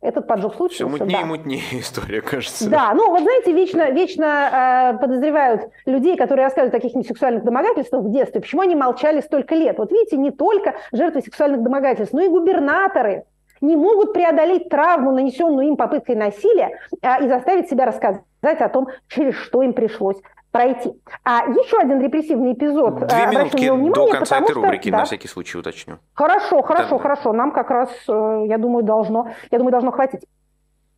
этот 0.00 0.26
поджог 0.26 0.54
случился. 0.54 0.86
Все 0.86 0.88
мутнее 0.88 1.18
да. 1.18 1.22
и 1.22 1.24
мутнее 1.26 1.62
история, 1.72 2.22
кажется. 2.22 2.70
Да, 2.70 2.94
ну 2.94 3.10
вот 3.10 3.20
знаете, 3.20 3.52
вечно, 3.52 3.90
вечно 3.90 4.98
подозревают 4.98 5.70
людей, 5.84 6.16
которые 6.16 6.46
рассказывают 6.46 6.74
о 6.74 6.78
каких-нибудь 6.78 7.08
сексуальных 7.08 7.44
домогательствах 7.44 8.02
в 8.02 8.10
детстве. 8.10 8.40
Почему 8.40 8.62
они 8.62 8.74
молчали 8.74 9.20
столько 9.20 9.54
лет? 9.54 9.76
Вот 9.76 9.90
видите, 9.92 10.16
не 10.16 10.30
только 10.30 10.76
жертвы 10.92 11.20
сексуальных 11.20 11.62
домогательств, 11.62 12.14
но 12.14 12.22
и 12.22 12.28
губернаторы 12.28 13.24
не 13.60 13.76
могут 13.76 14.14
преодолеть 14.14 14.70
травму, 14.70 15.12
нанесенную 15.12 15.68
им 15.68 15.76
попыткой 15.76 16.14
насилия, 16.14 16.78
и 17.20 17.28
заставить 17.28 17.68
себя 17.68 17.84
рассказать 17.84 18.22
о 18.42 18.68
том, 18.68 18.88
через 19.08 19.34
что 19.34 19.62
им 19.62 19.72
пришлось 19.72 20.16
пройти. 20.50 20.92
А 21.24 21.46
еще 21.46 21.78
один 21.78 22.00
репрессивный 22.00 22.52
эпизод. 22.54 23.06
Две 23.06 23.22
э, 23.24 23.30
минутки 23.30 23.56
внимание, 23.56 23.92
до 23.94 24.08
конца 24.08 24.38
этой 24.38 24.54
рубрики, 24.54 24.82
что, 24.82 24.90
да. 24.90 24.98
на 24.98 25.04
всякий 25.04 25.28
случай 25.28 25.58
уточню. 25.58 25.98
Хорошо, 26.14 26.62
хорошо, 26.62 26.96
да. 26.96 26.98
хорошо. 26.98 27.32
Нам 27.32 27.52
как 27.52 27.70
раз, 27.70 27.90
э, 28.08 28.44
я 28.46 28.58
думаю, 28.58 28.84
должно, 28.84 29.28
я 29.50 29.58
думаю, 29.58 29.72
должно 29.72 29.92
хватить. 29.92 30.22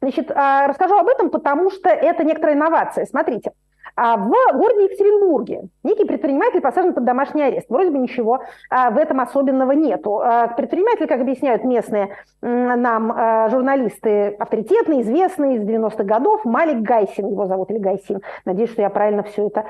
Значит, 0.03 0.33
а, 0.35 0.67
расскажу 0.67 0.97
об 0.97 1.07
этом, 1.07 1.31
потому 1.31 1.71
что 1.71 1.89
это 1.89 2.25
некоторая 2.25 2.57
инновация. 2.57 3.07
Смотрите, 3.07 3.53
а 3.95 4.17
в 4.17 4.29
городе 4.57 4.85
Екатеринбурге 4.85 5.69
некий 5.85 6.05
предприниматель 6.05 6.61
посажен 6.61 6.93
под 6.93 7.05
домашний 7.05 7.43
арест. 7.43 7.67
Вроде 7.69 7.91
бы 7.91 7.99
ничего 7.99 8.43
а, 8.69 8.91
в 8.91 8.99
этом 8.99 9.21
особенного 9.21 9.73
нету. 9.73 10.21
Предприниматель, 10.57 11.07
как 11.07 11.21
объясняют 11.21 11.63
местные 11.63 12.17
нам 12.41 13.49
журналисты, 13.51 14.35
авторитетный, 14.41 15.03
известный, 15.03 15.57
из 15.57 15.63
90-х 15.63 16.03
годов, 16.03 16.45
Малик 16.45 16.81
Гайсин, 16.81 17.29
его 17.29 17.47
зовут, 17.47 17.71
или 17.71 17.79
Гайсин. 17.79 18.23
Надеюсь, 18.45 18.73
что 18.73 18.83
я 18.83 18.91
правильно 18.91 19.23
все 19.23 19.47
это 19.47 19.67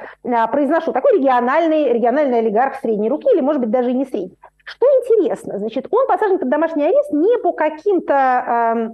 произношу. 0.49 0.93
Такой 0.93 1.19
региональный, 1.19 1.93
региональный 1.93 2.39
олигарх 2.39 2.77
средней 2.77 3.11
руки, 3.11 3.29
или, 3.35 3.43
может 3.43 3.61
быть, 3.61 3.71
даже 3.71 3.91
и 3.91 3.95
не 3.95 4.07
средний. 4.07 4.39
Что 4.65 4.87
интересно, 4.87 5.59
значит, 5.59 5.89
он 5.91 6.07
посажен 6.07 6.39
под 6.39 6.49
домашний 6.49 6.85
арест 6.85 7.13
не 7.13 7.37
по 7.43 7.53
каким-то 7.53 8.93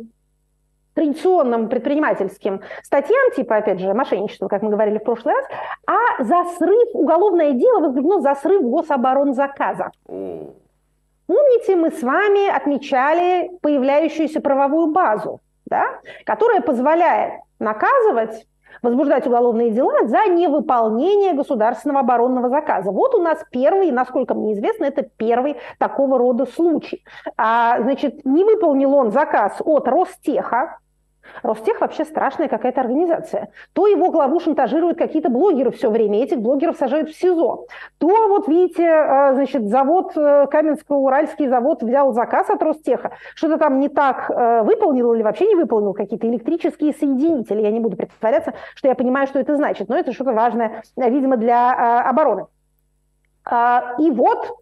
традиционным 0.98 1.68
предпринимательским 1.68 2.60
статьям, 2.82 3.30
типа, 3.36 3.56
опять 3.56 3.78
же, 3.78 3.94
мошенничество, 3.94 4.48
как 4.48 4.62
мы 4.62 4.70
говорили 4.70 4.98
в 4.98 5.04
прошлый 5.04 5.34
раз, 5.34 5.44
а 5.86 6.24
за 6.24 6.44
срыв, 6.56 6.88
уголовное 6.92 7.52
дело 7.52 7.80
возбуждено 7.80 8.20
за 8.20 8.34
срыв 8.34 8.62
гособоронзаказа. 8.62 9.92
Помните, 10.06 11.76
мы 11.76 11.90
с 11.90 12.02
вами 12.02 12.48
отмечали 12.48 13.50
появляющуюся 13.60 14.40
правовую 14.40 14.88
базу, 14.88 15.40
да, 15.66 16.00
которая 16.24 16.62
позволяет 16.62 17.34
наказывать 17.60 18.46
возбуждать 18.82 19.26
уголовные 19.26 19.70
дела 19.70 20.06
за 20.06 20.26
невыполнение 20.26 21.32
государственного 21.32 22.00
оборонного 22.00 22.48
заказа. 22.48 22.90
Вот 22.90 23.14
у 23.14 23.22
нас 23.22 23.38
первый, 23.50 23.90
насколько 23.90 24.34
мне 24.34 24.54
известно, 24.54 24.84
это 24.84 25.02
первый 25.02 25.56
такого 25.78 26.18
рода 26.18 26.46
случай. 26.46 27.04
А, 27.36 27.80
значит, 27.80 28.24
не 28.24 28.44
выполнил 28.44 28.94
он 28.94 29.10
заказ 29.10 29.60
от 29.60 29.88
Ростеха, 29.88 30.78
Ростех 31.42 31.80
вообще 31.80 32.04
страшная 32.04 32.48
какая-то 32.48 32.80
организация. 32.80 33.48
То 33.72 33.86
его 33.86 34.10
главу 34.10 34.40
шантажируют 34.40 34.98
какие-то 34.98 35.28
блогеры 35.30 35.70
все 35.70 35.90
время, 35.90 36.22
этих 36.22 36.38
блогеров 36.38 36.76
сажают 36.76 37.10
в 37.10 37.18
СИЗО. 37.18 37.66
То 37.98 38.28
вот 38.28 38.48
видите, 38.48 38.84
э, 38.84 39.34
значит, 39.34 39.68
завод 39.68 40.12
э, 40.16 40.46
Каменско-Уральский 40.50 41.48
завод 41.48 41.82
взял 41.82 42.12
заказ 42.12 42.50
от 42.50 42.62
Ростеха, 42.62 43.12
что-то 43.34 43.58
там 43.58 43.80
не 43.80 43.88
так 43.88 44.30
э, 44.30 44.62
выполнил 44.62 45.12
или 45.14 45.22
вообще 45.22 45.46
не 45.46 45.54
выполнил, 45.54 45.92
какие-то 45.92 46.28
электрические 46.28 46.92
соединители. 46.92 47.62
Я 47.62 47.70
не 47.70 47.80
буду 47.80 47.96
притворяться, 47.96 48.54
что 48.74 48.88
я 48.88 48.94
понимаю, 48.94 49.26
что 49.26 49.38
это 49.38 49.56
значит, 49.56 49.88
но 49.88 49.96
это 49.96 50.12
что-то 50.12 50.32
важное, 50.32 50.82
видимо, 50.96 51.36
для 51.36 52.02
обороны. 52.08 52.46
А, 53.44 53.94
и 53.98 54.10
вот 54.10 54.58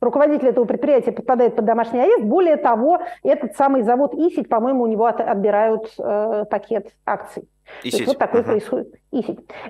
руководитель 0.00 0.48
этого 0.48 0.64
предприятия 0.64 1.12
попадает 1.12 1.56
под 1.56 1.64
домашний 1.64 2.00
арест. 2.00 2.24
Более 2.24 2.56
того, 2.56 3.00
этот 3.22 3.56
самый 3.56 3.82
завод 3.82 4.14
ИСИК, 4.14 4.48
по-моему, 4.48 4.84
у 4.84 4.86
него 4.86 5.06
отбирают 5.06 5.92
э, 5.98 6.44
пакет 6.50 6.94
акций. 7.06 7.48
И 7.82 8.04
вот 8.04 8.18
такое 8.18 8.42
uh-huh. 8.42 8.46
происходит. 8.46 8.94
И, 9.10 9.24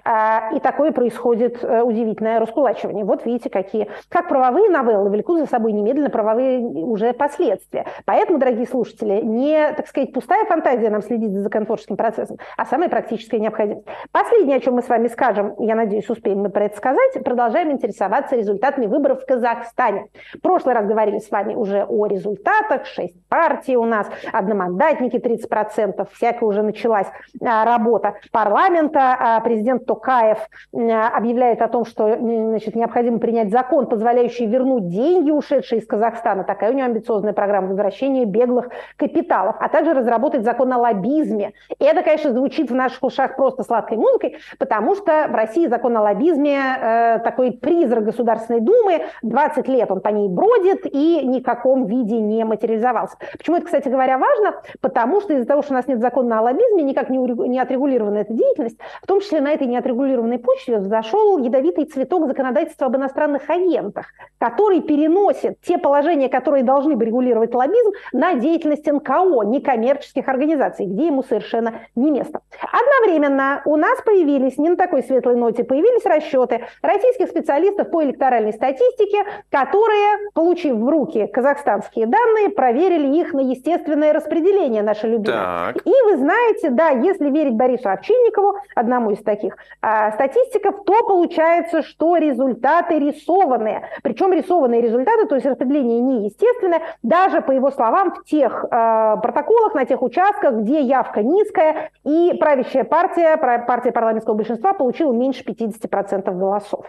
а, 0.04 0.50
и 0.52 0.58
такое 0.58 0.90
происходит 0.90 1.62
э, 1.62 1.82
удивительное 1.82 2.40
раскулачивание. 2.40 3.04
Вот 3.04 3.24
видите, 3.24 3.48
какие. 3.48 3.88
Как 4.08 4.28
правовые 4.28 4.68
новеллы 4.68 5.10
влекут 5.10 5.38
за 5.38 5.46
собой 5.46 5.72
немедленно 5.72 6.10
правовые 6.10 6.58
уже 6.58 7.12
последствия. 7.12 7.86
Поэтому, 8.04 8.38
дорогие 8.38 8.66
слушатели, 8.66 9.20
не, 9.22 9.72
так 9.74 9.86
сказать, 9.86 10.12
пустая 10.12 10.44
фантазия 10.46 10.90
нам 10.90 11.02
следить 11.02 11.32
за 11.32 11.42
законотворческим 11.42 11.96
процессом, 11.96 12.38
а 12.56 12.66
самая 12.66 12.88
практическая 12.88 13.38
необходимость. 13.38 13.86
Последнее, 14.10 14.56
о 14.56 14.60
чем 14.60 14.74
мы 14.74 14.82
с 14.82 14.88
вами 14.88 15.06
скажем, 15.06 15.54
я 15.60 15.76
надеюсь, 15.76 16.10
успеем 16.10 16.40
мы 16.40 16.50
про 16.50 16.64
это 16.64 16.76
сказать, 16.76 17.12
продолжаем 17.24 17.70
интересоваться 17.70 18.34
результатами 18.34 18.86
выборов 18.86 19.22
в 19.22 19.26
Казахстане. 19.26 20.08
В 20.34 20.40
прошлый 20.40 20.74
раз 20.74 20.84
говорили 20.86 21.18
с 21.20 21.30
вами 21.30 21.54
уже 21.54 21.84
о 21.84 22.06
результатах. 22.06 22.86
Шесть 22.86 23.16
партий 23.28 23.76
у 23.76 23.84
нас, 23.84 24.08
одномандатники 24.32 25.16
30%, 25.16 26.08
всякая 26.12 26.44
уже 26.44 26.62
началась 26.62 27.06
а, 27.40 27.64
работа 27.64 28.14
парламента, 28.32 29.16
а 29.18 29.27
президент 29.44 29.86
Токаев 29.86 30.38
объявляет 30.72 31.62
о 31.62 31.68
том, 31.68 31.84
что 31.84 32.16
значит, 32.16 32.74
необходимо 32.74 33.18
принять 33.18 33.50
закон, 33.50 33.86
позволяющий 33.86 34.46
вернуть 34.46 34.88
деньги, 34.88 35.30
ушедшие 35.30 35.80
из 35.80 35.86
Казахстана. 35.86 36.44
Такая 36.44 36.70
у 36.70 36.74
него 36.74 36.86
амбициозная 36.86 37.32
программа 37.32 37.68
возвращения 37.68 38.24
беглых 38.24 38.68
капиталов, 38.96 39.56
а 39.60 39.68
также 39.68 39.94
разработать 39.94 40.44
закон 40.44 40.72
о 40.72 40.78
лоббизме. 40.78 41.52
И 41.78 41.84
это, 41.84 42.02
конечно, 42.02 42.32
звучит 42.32 42.70
в 42.70 42.74
наших 42.74 43.02
ушах 43.02 43.36
просто 43.36 43.62
сладкой 43.62 43.98
музыкой, 43.98 44.38
потому 44.58 44.94
что 44.94 45.26
в 45.28 45.34
России 45.34 45.66
закон 45.66 45.96
о 45.96 46.02
лоббизме 46.02 46.58
э, 46.58 47.18
такой 47.20 47.52
призрак 47.52 48.04
Государственной 48.04 48.60
Думы, 48.60 49.04
20 49.22 49.68
лет 49.68 49.90
он 49.90 50.00
по 50.00 50.08
ней 50.08 50.28
бродит 50.28 50.86
и 50.86 51.26
ни 51.26 51.40
в 51.40 51.42
каком 51.42 51.86
виде 51.86 52.20
не 52.20 52.44
материализовался. 52.44 53.16
Почему 53.36 53.56
это, 53.56 53.66
кстати 53.66 53.88
говоря, 53.88 54.18
важно? 54.18 54.60
Потому 54.80 55.20
что 55.20 55.34
из-за 55.34 55.46
того, 55.46 55.62
что 55.62 55.72
у 55.72 55.76
нас 55.76 55.86
нет 55.86 56.00
закона 56.00 56.38
о 56.38 56.42
лоббизме, 56.42 56.82
никак 56.82 57.10
не, 57.10 57.18
не 57.18 57.58
отрегулирована 57.58 58.18
эта 58.18 58.32
деятельность, 58.32 58.78
в 59.02 59.06
том 59.06 59.17
числе 59.20 59.40
на 59.40 59.52
этой 59.52 59.66
неотрегулированной 59.66 60.38
почве 60.38 60.78
взошел 60.78 61.38
ядовитый 61.38 61.84
цветок 61.84 62.26
законодательства 62.26 62.86
об 62.86 62.96
иностранных 62.96 63.48
агентах, 63.48 64.06
который 64.38 64.80
переносит 64.80 65.60
те 65.60 65.78
положения, 65.78 66.28
которые 66.28 66.64
должны 66.64 66.96
бы 66.96 67.04
регулировать 67.04 67.54
лоббизм, 67.54 67.92
на 68.12 68.34
деятельность 68.34 68.86
НКО, 68.86 69.42
некоммерческих 69.44 70.28
организаций, 70.28 70.86
где 70.86 71.06
ему 71.06 71.22
совершенно 71.22 71.74
не 71.96 72.10
место. 72.10 72.40
Одновременно 72.60 73.62
у 73.64 73.76
нас 73.76 74.00
появились, 74.02 74.58
не 74.58 74.70
на 74.70 74.76
такой 74.76 75.02
светлой 75.02 75.36
ноте, 75.36 75.64
появились 75.64 76.04
расчеты 76.04 76.66
российских 76.82 77.28
специалистов 77.28 77.90
по 77.90 78.02
электоральной 78.02 78.52
статистике, 78.52 79.24
которые, 79.50 80.30
получив 80.34 80.76
в 80.76 80.88
руки 80.88 81.26
казахстанские 81.26 82.06
данные, 82.06 82.50
проверили 82.50 83.16
их 83.18 83.32
на 83.32 83.40
естественное 83.40 84.12
распределение, 84.12 84.82
наше 84.82 85.06
любимое. 85.06 85.72
Так. 85.74 85.86
И 85.86 85.92
вы 86.04 86.16
знаете, 86.16 86.70
да, 86.70 86.90
если 86.90 87.30
верить 87.30 87.54
Борису 87.54 87.88
Овчинникову, 87.88 88.56
одному 88.74 89.07
из 89.10 89.22
таких 89.22 89.56
а, 89.80 90.12
статистиков, 90.12 90.84
то 90.84 91.02
получается, 91.06 91.82
что 91.82 92.16
результаты 92.16 92.98
рисованные. 92.98 93.88
Причем 94.02 94.32
рисованные 94.32 94.80
результаты, 94.80 95.26
то 95.26 95.34
есть 95.34 95.46
распределение 95.46 96.00
неестественное, 96.00 96.82
даже 97.02 97.40
по 97.40 97.52
его 97.52 97.70
словам, 97.70 98.14
в 98.14 98.24
тех 98.24 98.64
э, 98.64 99.16
протоколах, 99.22 99.74
на 99.74 99.84
тех 99.84 100.02
участках, 100.02 100.54
где 100.54 100.80
явка 100.80 101.22
низкая, 101.22 101.90
и 102.04 102.34
правящая 102.38 102.84
партия, 102.84 103.36
партия 103.36 103.92
парламентского 103.92 104.34
большинства 104.34 104.72
получила 104.72 105.12
меньше 105.12 105.44
50% 105.44 106.30
голосов. 106.36 106.86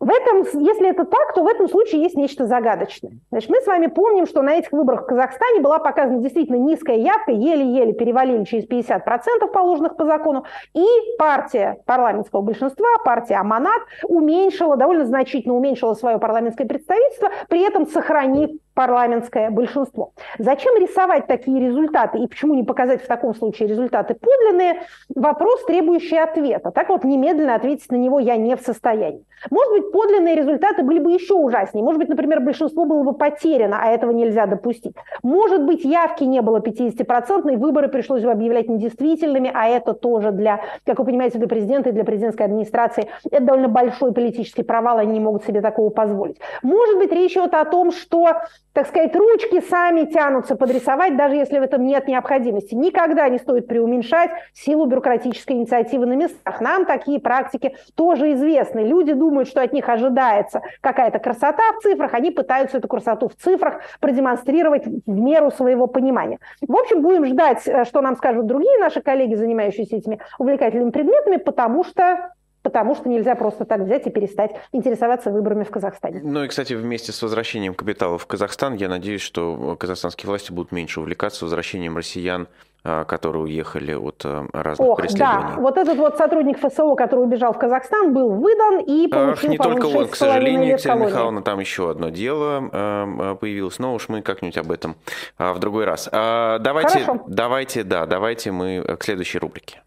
В 0.00 0.10
этом, 0.10 0.60
если 0.62 0.88
это 0.88 1.04
так, 1.04 1.34
то 1.34 1.42
в 1.42 1.46
этом 1.48 1.68
случае 1.68 2.02
есть 2.02 2.14
нечто 2.14 2.46
загадочное. 2.46 3.12
Значит, 3.30 3.50
мы 3.50 3.60
с 3.60 3.66
вами 3.66 3.88
помним, 3.88 4.26
что 4.26 4.42
на 4.42 4.54
этих 4.54 4.70
выборах 4.70 5.02
в 5.02 5.06
Казахстане 5.06 5.60
была 5.60 5.80
показана 5.80 6.20
действительно 6.20 6.56
низкая 6.56 6.96
явка, 6.96 7.32
еле-еле 7.32 7.92
перевалили 7.92 8.44
через 8.44 8.68
50% 8.68 9.48
положенных 9.52 9.96
по 9.96 10.04
закону, 10.04 10.44
и 10.72 10.84
партия 11.18 11.78
парламентского 11.84 12.42
большинства, 12.42 12.86
партия 13.04 13.36
Аманат, 13.36 13.82
уменьшила, 14.04 14.76
довольно 14.76 15.04
значительно 15.04 15.54
уменьшила 15.54 15.94
свое 15.94 16.18
парламентское 16.18 16.68
представительство, 16.68 17.30
при 17.48 17.66
этом 17.66 17.86
сохранив 17.86 18.50
парламентское 18.78 19.50
большинство. 19.50 20.12
Зачем 20.38 20.80
рисовать 20.80 21.26
такие 21.26 21.58
результаты 21.58 22.18
и 22.18 22.28
почему 22.28 22.54
не 22.54 22.62
показать 22.62 23.02
в 23.02 23.08
таком 23.08 23.34
случае 23.34 23.68
результаты 23.68 24.14
подлинные? 24.14 24.82
Вопрос, 25.12 25.64
требующий 25.64 26.16
ответа. 26.16 26.70
Так 26.70 26.88
вот, 26.88 27.02
немедленно 27.02 27.56
ответить 27.56 27.90
на 27.90 27.96
него 27.96 28.20
я 28.20 28.36
не 28.36 28.54
в 28.54 28.60
состоянии. 28.60 29.24
Может 29.50 29.72
быть, 29.72 29.92
подлинные 29.92 30.36
результаты 30.36 30.84
были 30.84 31.00
бы 31.00 31.10
еще 31.10 31.34
ужаснее. 31.34 31.84
Может 31.84 31.98
быть, 31.98 32.08
например, 32.08 32.40
большинство 32.40 32.84
было 32.84 33.02
бы 33.02 33.14
потеряно, 33.14 33.80
а 33.82 33.88
этого 33.88 34.12
нельзя 34.12 34.46
допустить. 34.46 34.94
Может 35.24 35.64
быть, 35.64 35.84
явки 35.84 36.22
не 36.22 36.40
было 36.40 36.58
50%, 36.58 37.52
и 37.52 37.56
выборы 37.56 37.88
пришлось 37.88 38.22
бы 38.22 38.30
объявлять 38.30 38.68
недействительными, 38.68 39.50
а 39.52 39.66
это 39.68 39.92
тоже 39.92 40.30
для, 40.30 40.60
как 40.84 41.00
вы 41.00 41.04
понимаете, 41.04 41.38
для 41.38 41.48
президента 41.48 41.88
и 41.88 41.92
для 41.92 42.04
президентской 42.04 42.44
администрации 42.44 43.08
это 43.30 43.44
довольно 43.44 43.68
большой 43.68 44.12
политический 44.12 44.62
провал, 44.62 44.98
они 44.98 45.14
не 45.14 45.20
могут 45.20 45.44
себе 45.44 45.60
такого 45.60 45.90
позволить. 45.90 46.38
Может 46.62 46.98
быть, 46.98 47.12
речь 47.12 47.32
идет 47.32 47.54
о 47.54 47.64
том, 47.64 47.90
что 47.92 48.28
так 48.72 48.86
сказать, 48.86 49.14
ручки 49.16 49.60
сами 49.60 50.04
тянутся 50.04 50.54
подрисовать, 50.54 51.16
даже 51.16 51.36
если 51.36 51.58
в 51.58 51.62
этом 51.62 51.84
нет 51.84 52.06
необходимости. 52.06 52.74
Никогда 52.74 53.28
не 53.28 53.38
стоит 53.38 53.66
преуменьшать 53.66 54.30
силу 54.52 54.86
бюрократической 54.86 55.52
инициативы 55.52 56.06
на 56.06 56.14
местах. 56.14 56.60
Нам 56.60 56.86
такие 56.86 57.20
практики 57.20 57.76
тоже 57.94 58.32
известны. 58.34 58.80
Люди 58.80 59.12
думают, 59.12 59.48
что 59.48 59.62
от 59.62 59.72
них 59.72 59.88
ожидается 59.88 60.62
какая-то 60.80 61.18
красота 61.18 61.72
в 61.78 61.82
цифрах, 61.82 62.14
они 62.14 62.30
пытаются 62.30 62.78
эту 62.78 62.88
красоту 62.88 63.28
в 63.28 63.34
цифрах 63.34 63.80
продемонстрировать 64.00 64.86
в 64.86 65.18
меру 65.18 65.50
своего 65.50 65.86
понимания. 65.86 66.38
В 66.60 66.76
общем, 66.76 67.02
будем 67.02 67.24
ждать, 67.26 67.66
э, 67.66 67.84
что 67.84 68.00
нам 68.00 68.16
скажут 68.16 68.46
другие 68.46 68.78
наши 68.78 69.00
коллеги, 69.00 69.34
занимающиеся 69.34 69.96
этими 69.96 70.20
увлекательными 70.38 70.90
предметами, 70.90 71.36
потому 71.36 71.84
что 71.84 72.30
потому 72.68 72.94
что 72.94 73.08
нельзя 73.08 73.34
просто 73.34 73.64
так 73.64 73.80
взять 73.80 74.06
и 74.06 74.10
перестать 74.10 74.50
интересоваться 74.72 75.30
выборами 75.30 75.64
в 75.64 75.70
Казахстане. 75.70 76.20
Ну 76.22 76.44
и, 76.44 76.48
кстати, 76.48 76.74
вместе 76.74 77.12
с 77.12 77.22
возвращением 77.22 77.72
капитала 77.72 78.18
в 78.18 78.26
Казахстан, 78.26 78.74
я 78.74 78.90
надеюсь, 78.90 79.22
что 79.22 79.74
казахстанские 79.80 80.28
власти 80.28 80.52
будут 80.52 80.70
меньше 80.70 81.00
увлекаться 81.00 81.46
возвращением 81.46 81.96
россиян 81.96 82.46
а, 82.84 83.04
которые 83.04 83.42
уехали 83.42 83.92
от 83.92 84.22
а, 84.24 84.46
разных 84.52 84.88
Ох, 84.88 84.98
преследований. 84.98 85.56
Да, 85.56 85.60
вот 85.60 85.76
этот 85.76 85.98
вот 85.98 86.16
сотрудник 86.16 86.58
ФСО, 86.58 86.94
который 86.94 87.24
убежал 87.24 87.52
в 87.52 87.58
Казахстан, 87.58 88.14
был 88.14 88.30
выдан 88.30 88.78
и 88.78 89.08
получил, 89.08 89.32
Ах, 89.32 89.44
Не 89.44 89.58
только 89.58 89.86
он, 89.86 90.08
к 90.08 90.14
сожалению, 90.14 90.74
Екатерина 90.74 91.06
Михайловна, 91.06 91.42
там 91.42 91.58
еще 91.58 91.90
одно 91.90 92.10
дело 92.10 92.70
а, 92.72 93.34
появилось, 93.34 93.80
но 93.80 93.94
уж 93.94 94.08
мы 94.08 94.22
как-нибудь 94.22 94.58
об 94.58 94.70
этом 94.70 94.94
в 95.38 95.58
другой 95.58 95.86
раз. 95.86 96.08
Давайте, 96.12 97.00
Хорошо. 97.00 97.24
давайте, 97.26 97.82
да, 97.82 98.06
давайте 98.06 98.52
мы 98.52 98.84
к 98.98 99.02
следующей 99.02 99.38
рубрике. 99.38 99.82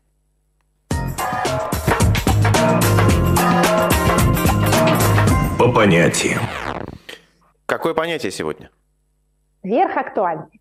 По 5.62 5.72
понятиям. 5.72 6.42
Какое 7.68 7.94
понятие 7.94 8.32
сегодня? 8.32 8.72
Верх 9.62 9.96
актуальный. 9.96 10.60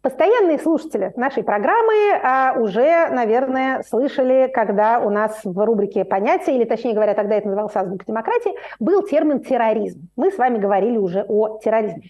Постоянные 0.00 0.58
слушатели 0.58 1.12
нашей 1.16 1.42
программы 1.42 2.18
а, 2.22 2.54
уже, 2.58 3.10
наверное, 3.10 3.82
слышали, 3.82 4.50
когда 4.50 5.00
у 5.00 5.10
нас 5.10 5.40
в 5.44 5.66
рубрике 5.66 6.06
«Понятия», 6.06 6.56
или, 6.56 6.64
точнее 6.64 6.94
говоря, 6.94 7.12
тогда 7.12 7.34
это 7.34 7.48
называлось 7.48 7.76
«Азбука 7.76 8.06
демократии», 8.06 8.52
был 8.80 9.02
термин 9.02 9.40
«терроризм». 9.40 10.08
Мы 10.16 10.30
с 10.30 10.38
вами 10.38 10.56
говорили 10.56 10.96
уже 10.96 11.26
о 11.28 11.58
терроризме. 11.58 12.04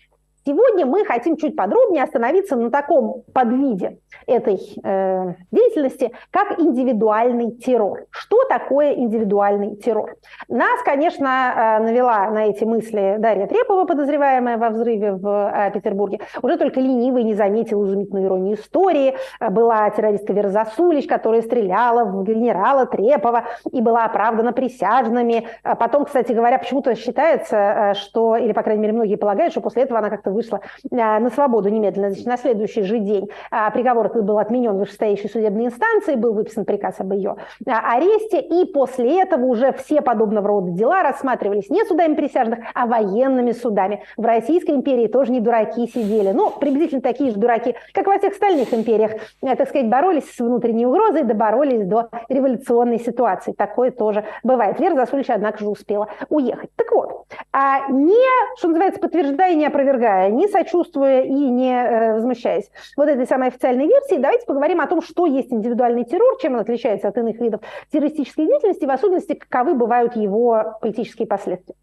Сегодня 0.49 0.87
мы 0.87 1.05
хотим 1.05 1.37
чуть 1.37 1.55
подробнее 1.55 2.05
остановиться 2.05 2.57
на 2.57 2.71
таком 2.71 3.23
подвиде 3.35 3.99
этой 4.27 4.59
э, 4.83 5.35
деятельности, 5.51 6.11
как 6.31 6.59
индивидуальный 6.59 7.51
террор. 7.51 8.07
Что 8.09 8.45
такое 8.49 8.95
индивидуальный 8.95 9.77
террор? 9.77 10.15
Нас, 10.49 10.81
конечно, 10.87 11.53
э, 11.55 11.83
навела 11.83 12.31
на 12.31 12.47
эти 12.47 12.65
мысли 12.65 13.17
Дарья 13.19 13.47
Трепова, 13.47 13.85
подозреваемая 13.85 14.57
во 14.57 14.71
взрыве 14.71 15.13
в 15.13 15.53
э, 15.55 15.71
Петербурге. 15.71 16.21
Уже 16.41 16.57
только 16.57 16.81
ленивый 16.81 17.25
не 17.25 17.35
заметил 17.35 17.85
изумительную 17.85 18.25
иронию 18.25 18.57
истории. 18.57 19.17
Была 19.51 19.91
террористка 19.91 20.33
Вера 20.33 20.49
Засулич, 20.49 21.07
которая 21.07 21.43
стреляла 21.43 22.05
в 22.05 22.25
генерала 22.25 22.87
Трепова 22.87 23.45
и 23.71 23.83
была 23.83 24.07
оправдана 24.07 24.55
присяжными. 24.55 25.47
Потом, 25.63 26.07
кстати 26.07 26.33
говоря, 26.33 26.59
почему-то 26.59 26.95
считается, 26.95 27.57
э, 27.57 27.95
что, 27.97 28.37
или, 28.37 28.55
по 28.55 28.63
крайней 28.63 28.81
мере, 28.81 28.95
многие 28.95 29.17
полагают, 29.17 29.53
что 29.53 29.61
после 29.61 29.83
этого 29.83 29.99
она 29.99 30.09
как-то 30.09 30.38
вышла 30.39 30.61
на 30.91 31.31
свободу 31.31 31.69
немедленно. 31.69 32.11
Значит, 32.11 32.27
на 32.27 32.37
следующий 32.37 32.83
же 32.83 32.99
день 32.99 33.29
приговор 33.73 34.07
этот 34.07 34.25
был 34.25 34.39
отменен 34.39 34.73
в 34.73 34.79
вышестоящей 34.79 35.29
судебной 35.29 35.67
инстанции, 35.67 36.15
был 36.15 36.33
выписан 36.33 36.65
приказ 36.65 37.01
об 37.01 37.13
ее 37.13 37.37
аресте, 37.67 38.41
и 38.41 38.65
после 38.65 39.23
этого 39.23 39.45
уже 39.45 39.73
все 39.73 40.01
подобного 40.01 40.49
рода 40.49 40.71
дела 40.71 41.03
рассматривались 41.03 41.69
не 41.71 41.85
судами 41.85 42.15
присяжных, 42.15 42.61
а 42.75 42.87
военными 42.87 43.53
судами. 43.53 44.03
В 44.17 44.25
Российской 44.25 44.73
империи 44.73 45.07
тоже 45.09 45.33
не 45.33 45.41
дураки 45.41 45.87
сидели. 45.87 46.31
Ну, 46.31 46.51
приблизительно 46.51 47.01
такие 47.01 47.31
же 47.31 47.37
дураки, 47.37 47.75
как 47.93 48.07
во 48.07 48.19
всех 48.19 48.33
остальных 48.33 48.73
империях. 48.73 49.13
Так 49.41 49.69
сказать, 49.69 49.89
боролись 49.89 50.31
с 50.31 50.39
внутренней 50.39 50.87
угрозой, 50.87 51.25
доборолись 51.25 51.87
до 51.87 52.09
революционной 52.29 53.01
ситуации. 53.01 53.53
Такое 53.53 53.91
тоже 53.91 54.25
бывает. 54.43 54.79
Вера 54.79 54.95
Засулич, 54.95 55.31
однако 55.31 55.59
же, 55.59 55.69
успела 55.69 56.09
уехать. 56.29 56.71
Так 56.77 56.93
вот, 56.93 57.27
а 57.53 57.89
не, 57.91 58.57
что 58.57 58.69
называется, 58.69 59.01
подтверждая 59.01 59.53
и 59.53 59.57
не 59.57 59.67
опровергая, 59.67 60.28
не 60.29 60.49
сочувствуя 60.49 61.23
и 61.23 61.33
не 61.33 61.73
э, 61.73 62.15
возмущаясь 62.15 62.71
вот 62.97 63.09
этой 63.09 63.27
самой 63.27 63.49
официальной 63.49 63.87
версии, 63.87 64.17
давайте 64.17 64.47
поговорим 64.47 64.81
о 64.81 64.87
том, 64.87 65.03
что 65.03 65.27
есть 65.27 65.53
индивидуальный 65.53 66.05
террор, 66.05 66.39
чем 66.41 66.55
он 66.55 66.61
отличается 66.61 67.09
от 67.09 67.19
иных 67.19 67.41
видов 67.41 67.61
террористической 67.91 68.47
деятельности, 68.47 68.85
в 68.85 68.91
особенности, 68.91 69.35
каковы 69.35 69.75
бывают 69.75 70.17
его 70.17 70.79
политические 70.81 71.27
последствия. 71.27 71.75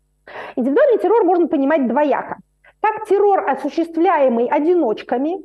Индивидуальный 0.55 0.99
террор 0.99 1.23
можно 1.23 1.47
понимать 1.47 1.87
двояко. 1.87 2.37
Как 2.81 3.07
террор, 3.07 3.49
осуществляемый 3.49 4.47
одиночками, 4.47 5.43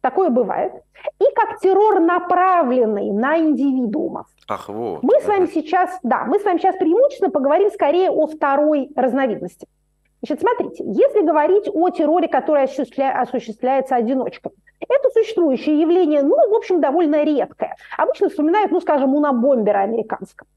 такое 0.00 0.30
бывает, 0.30 0.72
и 1.20 1.24
как 1.34 1.60
террор, 1.60 2.00
направленный 2.00 3.10
на 3.10 3.38
индивидуумов. 3.38 4.26
Ах, 4.48 4.68
вот. 4.68 5.02
Мы 5.02 5.20
с 5.20 5.26
вами 5.26 5.46
сейчас, 5.46 5.98
да, 6.02 6.24
мы 6.24 6.38
с 6.38 6.44
вами 6.44 6.58
сейчас 6.58 6.76
преимущественно 6.76 7.30
поговорим 7.30 7.70
скорее 7.70 8.10
о 8.10 8.26
второй 8.26 8.90
разновидности. 8.96 9.66
Значит, 10.20 10.40
смотрите, 10.40 10.84
если 10.84 11.24
говорить 11.24 11.68
о 11.72 11.90
терроре, 11.90 12.28
который 12.28 12.64
осуществля... 12.64 13.20
осуществляется 13.20 13.94
одиночками, 13.94 14.54
это 14.80 15.10
существующее 15.10 15.80
явление, 15.80 16.22
ну, 16.22 16.36
в 16.50 16.54
общем, 16.54 16.80
довольно 16.80 17.24
редкое. 17.24 17.76
Обычно 17.96 18.28
вспоминают, 18.28 18.70
ну, 18.70 18.80
скажем, 18.80 19.14
унабомбера 19.14 19.80
американского. 19.80 20.48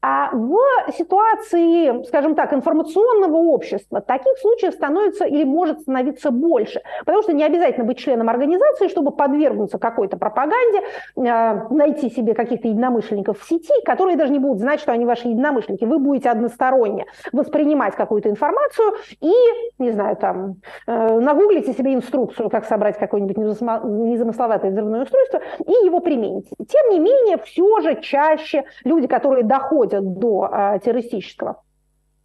А 0.00 0.30
в 0.32 0.56
ситуации, 0.96 2.04
скажем 2.06 2.36
так, 2.36 2.52
информационного 2.52 3.36
общества 3.36 4.00
таких 4.00 4.38
случаев 4.38 4.74
становится 4.74 5.24
или 5.24 5.42
может 5.42 5.80
становиться 5.80 6.30
больше. 6.30 6.82
Потому 7.00 7.22
что 7.22 7.32
не 7.32 7.42
обязательно 7.42 7.84
быть 7.84 7.98
членом 7.98 8.28
организации, 8.28 8.86
чтобы 8.88 9.10
подвергнуться 9.10 9.78
какой-то 9.78 10.16
пропаганде, 10.16 10.82
а, 11.16 11.66
найти 11.70 12.10
себе 12.10 12.34
каких-то 12.34 12.68
единомышленников 12.68 13.40
в 13.40 13.48
сети, 13.48 13.72
которые 13.84 14.16
даже 14.16 14.32
не 14.32 14.38
будут 14.38 14.60
знать, 14.60 14.78
что 14.80 14.92
они 14.92 15.04
ваши 15.04 15.28
единомышленники. 15.28 15.84
Вы 15.84 15.98
будете 15.98 16.30
односторонне 16.30 17.06
воспринимать 17.32 17.96
какую-то 17.96 18.30
информацию 18.30 18.92
и, 19.20 19.32
не 19.78 19.90
знаю, 19.90 20.16
там, 20.16 20.56
э, 20.86 21.18
нагуглите 21.18 21.72
себе 21.72 21.94
инструкцию, 21.94 22.50
как 22.50 22.66
собрать 22.66 22.98
какое-нибудь 22.98 23.36
незамысловатое 23.36 24.70
взрывное 24.70 25.02
устройство 25.02 25.40
и 25.66 25.72
его 25.84 25.98
примените. 25.98 26.50
Тем 26.68 26.90
не 26.90 27.00
менее, 27.00 27.38
все 27.38 27.80
же 27.80 28.00
чаще 28.00 28.64
люди, 28.84 29.08
которые 29.08 29.42
доходят 29.42 29.87
доходят 29.88 30.18
до 30.18 30.48
а, 30.50 30.78
террористического 30.78 31.62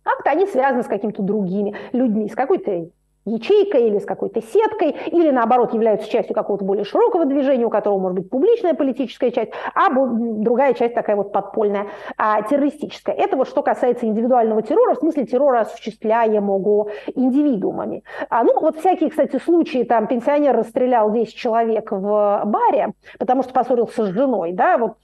акта, 0.06 0.32
они 0.32 0.48
связаны 0.48 0.84
с 0.84 0.88
какими-то 0.88 1.22
другими 1.24 1.76
людьми, 1.94 2.30
с 2.30 2.36
какой-то 2.36 2.90
ячейкой 3.26 3.88
или 3.88 4.00
с 4.00 4.06
какой-то 4.06 4.42
сеткой, 4.42 4.92
или 5.08 5.32
наоборот 5.32 5.74
являются 5.74 6.10
частью 6.10 6.36
какого-то 6.36 6.66
более 6.66 6.84
широкого 6.84 7.26
движения, 7.26 7.66
у 7.66 7.70
которого 7.70 7.98
может 7.98 8.20
быть 8.20 8.30
публичная 8.30 8.74
политическая 8.74 9.32
часть, 9.32 9.52
а 9.74 9.90
другая 9.90 10.74
часть 10.74 10.94
такая 10.94 11.16
вот 11.16 11.32
подпольная, 11.32 11.88
а, 12.18 12.42
террористическая. 12.42 13.16
Это 13.16 13.38
вот 13.38 13.48
что 13.48 13.64
касается 13.64 14.06
индивидуального 14.06 14.62
террора, 14.62 14.96
в 14.96 15.00
смысле 15.00 15.26
террора, 15.26 15.62
осуществляемого 15.62 16.90
индивидуумами. 17.16 18.04
А, 18.30 18.44
ну 18.44 18.60
вот 18.60 18.80
всякие, 18.80 19.10
кстати, 19.10 19.38
случаи, 19.38 19.84
там 19.86 20.08
пенсионер 20.08 20.58
расстрелял 20.58 21.10
10 21.10 21.34
человек 21.34 21.94
в 21.94 22.42
баре, 22.44 22.92
потому 23.20 23.44
что 23.44 23.54
поссорился 23.54 24.06
с 24.06 24.10
женой, 24.10 24.52
да, 24.52 24.78
вот 24.78 24.98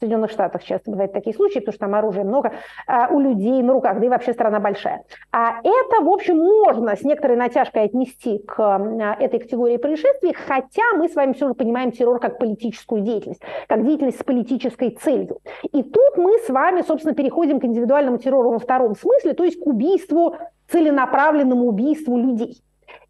Соединенных 0.00 0.30
Штатах 0.30 0.62
часто 0.64 0.90
бывают 0.90 1.12
такие 1.12 1.34
случаи, 1.34 1.60
потому 1.60 1.72
что 1.72 1.80
там 1.80 1.94
оружия 1.94 2.24
много 2.24 2.52
а, 2.86 3.08
у 3.08 3.20
людей 3.20 3.62
на 3.62 3.72
руках, 3.72 4.00
да 4.00 4.06
и 4.06 4.08
вообще 4.08 4.32
страна 4.32 4.60
большая. 4.60 5.04
А 5.32 5.60
это, 5.62 6.02
в 6.02 6.08
общем, 6.08 6.38
можно 6.38 6.96
с 6.96 7.02
некоторой 7.02 7.36
натяжкой 7.36 7.84
отнести 7.84 8.38
к 8.38 8.58
а, 8.58 9.16
этой 9.18 9.40
категории 9.40 9.76
происшествий, 9.76 10.34
хотя 10.34 10.82
мы 10.96 11.08
с 11.08 11.14
вами 11.14 11.32
все 11.32 11.48
же 11.48 11.54
понимаем 11.54 11.92
террор 11.92 12.20
как 12.20 12.38
политическую 12.38 13.02
деятельность, 13.02 13.42
как 13.68 13.84
деятельность 13.84 14.20
с 14.20 14.24
политической 14.24 14.90
целью. 14.90 15.38
И 15.72 15.82
тут 15.82 16.16
мы 16.16 16.38
с 16.38 16.48
вами, 16.48 16.82
собственно, 16.82 17.14
переходим 17.14 17.60
к 17.60 17.64
индивидуальному 17.64 18.18
террору 18.18 18.50
во 18.50 18.58
втором 18.58 18.94
смысле, 18.94 19.34
то 19.34 19.44
есть 19.44 19.62
к 19.62 19.66
убийству, 19.66 20.36
целенаправленному 20.70 21.66
убийству 21.66 22.16
людей. 22.16 22.62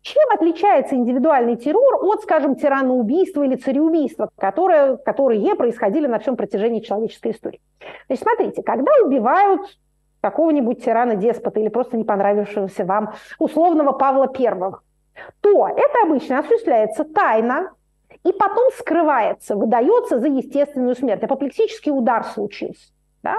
Чем 0.03 0.22
отличается 0.35 0.95
индивидуальный 0.95 1.57
террор 1.57 2.05
от, 2.05 2.22
скажем, 2.22 2.57
тираноубийства 2.57 3.43
или 3.43 3.57
цареубийства, 3.57 4.28
которые, 4.37 4.99
которые 4.99 5.55
происходили 5.55 6.07
на 6.07 6.18
всем 6.18 6.37
протяжении 6.37 6.80
человеческой 6.80 7.32
истории? 7.32 7.61
Значит, 8.07 8.22
смотрите, 8.22 8.62
когда 8.62 8.93
убивают 9.03 9.62
какого-нибудь 10.20 10.85
тирана-деспота 10.85 11.61
или 11.61 11.68
просто 11.68 11.97
не 11.97 12.05
понравившегося 12.05 12.85
вам 12.85 13.14
условного 13.39 13.93
Павла 13.93 14.30
I, 14.39 14.72
то 15.41 15.68
это 15.68 16.03
обычно 16.03 16.41
осуществляется 16.41 17.05
тайно, 17.05 17.70
и 18.24 18.32
потом 18.32 18.70
скрывается, 18.76 19.57
выдается 19.57 20.18
за 20.18 20.28
естественную 20.28 20.97
смерть. 20.97 21.22
Апоплексический 21.22 21.93
удар 21.93 22.24
случился. 22.24 22.93
Да? 23.22 23.37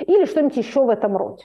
Или 0.00 0.24
что-нибудь 0.24 0.56
еще 0.56 0.84
в 0.84 0.88
этом 0.88 1.16
роде 1.16 1.44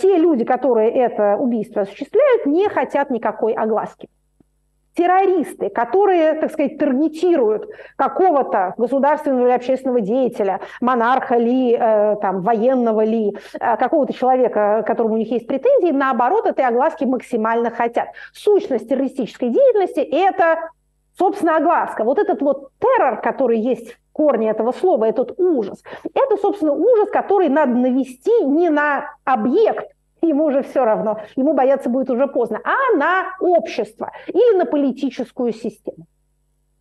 те 0.00 0.16
люди, 0.16 0.44
которые 0.44 0.90
это 0.90 1.36
убийство 1.36 1.82
осуществляют, 1.82 2.46
не 2.46 2.68
хотят 2.68 3.10
никакой 3.10 3.52
огласки. 3.52 4.08
Террористы, 4.94 5.68
которые, 5.68 6.32
так 6.34 6.50
сказать, 6.50 6.78
таргетируют 6.78 7.68
какого-то 7.96 8.74
государственного 8.78 9.46
или 9.46 9.52
общественного 9.52 10.00
деятеля, 10.00 10.60
монарха 10.80 11.36
ли, 11.36 11.76
э, 11.78 12.16
там, 12.20 12.40
военного 12.40 13.04
ли, 13.04 13.36
э, 13.60 13.76
какого-то 13.76 14.12
человека, 14.12 14.82
которому 14.84 15.14
у 15.14 15.18
них 15.18 15.30
есть 15.30 15.46
претензии, 15.46 15.92
наоборот, 15.92 16.46
этой 16.46 16.64
огласки 16.64 17.04
максимально 17.04 17.70
хотят. 17.70 18.08
Сущность 18.32 18.88
террористической 18.88 19.50
деятельности– 19.50 20.00
это 20.00 20.70
собственно, 21.18 21.56
огласка. 21.56 22.04
Вот 22.04 22.18
этот 22.18 22.40
вот 22.40 22.70
террор, 22.78 23.20
который 23.20 23.58
есть 23.58 23.96
в 24.18 24.22
корне 24.22 24.50
этого 24.50 24.72
слова, 24.72 25.04
этот 25.04 25.38
ужас, 25.38 25.82
это, 26.14 26.36
собственно, 26.36 26.72
ужас, 26.72 27.08
который 27.10 27.48
надо 27.48 27.72
навести 27.74 28.44
не 28.44 28.68
на 28.68 29.14
объект, 29.24 29.92
ему 30.22 30.46
уже 30.46 30.62
все 30.62 30.84
равно, 30.84 31.20
ему 31.36 31.54
бояться 31.54 31.88
будет 31.88 32.10
уже 32.10 32.26
поздно, 32.26 32.60
а 32.64 32.96
на 32.96 33.36
общество 33.40 34.10
или 34.26 34.56
на 34.56 34.66
политическую 34.66 35.52
систему. 35.52 36.06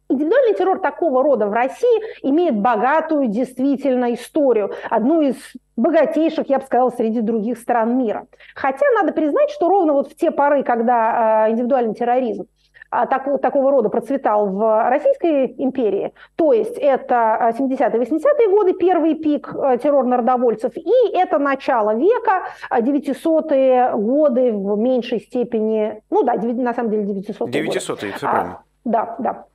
Индивидуальный 0.10 0.56
террор 0.56 0.80
такого 0.80 1.22
рода 1.22 1.48
в 1.48 1.54
России 1.54 2.02
имеет 2.24 2.58
богатую 2.58 3.28
действительно 3.28 4.14
историю, 4.14 4.72
одну 4.90 5.20
из 5.22 5.36
богатейших, 5.76 6.50
я 6.50 6.60
бы 6.60 6.66
сказала, 6.66 6.90
среди 6.92 7.20
других 7.20 7.58
стран 7.60 7.98
мира. 7.98 8.26
Хотя 8.56 8.86
надо 8.96 9.12
признать, 9.12 9.50
что 9.50 9.68
ровно 9.68 9.94
вот 9.94 10.10
в 10.10 10.16
те 10.16 10.32
поры, 10.32 10.64
когда 10.64 11.48
э, 11.48 11.52
индивидуальный 11.52 11.94
терроризм 11.94 12.48
так, 12.90 13.42
такого 13.42 13.72
рода 13.72 13.90
процветал 13.90 14.48
в 14.50 14.90
Российской 14.90 15.54
империи. 15.58 16.14
То 16.36 16.54
есть 16.54 16.78
это 16.78 17.54
70-е, 17.58 18.00
80-е 18.00 18.50
годы, 18.50 18.74
первый 18.74 19.16
пик 19.16 19.54
э, 19.54 19.78
террор 19.82 20.06
народовольцев, 20.06 20.76
и 20.78 21.12
это 21.14 21.40
начало 21.40 21.96
века, 21.96 22.44
900-е 22.72 23.92
годы 23.96 24.52
в 24.54 24.78
меньшей 24.78 25.20
степени, 25.20 26.02
ну 26.10 26.24
да, 26.24 26.34
на 26.34 26.74
самом 26.74 26.92
деле 26.92 27.04
900-е 27.04 27.64
900-е, 27.64 28.12
все 28.14 28.28
правильно. 28.28 28.54
А, 28.54 28.64
да, 28.86 29.16
да. 29.20 29.46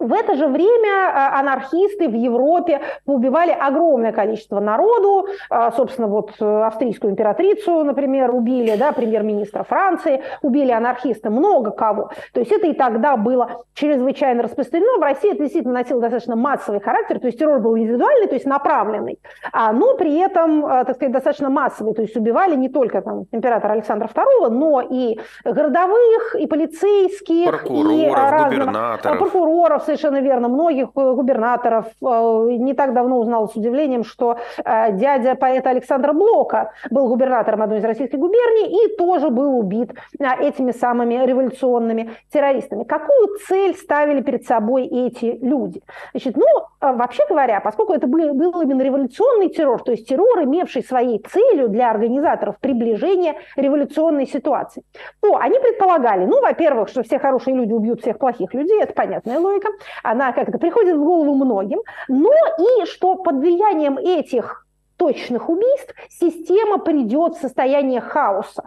В 0.00 0.14
это 0.14 0.34
же 0.34 0.46
время 0.46 0.88
э, 0.88 1.38
анархисты 1.38 2.08
в 2.08 2.14
Европе 2.14 2.80
поубивали 3.04 3.50
огромное 3.50 4.12
количество 4.12 4.58
народу. 4.58 5.28
Э, 5.50 5.70
собственно, 5.76 6.08
вот 6.08 6.32
э, 6.40 6.62
австрийскую 6.62 7.12
императрицу, 7.12 7.84
например, 7.84 8.34
убили, 8.34 8.76
да, 8.76 8.92
премьер-министра 8.92 9.62
Франции, 9.62 10.22
убили 10.40 10.72
анархисты, 10.72 11.28
много 11.28 11.70
кого. 11.70 12.10
То 12.32 12.40
есть 12.40 12.50
это 12.50 12.66
и 12.66 12.72
тогда 12.72 13.18
было 13.18 13.62
чрезвычайно 13.74 14.42
распространено. 14.42 14.98
В 14.98 15.02
России 15.02 15.32
это 15.32 15.42
действительно 15.42 15.74
носило 15.74 16.00
достаточно 16.00 16.34
массовый 16.34 16.80
характер, 16.80 17.20
то 17.20 17.26
есть 17.26 17.38
террор 17.38 17.60
был 17.60 17.76
индивидуальный, 17.76 18.26
то 18.26 18.34
есть 18.34 18.46
направленный, 18.46 19.18
а, 19.52 19.72
но 19.72 19.96
при 19.96 20.18
этом, 20.18 20.62
так 20.62 20.96
сказать, 20.96 21.12
достаточно 21.12 21.50
массовый. 21.50 21.92
То 21.92 22.02
есть 22.02 22.16
убивали 22.16 22.56
не 22.56 22.70
только 22.70 23.02
там, 23.02 23.26
императора 23.32 23.72
Александра 23.72 24.08
II, 24.08 24.48
но 24.48 24.80
и 24.80 25.20
городовых, 25.44 26.36
и 26.36 26.46
полицейских, 26.46 27.48
прокуроров, 27.48 27.92
и 27.92 28.08
разных, 28.08 28.48
губернаторов. 28.48 29.18
прокуроров, 29.18 29.89
совершенно 29.90 30.20
верно. 30.20 30.48
Многих 30.48 30.88
э, 30.94 31.12
губернаторов 31.12 31.86
не 32.00 32.74
так 32.74 32.94
давно 32.94 33.18
узнал 33.18 33.48
с 33.48 33.56
удивлением, 33.56 34.04
что 34.04 34.38
дядя 34.64 35.34
поэта 35.34 35.70
Александра 35.70 36.12
Блока 36.12 36.72
был 36.90 37.08
губернатором 37.08 37.62
одной 37.62 37.78
из 37.78 37.84
российских 37.84 38.18
губерний 38.18 38.84
и 38.84 38.96
тоже 38.96 39.30
был 39.30 39.58
убит 39.58 39.92
этими 40.18 40.72
самыми 40.72 41.24
революционными 41.24 42.10
террористами. 42.32 42.84
Какую 42.84 43.38
цель 43.48 43.74
ставили 43.74 44.20
перед 44.22 44.44
собой 44.44 44.86
эти 44.86 45.38
люди? 45.42 45.82
Значит, 46.12 46.36
ну, 46.36 46.46
вообще 46.80 47.22
говоря, 47.28 47.60
поскольку 47.60 47.92
это 47.92 48.06
был, 48.06 48.34
был 48.34 48.60
именно 48.60 48.82
революционный 48.82 49.48
террор, 49.48 49.82
то 49.82 49.92
есть 49.92 50.08
террор, 50.08 50.44
имевший 50.44 50.82
своей 50.82 51.18
целью 51.18 51.68
для 51.68 51.90
организаторов 51.90 52.58
приближение 52.60 53.34
революционной 53.56 54.26
ситуации, 54.26 54.82
то 55.20 55.36
они 55.36 55.58
предполагали, 55.58 56.24
ну, 56.24 56.40
во-первых, 56.40 56.88
что 56.88 57.02
все 57.02 57.18
хорошие 57.18 57.56
люди 57.56 57.72
убьют 57.72 58.00
всех 58.00 58.18
плохих 58.18 58.54
людей, 58.54 58.82
это 58.82 58.92
понятная 58.92 59.38
логика, 59.38 59.68
она 60.02 60.32
как-то 60.32 60.58
приходит 60.58 60.96
в 60.96 61.04
голову 61.04 61.34
многим, 61.34 61.80
но 62.08 62.30
и 62.58 62.86
что 62.86 63.16
под 63.16 63.36
влиянием 63.36 63.98
этих 63.98 64.66
точных 64.96 65.48
убийств 65.48 65.94
система 66.08 66.78
придет 66.78 67.36
в 67.36 67.40
состояние 67.40 68.00
хаоса 68.00 68.64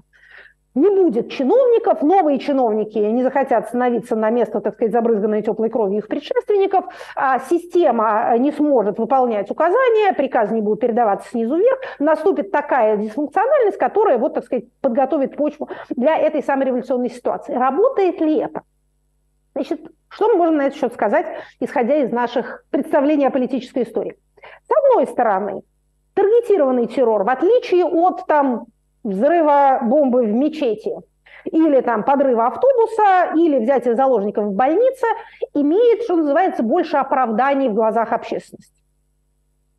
не 0.75 0.89
будет 0.89 1.31
чиновников, 1.31 2.01
новые 2.01 2.39
чиновники 2.39 2.97
не 2.97 3.23
захотят 3.23 3.67
становиться 3.67 4.15
на 4.15 4.29
место, 4.29 4.59
так 4.59 4.75
сказать, 4.75 4.91
забрызганной 4.91 5.41
теплой 5.41 5.69
кровью 5.69 5.99
их 5.99 6.07
предшественников, 6.07 6.85
а 7.15 7.39
система 7.39 8.35
не 8.37 8.51
сможет 8.51 8.97
выполнять 8.97 9.49
указания, 9.51 10.13
приказы 10.13 10.55
не 10.55 10.61
будут 10.61 10.81
передаваться 10.81 11.29
снизу 11.29 11.57
вверх, 11.57 11.79
наступит 11.99 12.51
такая 12.51 12.97
дисфункциональность, 12.97 13.77
которая, 13.77 14.17
вот, 14.17 14.33
так 14.33 14.45
сказать, 14.45 14.65
подготовит 14.81 15.35
почву 15.35 15.69
для 15.89 16.17
этой 16.17 16.41
самой 16.41 16.65
революционной 16.65 17.09
ситуации. 17.09 17.53
Работает 17.53 18.19
ли 18.19 18.37
это? 18.37 18.61
Значит, 19.55 19.81
что 20.09 20.29
мы 20.29 20.35
можем 20.35 20.57
на 20.57 20.67
этот 20.67 20.79
счет 20.79 20.93
сказать, 20.93 21.27
исходя 21.59 21.95
из 21.97 22.11
наших 22.11 22.65
представлений 22.71 23.25
о 23.25 23.31
политической 23.31 23.83
истории? 23.83 24.17
С 24.67 24.71
одной 24.71 25.07
стороны, 25.07 25.61
таргетированный 26.13 26.87
террор, 26.87 27.23
в 27.23 27.29
отличие 27.29 27.85
от 27.85 28.25
там, 28.25 28.65
взрыва 29.03 29.79
бомбы 29.83 30.23
в 30.23 30.33
мечети 30.33 30.93
или 31.45 31.81
там 31.81 32.03
подрыва 32.03 32.47
автобуса, 32.47 33.33
или 33.35 33.59
взятие 33.59 33.95
заложников 33.95 34.45
в 34.45 34.53
больнице, 34.53 35.05
имеет, 35.53 36.03
что 36.03 36.15
называется, 36.15 36.63
больше 36.63 36.97
оправданий 36.97 37.69
в 37.69 37.73
глазах 37.73 38.13
общественности. 38.13 38.81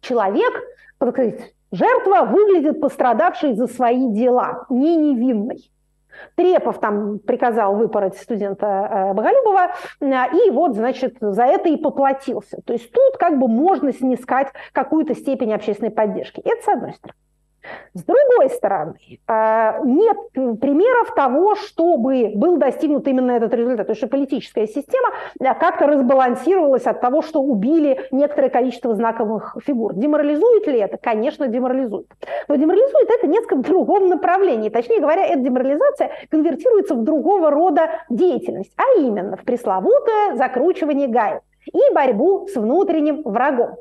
Человек, 0.01 0.53
так 0.99 1.11
сказать, 1.13 1.55
жертва 1.73 2.27
выглядит 2.27 2.81
пострадавшей 2.81 3.55
за 3.55 3.67
свои 3.67 4.11
дела, 4.13 4.67
не 4.69 4.97
невинной. 4.97 5.71
Трепов 6.35 6.81
там 6.81 7.19
приказал 7.19 7.77
выпороть 7.77 8.17
студента 8.17 8.67
э, 8.67 9.15
Боголюбова, 9.15 9.73
э, 10.01 10.47
и 10.47 10.51
вот, 10.51 10.75
значит, 10.75 11.17
за 11.21 11.45
это 11.45 11.69
и 11.69 11.77
поплатился. 11.77 12.61
То 12.65 12.73
есть 12.73 12.91
тут 12.93 13.17
как 13.19 13.39
бы 13.39 13.49
можно 13.49 13.93
снискать 13.93 14.49
какую-то 14.73 15.15
степень 15.15 15.53
общественной 15.53 15.91
поддержки. 15.91 16.41
Это 16.45 16.63
с 16.63 16.69
одной 16.69 16.93
стороны. 16.95 17.19
С 17.95 18.03
другой 18.05 18.51
стороны, 18.51 18.95
э, 19.29 19.73
нет 19.85 20.17
примеров 20.61 21.15
того, 21.15 21.55
чтобы 21.55 22.33
был 22.35 22.57
достигнут 22.57 23.07
именно 23.09 23.33
этот 23.33 23.55
результат. 23.55 23.87
То 23.87 23.93
есть, 23.93 24.01
что 24.01 24.09
политическая 24.09 24.67
система 24.67 25.11
э, 25.41 25.45
как-то 25.55 25.87
разбалансировалась 25.87 26.87
от 26.87 27.01
того, 27.01 27.23
что 27.23 27.41
убили 27.41 28.07
некоторое 28.11 28.51
количество 28.51 28.95
знаковых 28.95 29.57
фигур. 29.65 29.95
Деморализует 29.95 30.67
ли 30.67 30.79
это? 30.79 30.97
Конечно, 30.97 31.47
деморализует. 31.47 32.07
Но 32.49 32.57
деморализует 32.57 33.09
это 33.11 33.27
несколько 33.27 33.57
в 33.57 33.63
другом 33.63 34.09
направлении. 34.09 34.69
Точнее 34.69 35.01
говоря, 35.01 35.27
эта 35.27 35.41
деморализация 35.41 36.11
конвертируется 36.31 36.95
в 36.95 37.05
другого 37.05 37.51
рода 37.51 37.91
деятельность, 38.11 38.73
а 38.77 39.01
именно 39.01 39.37
в 39.37 39.45
пресловутое 39.45 40.37
закручивание 40.37 41.09
гаек 41.09 41.43
и 41.73 41.95
борьбу 41.95 42.47
с 42.49 42.57
внутренним 42.57 43.23
врагом. 43.23 43.77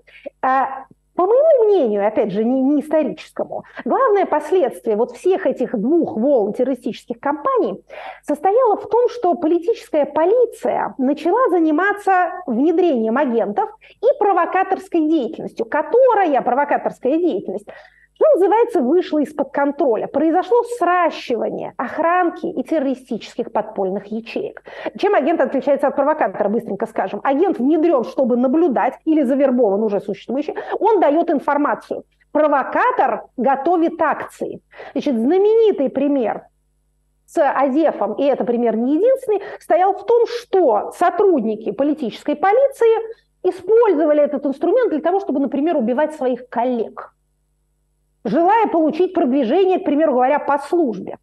По 1.15 1.27
моему 1.27 1.65
мнению, 1.65 2.07
опять 2.07 2.31
же, 2.31 2.43
не, 2.43 2.61
не 2.61 2.81
историческому, 2.81 3.63
главное 3.85 4.25
последствие 4.25 4.95
вот 4.95 5.11
всех 5.11 5.45
этих 5.45 5.77
двух 5.79 6.17
волн 6.17 6.53
террористических 6.53 7.19
кампаний 7.19 7.83
состояло 8.23 8.77
в 8.77 8.87
том, 8.89 9.09
что 9.09 9.35
политическая 9.35 10.05
полиция 10.05 10.95
начала 10.97 11.49
заниматься 11.49 12.41
внедрением 12.47 13.17
агентов 13.17 13.69
и 14.01 14.17
провокаторской 14.17 15.01
деятельностью, 15.01 15.65
которая, 15.65 16.41
провокаторская 16.41 17.17
деятельность, 17.17 17.67
что 18.15 18.25
называется, 18.35 18.81
вышло 18.81 19.19
из-под 19.19 19.51
контроля. 19.51 20.07
Произошло 20.07 20.63
сращивание 20.77 21.73
охранки 21.77 22.45
и 22.45 22.63
террористических 22.63 23.51
подпольных 23.51 24.05
ячеек. 24.07 24.63
Чем 24.97 25.15
агент 25.15 25.41
отличается 25.41 25.87
от 25.87 25.95
провокатора, 25.95 26.49
быстренько 26.49 26.85
скажем. 26.85 27.21
Агент 27.23 27.57
внедрен, 27.57 28.03
чтобы 28.03 28.37
наблюдать, 28.37 28.99
или 29.05 29.23
завербован 29.23 29.81
уже 29.83 29.99
существующий, 29.99 30.55
он 30.79 30.99
дает 30.99 31.31
информацию. 31.31 32.03
Провокатор 32.31 33.25
готовит 33.37 34.01
акции. 34.01 34.61
Значит, 34.93 35.15
знаменитый 35.15 35.89
пример 35.89 36.43
с 37.25 37.41
Азефом, 37.41 38.13
и 38.13 38.23
это 38.23 38.43
пример 38.43 38.75
не 38.75 38.95
единственный, 38.95 39.41
стоял 39.59 39.93
в 39.95 40.05
том, 40.05 40.25
что 40.27 40.91
сотрудники 40.97 41.71
политической 41.71 42.35
полиции 42.35 43.17
использовали 43.43 44.21
этот 44.21 44.45
инструмент 44.45 44.91
для 44.91 45.01
того, 45.01 45.19
чтобы, 45.19 45.39
например, 45.39 45.77
убивать 45.77 46.15
своих 46.15 46.47
коллег 46.49 47.13
желая 48.23 48.67
получить 48.67 49.13
продвижение, 49.13 49.79
к 49.79 49.85
примеру 49.85 50.13
говоря, 50.13 50.39
по 50.39 50.57
службе. 50.59 51.17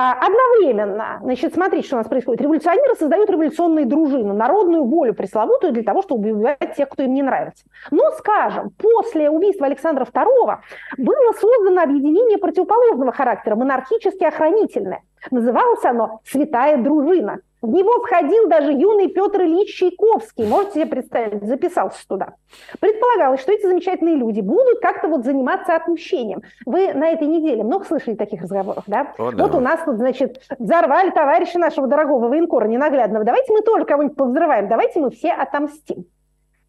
А 0.00 0.12
одновременно, 0.12 1.18
значит, 1.22 1.54
смотрите, 1.54 1.84
что 1.84 1.96
у 1.96 1.98
нас 1.98 2.06
происходит. 2.06 2.40
Революционеры 2.40 2.94
создают 2.94 3.28
революционные 3.30 3.84
дружины, 3.84 4.32
народную 4.32 4.84
волю 4.84 5.12
пресловутую 5.12 5.72
для 5.72 5.82
того, 5.82 6.02
чтобы 6.02 6.30
убивать 6.30 6.76
тех, 6.76 6.88
кто 6.88 7.02
им 7.02 7.14
не 7.14 7.22
нравится. 7.24 7.64
Но, 7.90 8.12
скажем, 8.12 8.70
после 8.78 9.28
убийства 9.28 9.66
Александра 9.66 10.04
II 10.04 10.58
было 10.98 11.32
создано 11.32 11.82
объединение 11.82 12.38
противоположного 12.38 13.10
характера, 13.10 13.56
монархически 13.56 14.22
охранительное. 14.22 15.02
Называлось 15.32 15.84
оно 15.84 16.20
«Святая 16.24 16.76
дружина». 16.76 17.40
В 17.60 17.68
него 17.68 18.00
входил 18.02 18.48
даже 18.48 18.72
юный 18.72 19.08
Петр 19.08 19.42
Ильич 19.42 19.76
Чайковский, 19.76 20.46
можете 20.46 20.74
себе 20.74 20.86
представить, 20.86 21.44
записался 21.44 22.06
туда. 22.06 22.34
Предполагалось, 22.78 23.40
что 23.40 23.52
эти 23.52 23.66
замечательные 23.66 24.14
люди 24.14 24.40
будут 24.40 24.78
как-то 24.80 25.08
вот 25.08 25.24
заниматься 25.24 25.74
отмщением. 25.74 26.42
Вы 26.66 26.92
на 26.94 27.08
этой 27.10 27.26
неделе 27.26 27.64
много 27.64 27.84
слышали 27.84 28.14
таких 28.14 28.42
разговоров, 28.42 28.84
да? 28.86 29.12
О, 29.18 29.32
да. 29.32 29.42
Вот 29.42 29.56
у 29.56 29.60
нас 29.60 29.80
тут, 29.84 29.96
значит, 29.96 30.40
взорвали 30.58 31.10
товарища 31.10 31.58
нашего 31.58 31.88
дорогого 31.88 32.28
военкора 32.28 32.68
ненаглядного. 32.68 33.24
Давайте 33.24 33.52
мы 33.52 33.62
тоже 33.62 33.84
кого-нибудь 33.84 34.16
повзрываем, 34.16 34.68
давайте 34.68 35.00
мы 35.00 35.10
все 35.10 35.32
отомстим. 35.32 36.04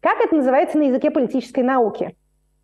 Как 0.00 0.20
это 0.20 0.34
называется 0.34 0.78
на 0.78 0.84
языке 0.84 1.10
политической 1.10 1.62
науки? 1.62 2.16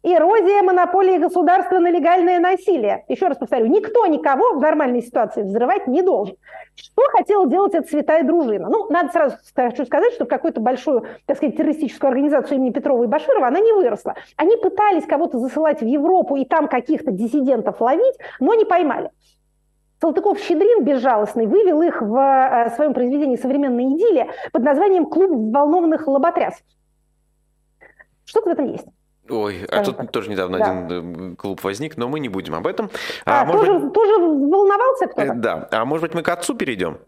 Эрозия 0.08 0.62
монополии 0.62 1.18
государства 1.18 1.80
на 1.80 1.90
легальное 1.90 2.38
насилие. 2.38 3.04
Еще 3.08 3.26
раз 3.26 3.38
повторю, 3.38 3.66
никто 3.66 4.06
никого 4.06 4.52
в 4.52 4.60
нормальной 4.60 5.02
ситуации 5.02 5.42
взрывать 5.42 5.88
не 5.88 6.00
должен. 6.00 6.36
Что 6.76 7.02
хотела 7.10 7.48
делать 7.48 7.74
эта 7.74 7.88
святая 7.88 8.22
дружина? 8.22 8.68
Ну, 8.68 8.88
надо 8.88 9.10
сразу 9.10 9.36
хочу 9.56 9.84
сказать, 9.84 10.12
что 10.12 10.24
в 10.24 10.28
какую-то 10.28 10.60
большую, 10.60 11.06
так 11.26 11.38
сказать, 11.38 11.56
террористическую 11.56 12.10
организацию 12.10 12.58
имени 12.58 12.70
Петрова 12.70 13.02
и 13.02 13.08
Баширова 13.08 13.48
она 13.48 13.58
не 13.58 13.72
выросла. 13.72 14.14
Они 14.36 14.56
пытались 14.56 15.06
кого-то 15.06 15.40
засылать 15.40 15.80
в 15.80 15.86
Европу 15.86 16.36
и 16.36 16.44
там 16.44 16.68
каких-то 16.68 17.10
диссидентов 17.10 17.80
ловить, 17.80 18.14
но 18.38 18.54
не 18.54 18.64
поймали. 18.64 19.10
Салтыков-Щедрин, 20.00 20.84
безжалостный, 20.84 21.48
вывел 21.48 21.82
их 21.82 22.00
в 22.00 22.16
э, 22.16 22.70
своем 22.76 22.94
произведении 22.94 23.34
«Современная 23.34 23.86
идиллия» 23.86 24.28
под 24.52 24.62
названием 24.62 25.06
«Клуб 25.06 25.32
взволнованных 25.32 26.06
лоботрясов». 26.06 26.62
Что-то 28.24 28.50
в 28.50 28.52
этом 28.52 28.66
есть. 28.66 28.86
Ой, 29.28 29.64
а 29.70 29.82
тут 29.82 29.96
так. 29.96 30.10
тоже 30.10 30.30
недавно 30.30 30.58
да. 30.58 30.70
один 30.70 31.32
э, 31.32 31.36
клуб 31.36 31.62
возник, 31.62 31.96
но 31.96 32.08
мы 32.08 32.20
не 32.20 32.28
будем 32.28 32.54
об 32.54 32.66
этом. 32.66 32.90
А, 33.24 33.42
а 33.42 33.52
тоже, 33.52 33.72
быть... 33.72 33.92
тоже 33.92 34.18
волновался 34.18 35.06
кто-то? 35.06 35.32
Э, 35.32 35.34
да. 35.34 35.68
А 35.72 35.84
может 35.84 36.02
быть, 36.02 36.14
мы 36.14 36.22
к 36.22 36.28
отцу 36.28 36.54
перейдем? 36.54 36.98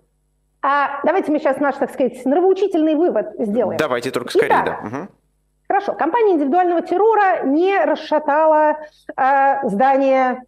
А 0.62 1.01
давайте 1.05 1.31
мы 1.31 1.39
сейчас 1.39 1.59
наш, 1.59 1.77
так 1.77 1.93
сказать, 1.93 2.25
нравоучительный 2.25 2.97
вывод 2.97 3.29
сделаем. 3.39 3.79
Давайте 3.79 4.11
только 4.11 4.31
скорее, 4.31 4.49
Итак, 4.49 4.64
да. 4.64 4.89
Угу. 4.89 5.09
Хорошо. 5.69 5.93
Компания 5.93 6.33
индивидуального 6.33 6.83
террора 6.83 7.45
не 7.45 7.79
расшатала 7.85 8.79
э, 9.16 9.69
здание 9.69 10.43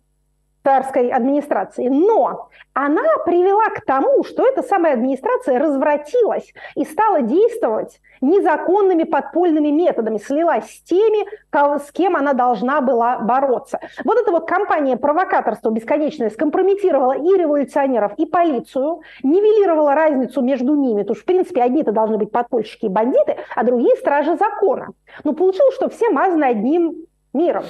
царской 0.63 1.09
администрации. 1.11 1.89
Но 1.89 2.49
она 2.75 3.03
привела 3.25 3.69
к 3.71 3.85
тому, 3.85 4.25
что 4.25 4.47
эта 4.47 4.63
самая 4.63 4.95
администрация 4.95 5.59
развратилась 5.59 6.53
и 6.75 6.85
стала 6.85 7.23
действовать 7.23 8.01
незаконными 8.21 9.05
подпольными 9.05 9.69
методами, 9.69 10.19
слилась 10.19 10.67
с 10.67 10.83
теми, 10.83 11.27
с 11.53 11.91
кем 11.93 12.17
она 12.17 12.35
должна 12.35 12.81
была 12.81 13.19
бороться. 13.19 13.81
Вот 14.05 14.19
эта 14.19 14.31
вот 14.31 14.47
кампания 14.47 14.97
провокаторства 14.97 15.71
бесконечная 15.71 16.31
скомпрометировала 16.31 17.13
и 17.13 17.37
революционеров, 17.37 18.13
и 18.19 18.27
полицию, 18.27 19.01
нивелировала 19.23 19.95
разницу 19.95 20.43
между 20.43 20.75
ними, 20.75 21.01
потому 21.01 21.15
что, 21.15 21.23
в 21.23 21.27
принципе, 21.27 21.63
одни-то 21.63 21.93
должны 21.93 22.19
быть 22.19 22.31
подпольщики 22.31 22.87
и 22.87 22.91
бандиты, 22.91 23.37
а 23.57 23.65
другие– 23.65 23.97
стражи 23.99 24.37
закона. 24.37 24.89
Но 25.25 25.33
получилось, 25.33 25.75
что 25.75 25.89
все 25.89 26.11
мазаны 26.11 26.45
одним 26.45 27.07
миром. 27.33 27.65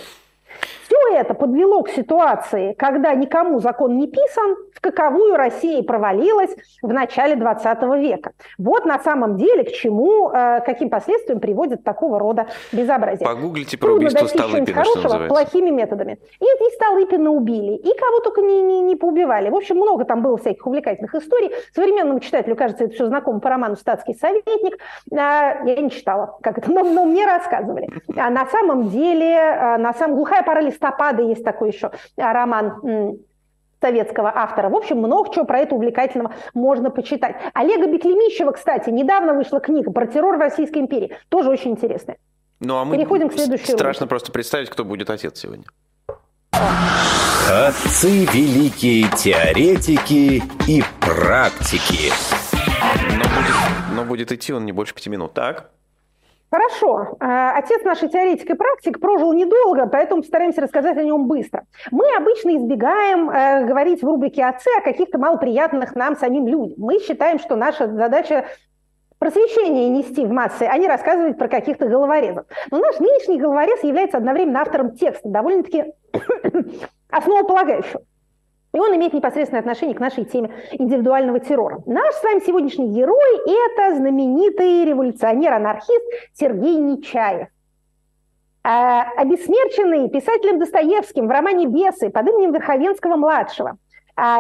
Все 0.91 1.17
это 1.17 1.35
подвело 1.35 1.85
к 1.85 1.91
ситуации, 1.91 2.73
когда 2.73 3.15
никому 3.15 3.61
закон 3.61 3.97
не 3.97 4.09
писан, 4.09 4.57
в 4.75 4.81
каковую 4.81 5.37
Россия 5.37 5.85
провалилась 5.85 6.51
в 6.83 6.93
начале 6.93 7.37
20 7.37 7.83
века. 8.01 8.33
Вот 8.59 8.87
на 8.87 8.99
самом 8.99 9.37
деле 9.37 9.63
к 9.63 9.71
чему, 9.71 10.31
э, 10.31 10.63
каким 10.67 10.91
последствиям 10.91 11.39
приводит 11.39 11.85
такого 11.85 12.19
рода 12.19 12.47
безобразие. 12.73 13.29
Погуглите 13.29 13.79
про 13.79 13.89
Трудно 13.89 14.09
убийство 14.09 14.27
Столыпина, 14.27 14.85
что 14.85 15.29
плохими 15.29 15.71
методами. 15.71 16.19
И, 16.41 16.45
и 16.45 16.75
Столыпина 16.75 17.31
убили, 17.31 17.77
и 17.77 17.97
кого 17.97 18.21
только 18.21 18.41
не, 18.41 18.61
не, 18.61 18.81
не 18.81 18.97
поубивали. 18.97 19.49
В 19.49 19.55
общем, 19.55 19.77
много 19.77 20.05
там 20.05 20.23
было 20.23 20.39
всяких 20.39 20.67
увлекательных 20.67 21.15
историй. 21.15 21.53
Современному 21.73 22.19
читателю 22.19 22.57
кажется, 22.57 22.85
это 22.85 22.95
все 22.95 23.07
знакомо 23.07 23.39
по 23.39 23.49
роману 23.49 23.77
«Статский 23.77 24.15
советник». 24.15 24.79
А, 25.13 25.63
я 25.65 25.77
не 25.77 25.91
читала, 25.91 26.39
как 26.43 26.59
это, 26.59 26.73
но, 26.73 26.83
но 26.83 27.05
мне 27.05 27.27
рассказывали. 27.27 27.89
А 28.17 28.29
на 28.31 28.47
самом 28.47 28.89
деле, 28.89 29.39
а, 29.39 29.79
на 29.79 29.93
самом 29.95 30.17
глухая 30.17 30.43
пора 30.43 30.63
листопада 30.81 31.23
есть 31.23 31.45
такой 31.45 31.71
еще 31.71 31.91
а, 32.17 32.33
роман 32.33 33.19
советского 33.81 34.31
автора. 34.35 34.69
В 34.69 34.77
общем, 34.77 34.99
много 34.99 35.33
чего 35.33 35.45
про 35.45 35.61
это 35.61 35.75
увлекательного 35.75 36.35
можно 36.53 36.91
почитать. 36.91 37.37
Олега 37.55 37.87
Беклемищева, 37.87 38.53
кстати, 38.53 38.91
недавно 38.91 39.35
вышла 39.35 39.61
книга 39.61 39.91
про 39.91 40.07
террор 40.07 40.37
в 40.37 40.41
Российской 40.41 40.79
империи. 40.79 41.17
Тоже 41.29 41.51
очень 41.51 41.73
интересная. 41.73 42.19
Ну, 42.61 42.77
а 42.77 42.85
мы 42.85 42.97
Переходим 42.97 43.31
к 43.31 43.33
следующей 43.33 43.73
Страшно 43.73 44.05
рубрике. 44.05 44.09
просто 44.09 44.33
представить, 44.33 44.69
кто 44.69 44.85
будет 44.85 45.09
отец 45.09 45.39
сегодня. 45.39 45.65
Отцы 47.49 48.27
великие 48.27 49.09
теоретики 49.17 50.43
и 50.69 50.83
практики. 51.01 52.13
Но 53.17 53.23
будет, 53.23 53.97
но 53.97 54.05
будет 54.05 54.33
идти 54.33 54.53
он 54.53 54.67
не 54.67 54.73
больше 54.73 54.95
пяти 54.95 55.09
минут. 55.09 55.33
Так? 55.33 55.71
Хорошо. 56.51 57.17
Э, 57.21 57.51
отец 57.55 57.85
нашей 57.85 58.09
теоретик 58.09 58.51
и 58.51 58.55
практик 58.55 58.99
прожил 58.99 59.33
недолго, 59.33 59.87
поэтому 59.87 60.23
постараемся 60.23 60.61
рассказать 60.61 60.97
о 60.97 61.05
нем 61.05 61.29
быстро. 61.29 61.65
Мы 61.93 62.05
обычно 62.17 62.57
избегаем 62.57 63.31
э, 63.31 63.67
говорить 63.67 64.03
в 64.03 64.07
рубрике 64.07 64.45
«Отцы» 64.45 64.69
о 64.77 64.83
каких-то 64.83 65.19
малоприятных 65.19 65.95
нам 65.95 66.17
самим 66.17 66.49
людям. 66.49 66.75
Мы 66.79 66.99
считаем, 66.99 67.39
что 67.39 67.55
наша 67.55 67.87
задача 67.87 68.47
просвещение 69.21 69.89
нести 69.91 70.27
в 70.27 70.33
массы, 70.33 70.65
а 70.65 70.77
не 70.77 70.89
рассказывать 70.89 71.39
про 71.39 71.47
каких-то 71.47 71.87
головорезов. 71.87 72.47
Но 72.73 72.79
наш 72.79 72.99
нынешний 72.99 73.39
головорез 73.39 73.85
является 73.85 74.17
одновременно 74.17 74.63
автором 74.63 74.97
текста, 74.97 75.29
довольно-таки 75.29 75.85
основополагающего. 77.11 78.03
И 78.73 78.79
он 78.79 78.95
имеет 78.97 79.13
непосредственное 79.13 79.61
отношение 79.61 79.97
к 79.97 80.01
нашей 80.01 80.25
теме 80.25 80.51
индивидуального 80.73 81.41
террора. 81.41 81.83
Наш 81.87 82.15
с 82.15 82.23
вами 82.23 82.41
сегодняшний 82.41 82.89
герой– 82.89 83.41
это 83.47 83.97
знаменитый 83.97 84.85
революционер-анархист 84.85 86.05
Сергей 86.35 86.77
Нечаев. 86.77 87.49
А, 88.63 89.11
обесмерченный 89.17 90.09
писателем 90.09 90.59
Достоевским 90.59 91.27
в 91.27 91.31
романе 91.31 91.67
«Бесы» 91.67 92.11
под 92.11 92.29
именем 92.29 92.53
Верховенского-младшего– 92.53 93.79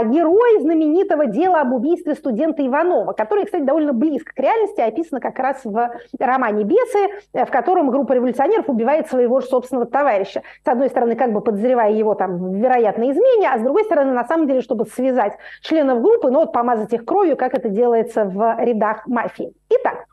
герой 0.04 0.60
знаменитого 0.60 1.26
дела 1.26 1.62
об 1.62 1.72
убийстве 1.72 2.14
студента 2.14 2.66
Иванова, 2.66 3.12
который, 3.12 3.44
кстати, 3.46 3.62
довольно 3.62 3.92
близко 3.92 4.34
к 4.34 4.38
реальности, 4.38 4.80
описано 4.80 5.20
как 5.20 5.38
раз 5.38 5.64
в 5.64 5.90
романе 6.18 6.64
«Бесы», 6.64 7.08
в 7.32 7.50
котором 7.50 7.90
группа 7.90 8.12
революционеров 8.12 8.68
убивает 8.68 9.08
своего 9.08 9.40
же 9.40 9.46
собственного 9.46 9.86
товарища. 9.86 10.42
С 10.64 10.68
одной 10.68 10.90
стороны, 10.90 11.16
как 11.16 11.32
бы 11.32 11.40
подозревая 11.40 11.92
его 11.92 12.14
там 12.14 12.36
в 12.36 12.54
вероятной 12.56 13.12
измене, 13.12 13.48
а 13.52 13.58
с 13.58 13.62
другой 13.62 13.84
стороны, 13.84 14.12
на 14.12 14.24
самом 14.24 14.46
деле, 14.46 14.60
чтобы 14.60 14.84
связать 14.84 15.34
членов 15.62 16.02
группы, 16.02 16.30
но 16.30 16.40
вот 16.40 16.52
помазать 16.52 16.92
их 16.92 17.04
кровью, 17.04 17.36
как 17.36 17.54
это 17.54 17.68
делается 17.68 18.24
в 18.24 18.56
рядах 18.58 19.06
мафии. 19.06 19.52
Итак, 19.70 20.04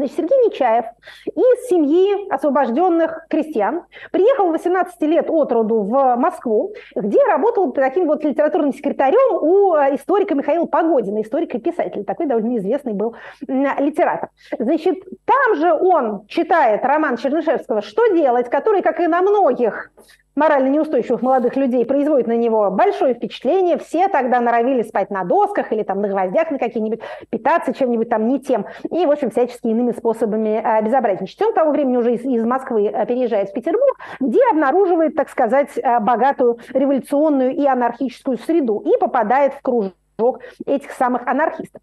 Значит, 0.00 0.16
Сергей 0.16 0.46
Нечаев 0.46 0.86
из 1.26 1.68
семьи 1.68 2.26
освобожденных 2.32 3.26
крестьян 3.28 3.82
приехал 4.10 4.48
в 4.48 4.52
18 4.52 4.98
лет 5.02 5.28
от 5.28 5.52
роду 5.52 5.82
в 5.82 6.16
Москву, 6.16 6.72
где 6.94 7.22
работал 7.26 7.70
таким 7.72 8.06
вот 8.06 8.24
литературным 8.24 8.72
секретарем 8.72 9.34
у 9.42 9.74
э, 9.74 9.96
историка 9.96 10.34
Михаила 10.34 10.64
Погодина, 10.64 11.20
историка 11.20 11.58
и 11.58 11.60
писатель. 11.60 12.04
Такой 12.04 12.24
довольно 12.24 12.56
известный 12.56 12.94
был 12.94 13.14
литератор. 13.46 14.30
Значит, 14.58 15.04
там 15.26 15.56
же 15.56 15.70
он 15.70 16.26
читает 16.28 16.82
роман 16.82 17.18
Чернышевского 17.18 17.82
«Что 17.82 18.06
делать?», 18.14 18.48
который, 18.48 18.80
как 18.80 19.00
и 19.00 19.06
на 19.06 19.20
многих 19.20 19.90
морально 20.34 20.68
неустойчивых 20.68 21.22
молодых 21.22 21.56
людей 21.56 21.84
производит 21.84 22.26
на 22.26 22.36
него 22.36 22.70
большое 22.70 23.14
впечатление. 23.14 23.78
Все 23.78 24.08
тогда 24.08 24.40
норовили 24.40 24.82
спать 24.82 25.10
на 25.10 25.24
досках 25.24 25.72
или 25.72 25.82
там 25.82 26.00
на 26.00 26.08
гвоздях 26.08 26.50
на 26.50 26.58
какие-нибудь, 26.58 27.00
питаться 27.30 27.72
чем-нибудь 27.72 28.08
там 28.08 28.26
не 28.26 28.40
тем. 28.40 28.66
И, 28.90 29.06
в 29.06 29.10
общем, 29.10 29.30
всячески 29.30 29.68
иными 29.68 29.92
способами 29.92 30.62
э, 30.62 30.82
безобразничать. 30.82 31.40
Он 31.42 31.54
тому 31.54 31.72
времени 31.72 31.96
уже 31.96 32.14
из, 32.14 32.24
из 32.24 32.44
Москвы 32.44 32.86
э, 32.86 33.06
переезжает 33.06 33.50
в 33.50 33.52
Петербург, 33.52 33.98
где 34.20 34.40
обнаруживает, 34.50 35.14
так 35.14 35.28
сказать, 35.28 35.76
э, 35.76 36.00
богатую 36.00 36.58
революционную 36.72 37.54
и 37.54 37.66
анархическую 37.66 38.38
среду 38.38 38.82
и 38.84 38.98
попадает 38.98 39.54
в 39.54 39.62
кружок 39.62 40.40
этих 40.66 40.90
самых 40.92 41.26
анархистов. 41.26 41.82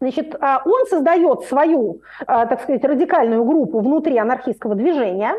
Значит, 0.00 0.36
а, 0.40 0.62
он 0.64 0.86
создает 0.86 1.42
свою, 1.44 2.02
а, 2.26 2.46
так 2.46 2.62
сказать, 2.62 2.84
радикальную 2.84 3.44
группу 3.44 3.80
внутри 3.80 4.16
анархистского 4.16 4.74
движения. 4.74 5.34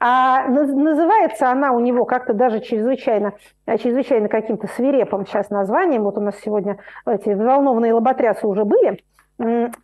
А, 0.00 0.46
называется 0.48 1.50
она 1.50 1.72
у 1.72 1.80
него 1.80 2.04
как-то 2.04 2.34
даже 2.34 2.60
чрезвычайно, 2.60 3.32
чрезвычайно 3.66 4.28
каким-то 4.28 4.66
свирепым 4.68 5.26
сейчас 5.26 5.48
названием. 5.50 6.02
Вот 6.02 6.18
у 6.18 6.20
нас 6.20 6.36
сегодня 6.44 6.78
эти 7.06 7.30
взволнованные 7.30 7.94
лоботрясы 7.94 8.46
уже 8.46 8.64
были. 8.64 9.02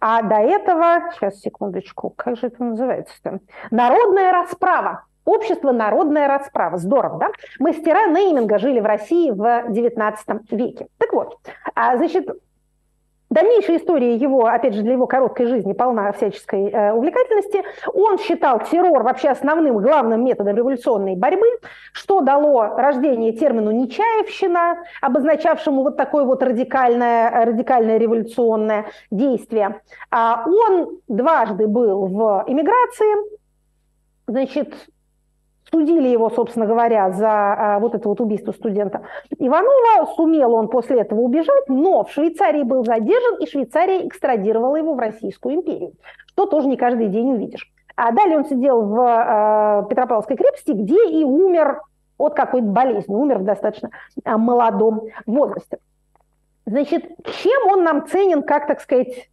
А 0.01 0.23
до 0.23 0.37
этого, 0.37 1.11
сейчас, 1.15 1.41
секундочку, 1.41 2.11
как 2.11 2.37
же 2.37 2.49
это 2.49 2.63
называется-то? 2.63 3.41
Народная 3.71 4.31
расправа. 4.31 5.05
Общество 5.25 5.73
«Народная 5.73 6.27
расправа». 6.27 6.79
Здорово, 6.79 7.19
да? 7.19 7.29
Мастера 7.59 8.07
нейминга 8.07 8.59
жили 8.59 8.81
в 8.81 8.87
России 8.87 9.31
в 9.31 9.43
XIX 9.69 10.17
веке. 10.51 10.87
Так 10.97 11.13
вот, 11.13 11.39
значит, 11.75 12.31
Дальнейшая 13.31 13.77
история 13.77 14.17
его, 14.17 14.47
опять 14.47 14.75
же, 14.75 14.83
для 14.83 14.93
его 14.93 15.07
короткой 15.07 15.47
жизни 15.47 15.75
полна 15.75 16.13
всяческой 16.13 16.71
э, 16.71 16.93
увлекательности. 16.93 17.63
Он 17.93 18.19
считал 18.19 18.61
террор 18.61 19.03
вообще 19.03 19.29
основным, 19.29 19.79
главным 19.79 20.25
методом 20.25 20.57
революционной 20.57 21.15
борьбы, 21.15 21.47
что 21.93 22.23
дало 22.23 22.77
рождение 22.77 23.33
термину 23.33 23.71
«нечаевщина», 23.71 24.79
обозначавшему 25.03 25.83
вот 25.83 25.99
такое 25.99 26.25
вот 26.25 26.43
радикальное, 26.43 27.45
радикальное 27.45 27.99
революционное 27.99 28.87
действие. 29.11 29.83
А 30.11 30.45
он 30.47 31.01
дважды 31.07 31.67
был 31.67 32.07
в 32.07 32.45
эмиграции, 32.47 33.39
значит, 34.27 34.75
Судили 35.71 36.09
его, 36.09 36.31
собственно 36.31 36.67
говоря, 36.67 37.11
за 37.13 37.29
а, 37.29 37.79
вот 37.79 37.95
это 37.95 38.09
вот 38.09 38.21
убийство 38.21 38.53
студента 38.53 39.03
Иванова. 39.39 40.07
Сумел 40.17 40.55
он 40.55 40.69
после 40.69 41.01
этого 41.01 41.21
убежать, 41.21 41.69
но 41.69 42.05
в 42.05 42.11
Швейцарии 42.11 42.63
был 42.63 42.85
задержан, 42.85 43.37
и 43.41 43.47
Швейцария 43.47 44.07
экстрадировала 44.07 44.77
его 44.77 44.95
в 44.95 44.99
Российскую 44.99 45.57
империю, 45.57 45.93
что 46.29 46.47
тоже 46.47 46.69
не 46.69 46.77
каждый 46.77 47.09
день 47.09 47.33
увидишь. 47.33 47.71
А 47.97 48.13
далее 48.13 48.39
он 48.39 48.47
сидел 48.47 48.83
в 48.83 49.01
э, 49.01 49.89
Петропавловской 49.91 50.37
крепости, 50.37 50.71
где 50.71 51.11
и 51.11 51.25
умер 51.25 51.83
от 52.17 52.35
какой-то 52.35 52.67
болезни, 52.67 53.15
умер 53.15 53.39
в 53.39 53.45
достаточно 53.45 53.91
э, 54.25 54.37
молодом 54.37 55.03
возрасте. 55.27 55.79
Значит, 56.65 57.05
чем 57.25 57.69
он 57.69 57.83
нам 57.83 58.07
ценен, 58.07 58.43
как, 58.43 58.67
так 58.67 58.81
сказать, 58.81 59.29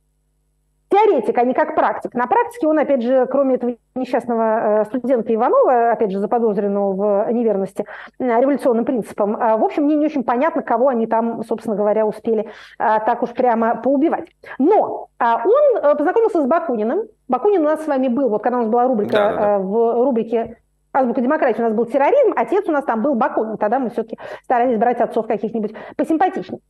теоретик, 0.90 1.38
а 1.38 1.44
не 1.44 1.54
как 1.54 1.76
практик. 1.76 2.14
На 2.14 2.28
практике 2.28 2.68
он, 2.68 2.78
опять 2.80 3.02
же, 3.02 3.26
кроме 3.28 3.56
этого 3.56 3.76
несчастного 3.96 4.82
э, 4.82 4.86
студента 4.86 5.34
Иванова, 5.34 5.92
опять 5.92 6.12
же, 6.12 6.20
заподозренного 6.20 7.26
в 7.26 7.32
неверности 7.32 7.86
э, 8.20 8.40
революционным 8.40 8.86
принципам, 8.86 9.36
э, 9.36 9.58
в 9.58 9.64
общем, 9.64 9.84
мне 9.84 9.96
не 9.96 10.06
очень 10.06 10.24
понятно, 10.24 10.62
кого 10.62 10.90
они 10.90 11.08
там, 11.08 11.44
собственно 11.44 11.76
говоря, 11.76 12.06
успели 12.06 12.50
так 12.78 13.24
уж 13.24 13.32
прямо 13.32 13.76
поубивать. 13.76 14.30
Но 14.60 15.10
он 15.20 15.98
познакомился 15.98 16.42
с 16.42 16.46
Бакуниным. 16.46 17.04
Бакунин 17.28 17.62
у 17.62 17.66
нас 17.66 17.84
с 17.84 17.88
вами 17.88 18.08
был, 18.08 18.30
вот 18.30 18.44
когда 18.44 18.60
у 18.60 18.62
нас 18.62 18.70
была 18.70 18.88
рубрика 18.88 19.14
да, 19.14 19.32
да, 19.32 19.40
да. 19.40 19.60
в 19.60 20.04
рубрике 20.04 20.58
азбука 20.94 21.22
демократии 21.22 21.62
у 21.62 21.66
нас 21.66 21.74
был 21.74 21.86
терроризм, 21.86 22.34
отец 22.36 22.68
у 22.68 22.72
нас 22.72 22.86
там 22.86 23.02
был 23.02 23.16
Бакунин. 23.16 23.58
Тогда 23.58 23.80
мы 23.80 23.90
все-таки 23.90 24.18
старались 24.44 24.78
брать 24.78 25.02
отцов 25.02 25.28
каких-нибудь 25.28 25.74
посимпатичнее. 25.98 26.62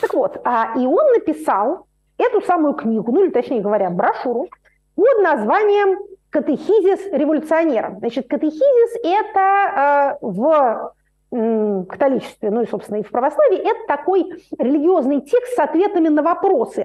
Так 0.00 0.12
вот, 0.14 0.40
а, 0.44 0.74
и 0.76 0.86
он 0.86 1.12
написал 1.12 1.86
эту 2.18 2.40
самую 2.42 2.74
книгу, 2.74 3.10
ну 3.12 3.24
или 3.24 3.30
точнее 3.30 3.60
говоря, 3.60 3.90
брошюру 3.90 4.48
под 4.96 5.22
названием 5.22 5.98
«Катехизис 6.30 7.06
революционера». 7.12 7.96
Значит, 7.98 8.28
катехизис– 8.28 9.00
это 9.02 10.18
э, 10.20 10.26
в 10.26 10.92
католичестве, 11.30 12.50
ну 12.50 12.62
и, 12.62 12.66
собственно, 12.66 12.96
и 12.96 13.02
в 13.02 13.10
православии, 13.10 13.58
это 13.58 13.80
такой 13.86 14.24
религиозный 14.56 15.20
текст 15.20 15.54
с 15.54 15.58
ответами 15.58 16.08
на 16.08 16.22
вопросы, 16.22 16.82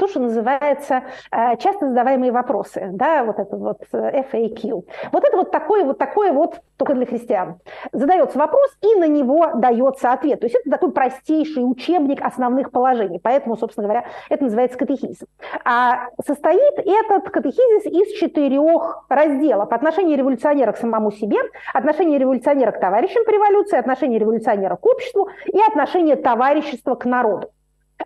то, 0.00 0.08
что 0.08 0.20
называется 0.20 1.02
э, 1.30 1.56
часто 1.58 1.88
задаваемые 1.88 2.32
вопросы, 2.32 2.88
да, 2.92 3.22
вот 3.22 3.38
это 3.38 3.54
вот 3.54 3.82
э, 3.92 4.22
FAQ. 4.22 4.82
Вот 5.12 5.24
это 5.24 5.36
вот 5.36 5.50
такое 5.50 5.84
вот 5.84 5.98
такое 5.98 6.32
вот 6.32 6.60
только 6.78 6.94
для 6.94 7.04
христиан. 7.04 7.58
Задается 7.92 8.38
вопрос, 8.38 8.70
и 8.80 8.98
на 8.98 9.06
него 9.06 9.48
дается 9.56 10.12
ответ. 10.12 10.40
То 10.40 10.46
есть 10.46 10.56
это 10.56 10.70
такой 10.70 10.92
простейший 10.92 11.70
учебник 11.70 12.24
основных 12.24 12.70
положений. 12.70 13.20
Поэтому, 13.22 13.58
собственно 13.58 13.86
говоря, 13.86 14.06
это 14.30 14.44
называется 14.44 14.78
катехизис. 14.78 15.18
А 15.66 16.06
состоит 16.26 16.78
этот 16.78 17.28
катехизис 17.28 17.84
из 17.84 18.18
четырех 18.18 19.04
разделов. 19.10 19.70
Отношение 19.70 20.16
революционера 20.16 20.72
к 20.72 20.78
самому 20.78 21.12
себе, 21.12 21.36
отношение 21.74 22.18
революционера 22.18 22.72
к 22.72 22.80
товарищам 22.80 23.26
по 23.26 23.30
революции, 23.30 23.76
отношение 23.76 24.18
революционера 24.18 24.76
к 24.76 24.86
обществу 24.86 25.28
и 25.44 25.60
отношение 25.60 26.16
товарищества 26.16 26.94
к 26.94 27.04
народу. 27.04 27.50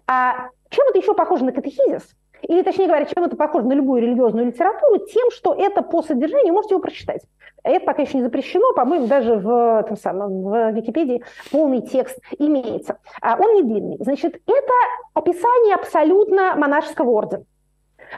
А 0.09 0.49
чем 0.71 0.87
это 0.89 0.99
еще 0.99 1.15
похоже 1.15 1.45
на 1.45 1.53
катехизис? 1.53 2.15
Или, 2.43 2.63
точнее 2.63 2.87
говоря, 2.87 3.07
чем 3.07 3.25
это 3.25 3.37
похоже 3.37 3.67
на 3.67 3.73
любую 3.73 4.03
религиозную 4.03 4.47
литературу? 4.47 4.99
Тем, 5.07 5.31
что 5.31 5.55
это 5.55 5.83
по 5.83 6.03
содержанию, 6.03 6.53
можете 6.53 6.75
его 6.75 6.83
прочитать. 6.83 7.23
Это 7.63 7.87
пока 7.87 8.03
еще 8.03 8.19
не 8.19 8.23
запрещено, 8.23 8.75
по-моему, 8.75 9.07
даже 9.07 9.37
в, 9.37 9.83
там 9.89 9.97
самом, 9.97 10.43
в 10.43 10.73
Википедии 10.73 11.25
полный 11.51 11.81
текст 11.81 12.19
имеется. 12.39 12.99
А 13.23 13.37
он 13.39 13.55
не 13.55 13.63
длинный. 13.63 13.97
Значит, 14.01 14.35
это 14.47 14.73
описание 15.15 15.75
абсолютно 15.75 16.55
монашеского 16.57 17.09
ордена. 17.11 17.45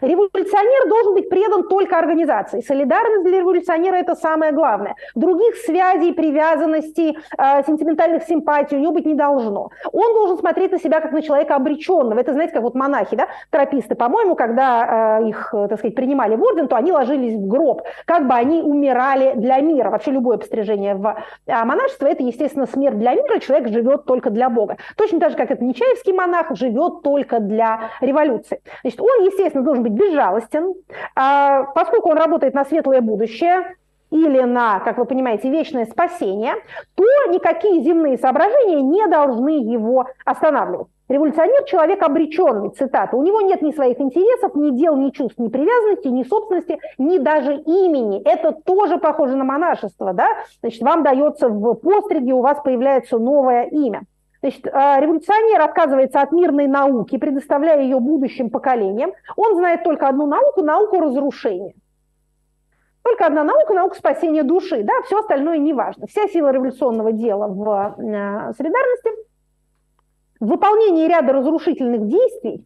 Революционер 0.01 0.89
должен 0.89 1.15
быть 1.15 1.29
предан 1.29 1.69
только 1.69 1.99
организации. 1.99 2.61
Солидарность 2.61 3.25
для 3.25 3.41
революционера– 3.41 3.97
это 3.97 4.15
самое 4.15 4.53
главное. 4.53 4.95
Других 5.15 5.57
связей, 5.57 6.13
привязанностей, 6.13 7.19
э, 7.39 7.63
сентиментальных 7.67 8.25
симпатий 8.25 8.77
у 8.77 8.81
него 8.81 8.93
быть 8.93 9.07
не 9.07 9.15
должно. 9.15 9.71
Он 9.93 10.15
должен 10.15 10.39
смотреть 10.39 10.73
на 10.73 10.79
себя 10.79 11.01
как 11.01 11.13
на 11.13 11.23
человека 11.23 11.57
обреченного. 11.57 12.21
Это, 12.21 12.33
знаете, 12.33 12.53
как 12.53 12.63
вот 12.63 12.75
монахи, 12.75 13.17
да, 13.17 13.29
трописты, 13.51 13.95
по-моему, 13.95 14.35
когда 14.35 15.21
э, 15.21 15.29
их, 15.29 15.49
так 15.53 15.79
сказать, 15.79 15.95
принимали 15.95 16.37
в 16.37 16.43
орден, 16.43 16.69
то 16.69 16.77
они 16.77 16.93
ложились 16.93 17.35
в 17.35 17.47
гроб, 17.47 17.83
как 18.05 18.27
бы 18.27 18.35
они 18.35 18.63
умирали 18.63 19.35
для 19.37 19.61
мира. 19.61 19.91
Вообще 19.91 20.11
любое 20.11 20.39
пострижение 20.39 20.95
в 20.95 21.17
э, 21.47 21.65
монашество– 21.65 22.07
это, 22.09 22.23
естественно, 22.23 22.67
смерть 22.67 22.99
для 22.99 23.15
мира, 23.15 23.39
человек 23.39 23.69
живет 23.69 24.05
только 24.05 24.31
для 24.31 24.51
Бога. 24.51 24.77
Точно 24.97 25.21
так 25.21 25.31
же, 25.31 25.37
как 25.37 25.51
этот 25.51 25.63
Нечаевский 25.63 26.13
монах 26.13 26.55
живет 26.57 27.03
только 27.03 27.41
для 27.41 27.91
революции. 28.01 28.61
Значит, 28.83 29.01
он, 29.01 29.25
естественно, 29.25 29.65
должен 29.65 29.85
быть 29.89 29.99
безжалостен, 29.99 30.75
а, 31.15 31.65
поскольку 31.75 32.11
он 32.11 32.19
работает 32.19 32.55
на 32.55 32.65
светлое 32.65 33.01
будущее, 33.01 33.77
или 34.11 34.41
на, 34.43 34.81
как 34.81 34.99
вы 34.99 35.05
понимаете, 35.05 35.51
вечное 35.51 35.87
спасение, 35.87 36.55
то 36.95 37.05
никакие 37.31 37.83
земные 37.83 38.19
соображения 38.19 38.81
не 38.81 39.07
должны 39.09 39.65
его 39.65 40.07
останавливать. 40.25 40.89
Революционер– 41.09 41.63
человек 41.67 42.03
обреченный, 42.03 42.71
цитата. 42.71 43.17
У 43.17 43.23
него 43.23 43.41
нет 43.41 43.63
ни 43.63 43.71
своих 43.71 44.01
интересов, 44.01 44.57
ни 44.57 44.71
дел, 44.71 44.97
ни 44.97 45.11
чувств, 45.11 45.39
ни 45.39 45.49
привязанности, 45.49 46.09
ни 46.09 46.25
собственности, 46.25 46.81
ни 46.99 47.19
даже 47.19 47.55
имени. 47.55 48.21
Это 48.23 48.51
тоже 48.53 48.99
похоже 48.99 49.37
на 49.37 49.45
монашество, 49.45 50.13
да? 50.13 50.29
Значит, 50.61 50.83
вам 50.83 51.05
дается 51.05 51.49
в 51.49 51.75
постриге, 51.75 52.33
у 52.33 52.41
вас 52.41 52.59
появляется 52.63 53.19
новое 53.19 53.67
имя. 53.67 54.03
Значит, 54.47 54.69
а, 54.73 55.01
революционер 55.01 55.61
отказывается 55.61 56.21
от 56.21 56.31
мирной 56.31 56.69
науки, 56.69 57.19
предоставляя 57.19 57.83
ее 57.83 57.99
будущим 57.99 58.49
поколениям. 58.49 59.13
Он 59.35 59.57
знает 59.57 59.83
только 59.83 60.07
одну 60.07 60.27
науку– 60.27 60.63
науку 60.63 61.01
разрушения. 61.01 61.75
Только 63.03 63.27
одна 63.27 63.43
наука– 63.43 63.75
наука 63.75 63.97
спасения 63.97 64.45
души. 64.45 64.85
Да? 64.85 64.93
Все 65.07 65.19
остальное 65.19 65.59
не 65.59 65.73
важно. 65.73 66.07
Вся 66.07 66.29
сила 66.29 66.53
революционного 66.53 67.11
дела 67.11 67.49
в 67.49 67.69
а, 67.69 68.53
солидарности 68.57 69.11
в 70.39 70.47
выполнении 70.47 71.09
ряда 71.09 71.33
разрушительных 71.33 72.07
действий 72.07 72.65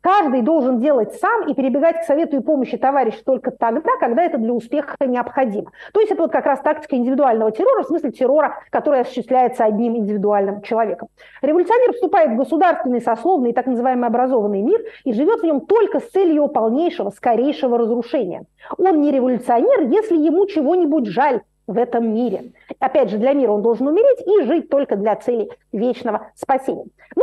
Каждый 0.00 0.42
должен 0.42 0.78
делать 0.78 1.14
сам 1.14 1.48
и 1.48 1.54
перебегать 1.54 2.00
к 2.00 2.04
совету 2.04 2.36
и 2.36 2.40
помощи 2.40 2.76
товарища 2.76 3.18
только 3.24 3.50
тогда, 3.50 3.90
когда 3.98 4.22
это 4.22 4.38
для 4.38 4.52
успеха 4.52 4.96
необходимо. 5.04 5.72
То 5.92 6.00
есть 6.00 6.12
это 6.12 6.22
вот 6.22 6.32
как 6.32 6.46
раз 6.46 6.60
тактика 6.60 6.96
индивидуального 6.96 7.50
террора, 7.50 7.82
в 7.82 7.86
смысле 7.86 8.12
террора, 8.12 8.60
который 8.70 9.00
осуществляется 9.00 9.64
одним 9.64 9.96
индивидуальным 9.96 10.62
человеком. 10.62 11.08
Революционер 11.42 11.92
вступает 11.94 12.30
в 12.32 12.36
государственный, 12.36 13.00
сословный 13.00 13.50
и 13.50 13.52
так 13.52 13.66
называемый 13.66 14.08
образованный 14.08 14.62
мир 14.62 14.80
и 15.04 15.12
живет 15.12 15.40
в 15.40 15.44
нем 15.44 15.62
только 15.62 16.00
с 16.00 16.08
целью 16.10 16.34
его 16.34 16.48
полнейшего, 16.48 17.10
скорейшего 17.10 17.76
разрушения. 17.76 18.44
Он 18.76 19.00
не 19.00 19.10
революционер, 19.10 19.88
если 19.90 20.16
ему 20.16 20.46
чего-нибудь 20.46 21.06
жаль, 21.06 21.40
в 21.68 21.76
этом 21.76 22.14
мире. 22.14 22.52
Опять 22.80 23.10
же, 23.10 23.18
для 23.18 23.34
мира 23.34 23.52
он 23.52 23.62
должен 23.62 23.86
умереть 23.86 24.26
и 24.26 24.42
жить 24.46 24.70
только 24.70 24.96
для 24.96 25.14
цели 25.16 25.50
вечного 25.70 26.30
спасения. 26.34 26.86
Ну, 27.14 27.22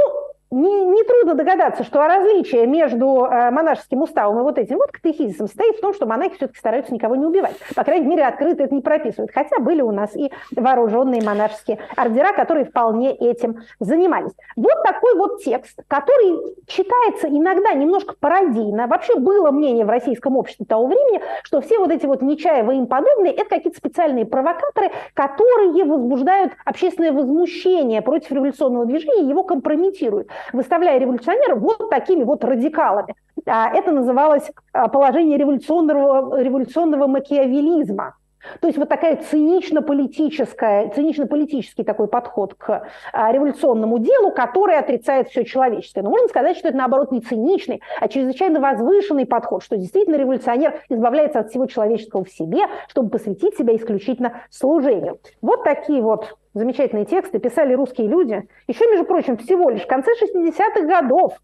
не, 0.56 0.86
не 0.86 1.04
трудно 1.04 1.36
догадаться, 1.36 1.84
что 1.84 2.08
различие 2.08 2.66
между 2.66 3.26
э, 3.26 3.52
монашеским 3.52 4.02
уставом 4.02 4.40
и 4.40 4.44
вот 4.44 4.58
этим 4.58 4.78
вот 4.78 4.92
катехизисом 4.92 5.48
стоит 5.48 5.76
в 5.76 5.82
том, 5.82 5.94
что 5.94 6.06
монахи 6.06 6.36
все-таки 6.36 6.58
стараются 6.58 6.94
никого 6.94 7.18
не 7.18 7.26
убивать. 7.26 7.56
По 7.76 7.84
крайней 7.84 8.08
мере, 8.08 8.26
открыто 8.26 8.64
это 8.64 8.74
не 8.74 8.82
прописывают. 8.82 9.32
Хотя 9.34 9.60
были 9.60 9.82
у 9.82 9.92
нас 9.92 10.16
и 10.16 10.32
вооруженные 10.56 11.22
монашеские 11.22 11.80
ордера, 11.98 12.32
которые 12.32 12.66
вполне 12.66 13.14
этим 13.14 13.64
занимались. 13.82 14.32
Вот 14.56 14.82
такой 14.84 15.16
вот 15.16 15.44
текст, 15.44 15.78
который 15.90 16.56
читается 16.68 17.28
иногда 17.28 17.74
немножко 17.74 18.16
пародийно. 18.18 18.88
Вообще 18.88 19.16
было 19.16 19.52
мнение 19.52 19.84
в 19.84 19.90
российском 19.90 20.38
обществе 20.38 20.66
того 20.66 20.88
времени, 20.88 21.22
что 21.44 21.60
все 21.60 21.80
вот 21.80 21.92
эти 21.92 22.06
вот 22.06 22.22
Нечаевы 22.22 22.76
и 22.76 22.78
им 22.78 22.88
подобные– 22.88 23.34
это 23.34 23.50
какие-то 23.50 23.78
специальные 23.78 24.26
провокаторы, 24.26 24.92
которые 25.14 25.84
возбуждают 25.84 26.54
общественное 26.64 27.12
возмущение 27.12 28.02
против 28.02 28.32
революционного 28.32 28.86
движения 28.86 29.24
и 29.24 29.28
его 29.28 29.44
компрометируют 29.44 30.30
выставляя 30.54 31.00
революционеров 31.00 31.60
вот 31.60 31.90
такими 31.90 32.24
вот 32.24 32.44
радикалами. 32.44 33.16
А 33.46 33.70
это 33.74 33.92
называлось 33.92 34.52
а, 34.74 34.88
положение 34.88 35.38
революционного, 35.38 36.42
революционного 36.42 37.08
макиавелизма. 37.08 38.16
То 38.60 38.68
есть 38.68 38.78
вот 38.78 38.90
такая 38.90 39.18
цинично-политическая, 39.18 40.90
цинично-политический 40.90 41.84
такой 41.84 42.08
подход 42.08 42.54
к 42.56 42.88
а, 43.12 43.32
революционному 43.32 44.00
делу, 44.00 44.32
который 44.32 44.78
отрицает 44.78 45.30
все 45.30 45.44
человеческое. 45.44 46.02
Но 46.04 46.10
можно 46.10 46.28
сказать, 46.28 46.58
что 46.58 46.70
это 46.70 46.78
наоборот 46.78 47.12
не 47.12 47.22
циничный, 47.22 47.82
а 48.00 48.08
чрезвычайно 48.08 48.60
возвышенный 48.60 49.26
подход, 49.26 49.64
что 49.64 49.78
действительно 49.78 50.16
революционер 50.16 50.82
избавляется 50.90 51.40
от 51.40 51.50
всего 51.50 51.66
человеческого 51.66 52.24
в 52.24 52.30
себе, 52.30 52.64
чтобы 52.88 53.10
посвятить 53.10 53.58
себя 53.58 53.76
исключительно 53.76 54.42
служению. 54.50 55.20
Вот 55.42 55.64
такие 55.64 56.02
вот 56.02 56.38
замечательные 56.56 57.06
тексты 57.06 57.38
писали 57.40 57.74
русские 57.74 58.08
люди, 58.08 58.48
еще, 58.68 58.90
между 58.90 59.06
прочим, 59.06 59.38
всего 59.38 59.70
лишь 59.70 59.84
в 59.84 59.88
конце 59.88 60.12
60-х 60.20 60.82
годов 60.82 61.38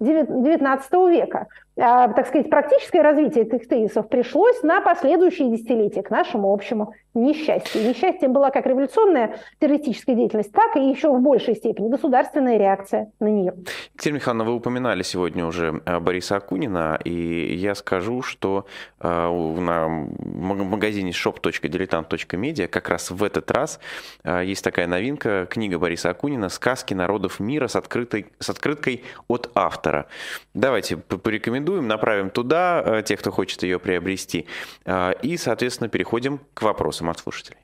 19 0.00 0.92
века. 1.10 1.46
А, 1.78 2.08
так 2.08 2.26
сказать, 2.26 2.50
практическое 2.50 3.00
развитие 3.02 3.44
этих 3.44 3.66
тезисов 3.66 4.08
пришлось 4.08 4.62
на 4.62 4.82
последующие 4.82 5.50
десятилетия, 5.50 6.02
к 6.02 6.10
нашему 6.10 6.52
общему 6.52 6.94
несчастью. 7.14 7.88
Несчастьем 7.88 8.32
была 8.32 8.50
как 8.50 8.66
революционная 8.66 9.38
террористическая 9.58 10.14
деятельность, 10.14 10.52
так 10.52 10.76
и 10.76 10.80
еще 10.80 11.10
в 11.10 11.20
большей 11.20 11.56
степени 11.56 11.88
государственная 11.88 12.58
реакция 12.58 13.10
на 13.20 13.28
нее. 13.28 13.54
Екатерина 13.94 14.16
Михайловна, 14.16 14.44
вы 14.44 14.54
упоминали 14.54 15.02
сегодня 15.02 15.46
уже 15.46 15.72
Бориса 15.72 16.36
Акунина, 16.36 16.98
и 17.04 17.54
я 17.54 17.74
скажу, 17.74 18.20
что 18.22 18.66
э, 19.00 19.08
на 19.08 19.88
магазине 19.88 21.10
shop.diletant.media 21.10 22.68
как 22.68 22.88
раз 22.88 23.10
в 23.10 23.22
этот 23.24 23.50
раз 23.50 23.80
э, 24.24 24.42
есть 24.44 24.64
такая 24.64 24.86
новинка, 24.86 25.46
книга 25.48 25.78
Бориса 25.78 26.10
Акунина 26.10 26.50
«Сказки 26.50 26.92
народов 26.92 27.40
мира» 27.40 27.66
с, 27.66 27.76
открытой, 27.76 28.26
с 28.38 28.50
открыткой 28.50 29.04
от 29.28 29.50
автора. 29.54 30.06
Давайте 30.54 30.96
порекомендуем 30.96 31.61
порекомендуем, 31.62 31.88
направим 31.88 32.30
туда 32.30 32.82
э, 32.84 33.02
тех, 33.02 33.20
кто 33.20 33.30
хочет 33.30 33.62
ее 33.62 33.78
приобрести. 33.78 34.46
Э, 34.84 35.12
и, 35.22 35.36
соответственно, 35.36 35.88
переходим 35.88 36.40
к 36.54 36.62
вопросам 36.62 37.10
от 37.10 37.18
слушателей. 37.18 37.58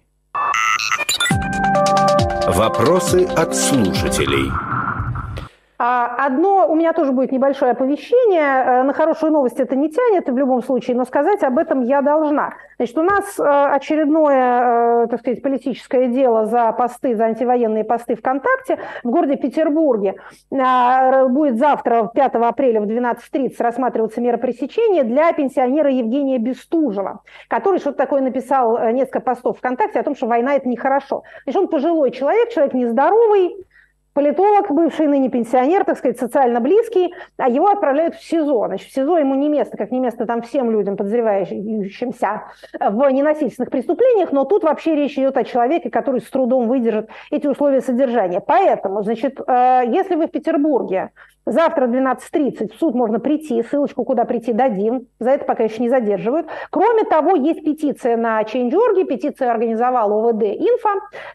Вопросы 2.46 3.24
от 3.24 3.54
слушателей. 3.54 4.67
А, 5.80 6.26
одно, 6.26 6.66
у 6.68 6.74
меня 6.74 6.92
тоже 6.92 7.12
будет 7.12 7.30
небольшое 7.30 7.70
оповещение. 7.70 8.42
Э, 8.42 8.82
на 8.82 8.92
хорошую 8.92 9.30
новость 9.30 9.60
это 9.60 9.76
не 9.76 9.88
тянет 9.88 10.28
в 10.28 10.36
любом 10.36 10.60
случае, 10.60 10.96
но 10.96 11.04
сказать 11.04 11.44
об 11.44 11.56
этом 11.56 11.82
я 11.82 12.02
должна. 12.02 12.54
Значит, 12.78 12.98
у 12.98 13.02
нас 13.02 13.38
э, 13.38 13.44
очередное, 13.44 15.04
э, 15.04 15.06
так 15.06 15.20
сказать, 15.20 15.40
политическое 15.40 16.08
дело 16.08 16.46
за 16.46 16.72
посты, 16.72 17.14
за 17.14 17.26
антивоенные 17.26 17.84
посты 17.84 18.16
ВКонтакте 18.16 18.80
в 19.04 19.10
городе 19.10 19.36
Петербурге. 19.36 20.16
Будет 20.50 21.58
завтра, 21.58 22.10
5 22.12 22.34
апреля 22.34 22.80
в 22.80 22.86
12.30 22.86 23.54
рассматриваться 23.60 24.20
мера 24.20 24.36
пресечения 24.36 25.04
для 25.04 25.32
пенсионера 25.32 25.90
Евгения 25.90 26.38
Бестужева, 26.38 27.20
который 27.46 27.78
что-то 27.78 27.98
такое 27.98 28.20
написал, 28.20 28.78
несколько 28.90 29.20
постов 29.20 29.58
ВКонтакте 29.58 30.00
о 30.00 30.02
том, 30.02 30.16
что 30.16 30.26
война– 30.26 30.54
это 30.56 30.68
нехорошо. 30.68 31.22
Значит, 31.44 31.60
он 31.60 31.68
пожилой 31.68 32.10
человек, 32.10 32.50
человек 32.50 32.74
нездоровый, 32.74 33.64
политолог, 34.12 34.70
бывший 34.70 35.06
ныне 35.06 35.28
пенсионер, 35.28 35.84
так 35.84 35.98
сказать, 35.98 36.18
социально 36.18 36.60
близкий, 36.60 37.14
а 37.36 37.48
его 37.48 37.68
отправляют 37.68 38.14
в 38.14 38.24
СИЗО. 38.24 38.66
Значит, 38.66 38.88
в 38.88 38.94
СИЗО 38.94 39.18
ему 39.18 39.34
не 39.34 39.48
место, 39.48 39.76
как 39.76 39.90
не 39.90 40.00
место 40.00 40.26
там 40.26 40.42
всем 40.42 40.70
людям, 40.70 40.96
подозревающимся 40.96 42.44
в 42.80 43.10
ненасильственных 43.10 43.70
преступлениях, 43.70 44.32
но 44.32 44.44
тут 44.44 44.64
вообще 44.64 44.94
речь 44.94 45.18
идет 45.18 45.36
о 45.36 45.44
человеке, 45.44 45.90
который 45.90 46.20
с 46.20 46.30
трудом 46.30 46.68
выдержит 46.68 47.08
эти 47.30 47.46
условия 47.46 47.80
содержания. 47.80 48.40
Поэтому, 48.40 49.02
значит, 49.02 49.40
э, 49.46 49.82
если 49.86 50.14
вы 50.16 50.26
в 50.26 50.30
Петербурге 50.30 51.10
Завтра 51.50 51.86
12.30 51.86 52.74
в 52.74 52.78
суд 52.78 52.94
можно 52.94 53.20
прийти, 53.20 53.62
ссылочку 53.62 54.04
куда 54.04 54.24
прийти 54.24 54.52
дадим, 54.52 55.06
за 55.18 55.30
это 55.30 55.46
пока 55.46 55.64
еще 55.64 55.82
не 55.82 55.88
задерживают. 55.88 56.46
Кроме 56.70 57.04
того, 57.04 57.36
есть 57.36 57.64
петиция 57.64 58.18
на 58.18 58.42
Change.org, 58.42 59.08
петицию 59.08 59.50
организовал 59.50 60.12
ОВД 60.12 60.42
Инфо, 60.42 60.90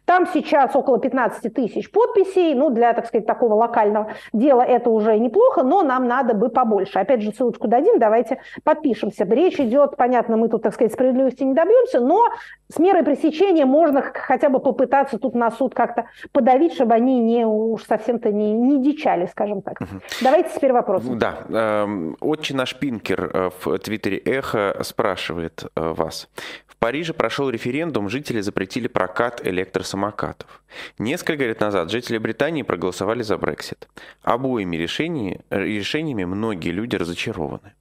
там 0.05 0.27
сейчас 0.31 0.75
около 0.75 0.99
15 0.99 1.51
тысяч 1.51 1.91
подписей, 1.91 2.53
ну 2.53 2.69
для, 2.69 2.93
так 2.93 3.07
сказать, 3.07 3.25
такого 3.25 3.55
локального 3.55 4.13
дела 4.33 4.61
это 4.61 4.91
уже 4.91 5.17
неплохо, 5.17 5.63
но 5.63 5.81
нам 5.81 6.07
надо 6.07 6.35
бы 6.35 6.49
побольше. 6.49 6.99
Опять 6.99 7.21
же, 7.21 7.31
ссылочку 7.31 7.67
дадим, 7.67 7.97
давайте 7.97 8.39
подпишемся. 8.63 9.25
Речь 9.25 9.59
идет, 9.59 9.97
понятно, 9.97 10.37
мы 10.37 10.47
тут, 10.47 10.61
так 10.61 10.75
сказать, 10.75 10.93
справедливости 10.93 11.43
не 11.43 11.55
добьемся, 11.55 11.99
но 11.99 12.29
с 12.69 12.77
мерой 12.77 13.03
пресечения 13.03 13.65
можно 13.65 14.01
хотя 14.01 14.49
бы 14.49 14.59
попытаться 14.59 15.17
тут 15.17 15.33
на 15.33 15.49
суд 15.49 15.73
как-то 15.73 16.05
подавить, 16.31 16.73
чтобы 16.73 16.93
они 16.93 17.19
не 17.19 17.45
уж 17.45 17.83
совсем-то 17.85 18.31
не, 18.31 18.53
не 18.53 18.81
дичали, 18.81 19.25
скажем 19.25 19.61
так. 19.61 19.81
Угу. 19.81 20.02
Давайте 20.21 20.49
теперь 20.55 20.71
вопрос. 20.71 21.03
Да. 21.03 21.45
Эм, 21.49 22.17
отче 22.19 22.55
наш 22.55 22.75
Пинкер 22.75 23.31
э, 23.33 23.49
в 23.63 23.77
твиттере 23.79 24.17
«Эхо» 24.17 24.79
спрашивает 24.83 25.65
э, 25.75 25.93
вас. 25.93 26.29
В 26.67 26.77
Париже 26.77 27.13
прошел 27.13 27.49
референдум, 27.49 28.09
жители 28.09 28.41
запретили 28.41 28.87
прокат 28.87 29.45
электросамокатов. 29.45 30.61
Несколько 30.97 31.45
лет 31.45 31.59
назад 31.59 31.89
жители 31.89 32.17
Британии 32.17 32.63
проголосовали 32.63 33.23
за 33.23 33.37
Брексит. 33.37 33.87
Обоими 34.21 34.75
решениями, 34.75 35.41
решениями 35.49 36.25
многие 36.25 36.71
люди 36.71 36.95
разочарованы. 36.95 37.73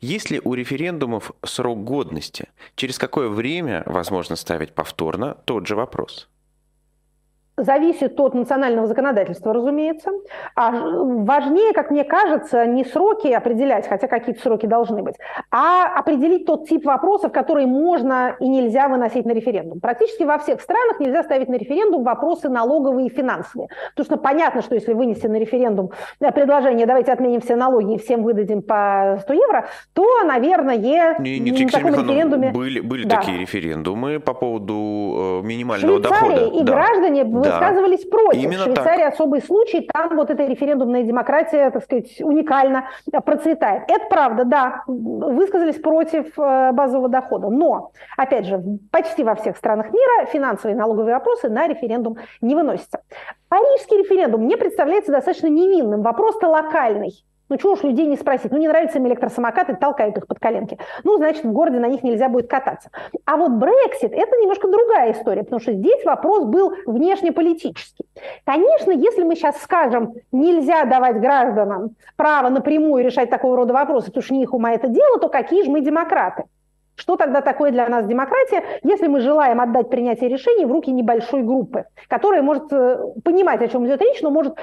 Есть 0.00 0.30
ли 0.30 0.40
у 0.42 0.54
референдумов 0.54 1.32
срок 1.44 1.84
годности? 1.84 2.48
Через 2.74 2.98
какое 2.98 3.28
время 3.28 3.82
возможно 3.86 4.36
ставить 4.36 4.72
повторно 4.72 5.36
тот 5.44 5.66
же 5.66 5.76
вопрос? 5.76 6.28
Зависит 7.58 8.18
от 8.18 8.34
национального 8.34 8.86
законодательства, 8.86 9.52
разумеется. 9.52 10.10
А 10.54 10.70
важнее, 10.70 11.72
как 11.72 11.90
мне 11.90 12.04
кажется, 12.04 12.66
не 12.66 12.84
сроки 12.84 13.28
определять, 13.28 13.88
хотя 13.88 14.06
какие-то 14.08 14.40
сроки 14.40 14.66
должны 14.66 15.02
быть, 15.02 15.16
а 15.50 15.86
определить 15.98 16.46
тот 16.46 16.68
тип 16.68 16.84
вопросов, 16.84 17.32
которые 17.32 17.66
можно 17.66 18.36
и 18.40 18.48
нельзя 18.48 18.88
выносить 18.88 19.26
на 19.26 19.32
референдум. 19.32 19.80
Практически 19.80 20.22
во 20.22 20.38
всех 20.38 20.60
странах 20.60 21.00
нельзя 21.00 21.22
ставить 21.22 21.48
на 21.48 21.56
референдум 21.56 22.04
вопросы 22.04 22.48
налоговые 22.48 23.08
и 23.08 23.10
финансовые. 23.10 23.68
Потому 23.90 24.04
что 24.04 24.16
понятно, 24.16 24.62
что 24.62 24.74
если 24.74 24.92
вынести 24.92 25.26
на 25.26 25.36
референдум 25.36 25.90
э, 26.20 26.32
предложение 26.32 26.86
«давайте 26.86 27.12
отменим 27.12 27.40
все 27.40 27.56
налоги 27.56 27.94
и 27.94 27.98
всем 27.98 28.22
выдадим 28.22 28.62
по 28.62 29.18
100 29.22 29.32
евро», 29.32 29.68
то, 29.92 30.22
наверное, 30.24 30.76
не, 31.38 31.38
не, 31.38 31.64
на 31.64 31.70
таком 31.70 31.94
референдуме... 31.94 32.50
Были, 32.52 32.80
были 32.80 33.04
да. 33.04 33.16
такие 33.16 33.38
референдумы 33.38 34.20
по 34.20 34.34
поводу 34.34 35.40
э, 35.42 35.46
минимального 35.46 35.98
Швейцария 36.00 36.36
дохода. 36.36 36.60
и 36.60 36.64
да. 36.64 36.72
граждане 36.72 37.24
высказывались 37.52 38.04
против. 38.04 38.42
Именно 38.42 38.64
Швейцария 38.64 39.04
так. 39.04 39.14
особый 39.14 39.42
случай, 39.42 39.88
там 39.92 40.16
вот 40.16 40.30
эта 40.30 40.44
референдумная 40.44 41.02
демократия, 41.02 41.70
так 41.70 41.84
сказать, 41.84 42.20
уникально 42.20 42.88
процветает. 43.24 43.84
Это 43.88 44.06
правда, 44.08 44.44
да, 44.44 44.82
высказались 44.86 45.76
против 45.76 46.38
э, 46.38 46.72
базового 46.72 47.08
дохода. 47.08 47.48
Но, 47.48 47.92
опять 48.16 48.46
же, 48.46 48.62
почти 48.90 49.24
во 49.24 49.34
всех 49.34 49.56
странах 49.56 49.90
мира 49.92 50.26
финансовые 50.26 50.74
и 50.74 50.78
налоговые 50.78 51.14
вопросы 51.14 51.48
на 51.48 51.66
референдум 51.66 52.18
не 52.40 52.54
выносятся. 52.54 53.00
Парижский 53.48 53.98
референдум 53.98 54.42
мне 54.42 54.56
представляется 54.56 55.12
достаточно 55.12 55.48
невинным. 55.48 56.02
Вопрос-то 56.02 56.48
локальный. 56.48 57.12
Ну, 57.48 57.56
чего 57.56 57.72
уж 57.72 57.82
людей 57.82 58.06
не 58.06 58.16
спросить? 58.16 58.52
Ну, 58.52 58.58
не 58.58 58.68
нравятся 58.68 58.98
им 58.98 59.06
электросамокаты, 59.06 59.76
толкают 59.76 60.16
их 60.18 60.26
под 60.26 60.38
коленки. 60.38 60.78
Ну, 61.04 61.16
значит, 61.16 61.44
в 61.44 61.52
городе 61.52 61.78
на 61.78 61.86
них 61.86 62.02
нельзя 62.02 62.28
будет 62.28 62.48
кататься. 62.48 62.90
А 63.24 63.36
вот 63.36 63.52
Брексит– 63.52 64.12
это 64.12 64.36
немножко 64.36 64.68
другая 64.68 65.12
история, 65.12 65.44
потому 65.44 65.60
что 65.60 65.72
здесь 65.72 66.04
вопрос 66.04 66.44
был 66.44 66.74
внешнеполитический. 66.86 68.04
Конечно, 68.44 68.92
если 68.92 69.22
мы 69.22 69.34
сейчас 69.34 69.60
скажем, 69.62 70.14
нельзя 70.32 70.84
давать 70.84 71.20
гражданам 71.20 71.96
право 72.16 72.48
напрямую 72.48 73.04
решать 73.04 73.30
такого 73.30 73.56
рода 73.56 73.72
вопросы, 73.72 74.06
потому 74.06 74.22
что 74.22 74.34
не 74.34 74.42
их 74.42 74.52
ума 74.52 74.72
это 74.72 74.88
дело, 74.88 75.18
то 75.18 75.28
какие 75.28 75.64
же 75.64 75.70
мы 75.70 75.80
демократы? 75.80 76.44
Что 76.98 77.16
тогда 77.16 77.42
такое 77.42 77.70
для 77.70 77.88
нас 77.88 78.06
демократия, 78.06 78.64
если 78.82 79.06
мы 79.06 79.20
желаем 79.20 79.60
отдать 79.60 79.88
принятие 79.88 80.28
решений 80.28 80.66
в 80.66 80.72
руки 80.72 80.90
небольшой 80.90 81.42
группы, 81.42 81.84
которая 82.08 82.42
может 82.42 82.72
э, 82.72 82.98
понимать, 83.22 83.62
о 83.62 83.68
чем 83.68 83.86
идет 83.86 84.02
речь, 84.02 84.20
но 84.20 84.30
может 84.30 84.56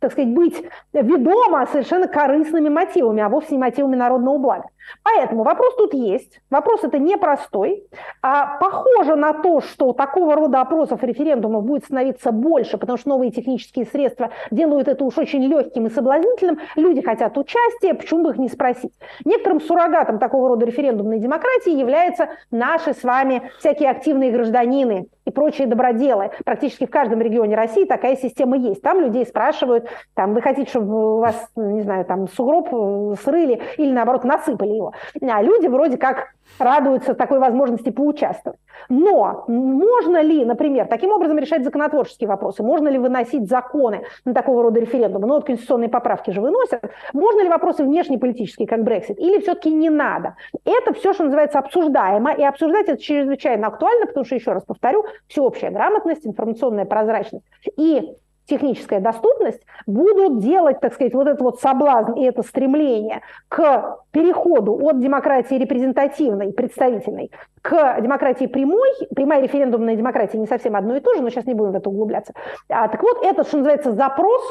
так 0.00 0.12
сказать, 0.12 0.32
быть 0.32 0.64
ведома 0.92 1.66
совершенно 1.66 2.08
корыстными 2.08 2.68
мотивами, 2.68 3.22
а 3.22 3.28
вовсе 3.28 3.54
не 3.54 3.58
мотивами 3.58 3.96
народного 3.96 4.38
блага. 4.38 4.64
Поэтому 5.02 5.42
вопрос 5.42 5.74
тут 5.76 5.94
есть. 5.94 6.40
Вопрос 6.50 6.84
это 6.84 6.98
непростой. 6.98 7.84
А 8.22 8.58
похоже 8.58 9.16
на 9.16 9.32
то, 9.32 9.60
что 9.60 9.92
такого 9.92 10.34
рода 10.34 10.60
опросов, 10.60 11.02
референдумов 11.02 11.64
будет 11.64 11.84
становиться 11.84 12.32
больше, 12.32 12.78
потому 12.78 12.98
что 12.98 13.10
новые 13.10 13.30
технические 13.30 13.86
средства 13.86 14.30
делают 14.50 14.88
это 14.88 15.04
уж 15.04 15.18
очень 15.18 15.42
легким 15.44 15.86
и 15.86 15.90
соблазнительным. 15.90 16.58
Люди 16.76 17.02
хотят 17.02 17.36
участия, 17.36 17.94
почему 17.94 18.24
бы 18.24 18.30
их 18.30 18.38
не 18.38 18.48
спросить? 18.48 18.92
Некоторым 19.24 19.60
суррогатом 19.60 20.18
такого 20.18 20.48
рода 20.48 20.66
референдумной 20.66 21.18
демократии 21.18 21.78
являются 21.78 22.30
наши 22.50 22.94
с 22.94 23.02
вами 23.02 23.50
всякие 23.58 23.90
активные 23.90 24.30
гражданины, 24.30 25.08
и 25.28 25.30
прочие 25.30 25.66
доброделы. 25.66 26.30
Практически 26.44 26.86
в 26.86 26.90
каждом 26.90 27.20
регионе 27.20 27.54
России 27.54 27.84
такая 27.84 28.16
система 28.16 28.56
есть. 28.56 28.80
Там 28.80 29.00
людей 29.00 29.26
спрашивают, 29.26 29.87
там, 30.14 30.34
вы 30.34 30.42
хотите, 30.42 30.70
чтобы 30.70 31.16
у 31.16 31.20
вас, 31.20 31.50
не 31.56 31.82
знаю, 31.82 32.04
там 32.04 32.28
сугроб 32.28 32.68
э, 32.72 33.14
срыли 33.22 33.60
или, 33.76 33.92
наоборот, 33.92 34.24
насыпали 34.24 34.74
его. 34.74 34.92
А 35.22 35.42
люди 35.42 35.66
вроде 35.66 35.96
как 35.96 36.28
радуются 36.58 37.14
такой 37.14 37.38
возможности 37.38 37.90
поучаствовать. 37.90 38.58
Но 38.88 39.44
можно 39.48 40.22
ли, 40.22 40.44
например, 40.44 40.86
таким 40.86 41.10
образом 41.10 41.38
решать 41.38 41.64
законотворческие 41.64 42.28
вопросы? 42.28 42.62
Можно 42.62 42.88
ли 42.88 42.98
выносить 42.98 43.48
законы 43.48 44.02
на 44.24 44.34
такого 44.34 44.62
рода 44.62 44.80
референдумы? 44.80 45.26
Ну 45.26 45.34
вот 45.34 45.44
конституционные 45.44 45.88
поправки 45.88 46.30
же 46.30 46.40
выносят. 46.40 46.82
Можно 47.12 47.42
ли 47.42 47.48
вопросы 47.48 47.84
внешнеполитические, 47.84 48.66
как 48.66 48.82
Брексит? 48.84 49.18
Или 49.18 49.40
все-таки 49.40 49.70
не 49.70 49.90
надо? 49.90 50.36
Это 50.64 50.94
все, 50.94 51.12
что 51.12 51.24
называется, 51.24 51.58
обсуждаемо. 51.58 52.32
И 52.32 52.42
обсуждать 52.42 52.88
это 52.88 53.00
чрезвычайно 53.00 53.68
актуально, 53.68 54.06
потому 54.06 54.24
что, 54.24 54.34
еще 54.34 54.52
раз 54.52 54.64
повторю, 54.64 55.04
всеобщая 55.26 55.70
грамотность, 55.70 56.26
информационная 56.26 56.84
прозрачность 56.84 57.44
и 57.76 58.14
техническая 58.48 59.00
доступность, 59.00 59.60
будут 59.86 60.40
делать, 60.40 60.80
так 60.80 60.94
сказать, 60.94 61.14
вот 61.14 61.28
этот 61.28 61.42
вот 61.42 61.60
соблазн 61.60 62.12
и 62.12 62.24
это 62.24 62.42
стремление 62.42 63.20
к 63.48 63.98
переходу 64.10 64.74
от 64.74 64.98
демократии 65.00 65.54
репрезентативной, 65.54 66.52
представительной, 66.52 67.30
к 67.62 68.00
демократии 68.00 68.46
прямой, 68.46 68.90
прямая 69.14 69.42
референдумная 69.42 69.96
демократия 69.96 70.38
не 70.38 70.46
совсем 70.46 70.76
одно 70.76 70.96
и 70.96 71.00
то 71.00 71.14
же, 71.14 71.22
но 71.22 71.30
сейчас 71.30 71.46
не 71.46 71.54
будем 71.54 71.72
в 71.72 71.76
это 71.76 71.90
углубляться. 71.90 72.32
А, 72.68 72.88
так 72.88 73.02
вот, 73.02 73.22
этот, 73.22 73.46
что 73.46 73.58
называется, 73.58 73.92
запрос 73.92 74.42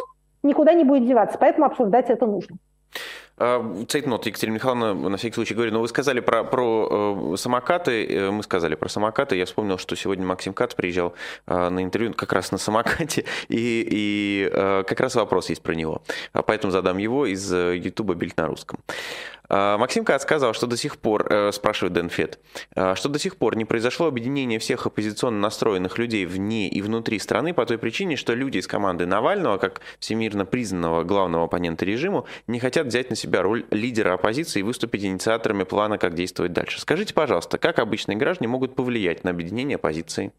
никуда 0.43 0.73
не 0.73 0.83
будет 0.83 1.05
деваться, 1.07 1.37
поэтому 1.39 1.65
обсуждать 1.65 2.09
это 2.09 2.25
нужно. 2.25 2.57
А, 3.39 3.85
цейтнот, 3.87 4.25
Екатерина 4.25 4.55
Михайловна, 4.55 4.93
на 4.95 5.17
всякий 5.17 5.35
случай 5.35 5.53
говорю, 5.53 5.71
но 5.71 5.81
вы 5.81 5.87
сказали 5.87 6.21
про, 6.21 6.43
про 6.43 7.33
э, 7.33 7.37
самокаты, 7.37 8.03
э, 8.07 8.31
мы 8.31 8.41
сказали 8.41 8.73
про 8.73 8.89
самокаты, 8.89 9.35
я 9.35 9.45
вспомнил, 9.45 9.77
что 9.77 9.95
сегодня 9.95 10.25
Максим 10.25 10.53
Кац 10.53 10.73
приезжал 10.73 11.13
э, 11.45 11.69
на 11.69 11.83
интервью 11.83 12.13
как 12.15 12.33
раз 12.33 12.51
на 12.51 12.57
самокате, 12.57 13.25
и, 13.47 13.87
и 13.91 14.49
э, 14.51 14.83
как 14.87 14.99
раз 14.99 15.13
вопрос 15.13 15.49
есть 15.49 15.61
про 15.61 15.73
него, 15.73 16.01
а 16.33 16.41
поэтому 16.41 16.71
задам 16.71 16.97
его 16.97 17.27
из 17.27 17.53
э, 17.53 17.77
Ютуба 17.77 18.15
«Бильд 18.15 18.35
на 18.37 18.47
русском». 18.47 18.79
А, 19.49 19.77
Максим 19.77 20.03
Кац 20.03 20.23
сказал, 20.23 20.53
что 20.53 20.67
до 20.67 20.75
сих 20.75 20.97
пор, 20.97 21.51
спрашивает 21.53 21.93
Дэн 21.93 22.09
Фет, 22.09 22.39
а, 22.75 22.95
что 22.95 23.07
до 23.07 23.17
сих 23.17 23.37
пор 23.37 23.55
не 23.55 23.63
произошло 23.63 24.07
объединение 24.07 24.59
всех 24.59 24.85
оппозиционно 24.85 25.39
настроенных 25.39 25.97
людей 25.97 26.25
вне 26.25 26.67
и 26.67 26.81
внутри 26.81 27.17
страны 27.19 27.53
по 27.53 27.65
той 27.65 27.77
причине, 27.77 28.17
что 28.17 28.33
люди 28.33 28.57
из 28.57 28.67
команды 28.67 29.05
Навального, 29.05 29.57
как 29.57 29.79
всемирно 29.99 30.45
признанного 30.45 31.03
главного 31.03 31.45
оппонента 31.45 31.85
режиму, 31.85 32.25
не 32.47 32.59
хотят 32.59 32.87
взять 32.87 33.09
на 33.09 33.15
себя 33.15 33.26
роль 33.35 33.65
лидера 33.71 34.13
оппозиции 34.13 34.59
и 34.59 34.63
выступить 34.63 35.03
инициаторами 35.03 35.63
плана, 35.63 35.97
как 35.97 36.13
действовать 36.13 36.53
дальше. 36.53 36.79
Скажите, 36.79 37.13
пожалуйста, 37.13 37.57
как 37.57 37.79
обычные 37.79 38.17
граждане 38.17 38.47
могут 38.47 38.75
повлиять 38.75 39.23
на 39.23 39.31
объединение 39.31 39.75
оппозиции? 39.75 40.31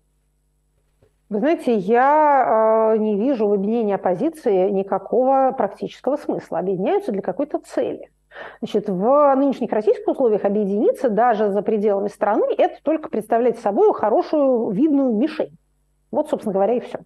Вы 1.28 1.41
знаете, 1.41 1.74
я 1.74 2.95
э, 2.95 2.99
не 2.99 3.18
вижу 3.18 3.47
в 3.47 3.53
объединении 3.53 3.95
оппозиции 3.95 4.70
никакого 4.70 5.53
практического 5.53 6.16
смысла. 6.16 6.59
Объединяются 6.59 7.12
для 7.12 7.20
какой-то 7.20 7.59
цели. 7.59 8.11
Значит, 8.61 8.89
в 8.89 9.34
нынешних 9.36 9.70
российских 9.72 10.09
условиях 10.09 10.45
объединиться 10.45 11.11
даже 11.11 11.51
за 11.51 11.62
пределами 11.62 12.09
страны– 12.09 12.47
это 12.59 12.76
только 12.82 13.11
представлять 13.11 13.59
собой 13.59 13.93
хорошую 13.93 14.70
видную 14.70 15.12
мишень. 15.14 15.57
Вот, 16.11 16.30
собственно 16.30 16.55
говоря, 16.55 16.74
и 16.74 16.80
все. 16.80 17.01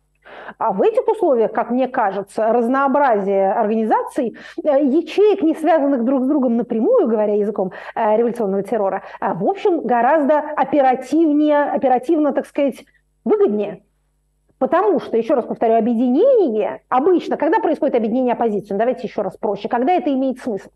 А 0.58 0.72
в 0.72 0.82
этих 0.82 1.06
условиях, 1.08 1.52
как 1.52 1.70
мне 1.70 1.88
кажется, 1.88 2.52
разнообразие 2.52 3.52
организаций, 3.52 4.36
э, 4.64 4.84
ячеек, 4.84 5.42
не 5.42 5.54
связанных 5.54 6.04
друг 6.04 6.24
с 6.24 6.26
другом 6.26 6.56
напрямую, 6.56 7.08
говоря 7.08 7.34
языком 7.34 7.72
э, 7.94 8.16
революционного 8.16 8.62
террора, 8.62 9.02
а, 9.20 9.34
в 9.34 9.44
общем, 9.44 9.80
гораздо 9.80 10.38
оперативнее, 10.38 11.62
оперативно, 11.64 12.32
так 12.32 12.46
сказать, 12.46 12.84
выгоднее. 13.24 13.82
Потому 14.62 15.00
что, 15.00 15.16
еще 15.16 15.34
раз 15.34 15.44
повторю, 15.44 15.74
объединение, 15.74 16.82
обычно, 16.88 17.36
когда 17.36 17.58
происходит 17.58 17.96
объединение 17.96 18.34
оппозиции, 18.34 18.74
ну, 18.74 18.78
давайте 18.78 19.08
еще 19.08 19.22
раз 19.22 19.36
проще, 19.36 19.68
когда 19.68 19.92
это 19.92 20.08
имеет 20.14 20.38
смысл? 20.38 20.68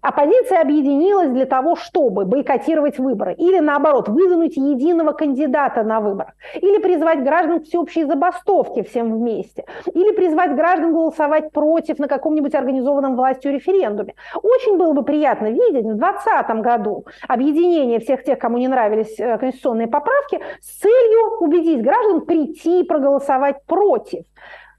Оппозиция 0.00 0.62
объединилась 0.62 1.28
для 1.28 1.44
того, 1.44 1.76
чтобы 1.76 2.24
бойкотировать 2.24 2.98
выборы, 2.98 3.34
или 3.34 3.58
наоборот, 3.58 4.08
выдвинуть 4.08 4.56
единого 4.56 5.12
кандидата 5.12 5.82
на 5.82 6.00
выборах, 6.00 6.32
или 6.54 6.78
призвать 6.78 7.22
граждан 7.22 7.60
к 7.60 7.64
всеобщей 7.64 8.04
забастовке 8.04 8.82
всем 8.82 9.12
вместе, 9.12 9.66
или 9.92 10.14
призвать 10.14 10.56
граждан 10.56 10.94
голосовать 10.94 11.52
против 11.52 11.98
на 11.98 12.08
каком-нибудь 12.08 12.54
организованном 12.54 13.14
властью 13.14 13.52
референдуме. 13.52 14.14
Очень 14.42 14.78
было 14.78 14.94
бы 14.94 15.02
приятно 15.02 15.50
видеть 15.50 15.84
в 15.84 15.96
2020 15.96 16.62
году 16.62 17.04
объединение 17.28 18.00
всех 18.00 18.24
тех, 18.24 18.38
кому 18.38 18.56
не 18.56 18.68
нравились 18.68 19.20
э, 19.20 19.36
конституционные 19.36 19.88
поправки, 19.88 20.40
с 20.62 20.80
целью 20.80 21.40
убедить 21.40 21.82
граждан 21.82 22.22
прийти 22.22 22.84
проголосовать 22.84 23.33
голосовать 23.34 23.64
против. 23.66 24.24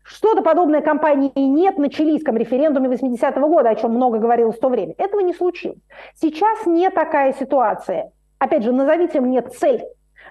Что-то 0.04 0.44
подобное 0.44 0.82
кампании 0.82 1.32
нет 1.36 1.78
на 1.78 1.90
чилийском 1.90 2.38
референдуме 2.38 2.90
80-го 2.90 3.48
года, 3.48 3.70
о 3.70 3.76
чем 3.76 3.92
много 3.92 4.20
говорилось 4.20 4.58
в 4.58 4.60
то 4.60 4.70
время. 4.70 4.94
Этого 4.98 5.22
не 5.22 5.34
случилось. 5.34 5.80
Сейчас 6.14 6.66
не 6.68 6.90
такая 6.92 7.34
ситуация. 7.34 8.12
Опять 8.38 8.64
же, 8.64 8.72
назовите 8.72 9.20
мне 9.20 9.42
цель 9.42 9.84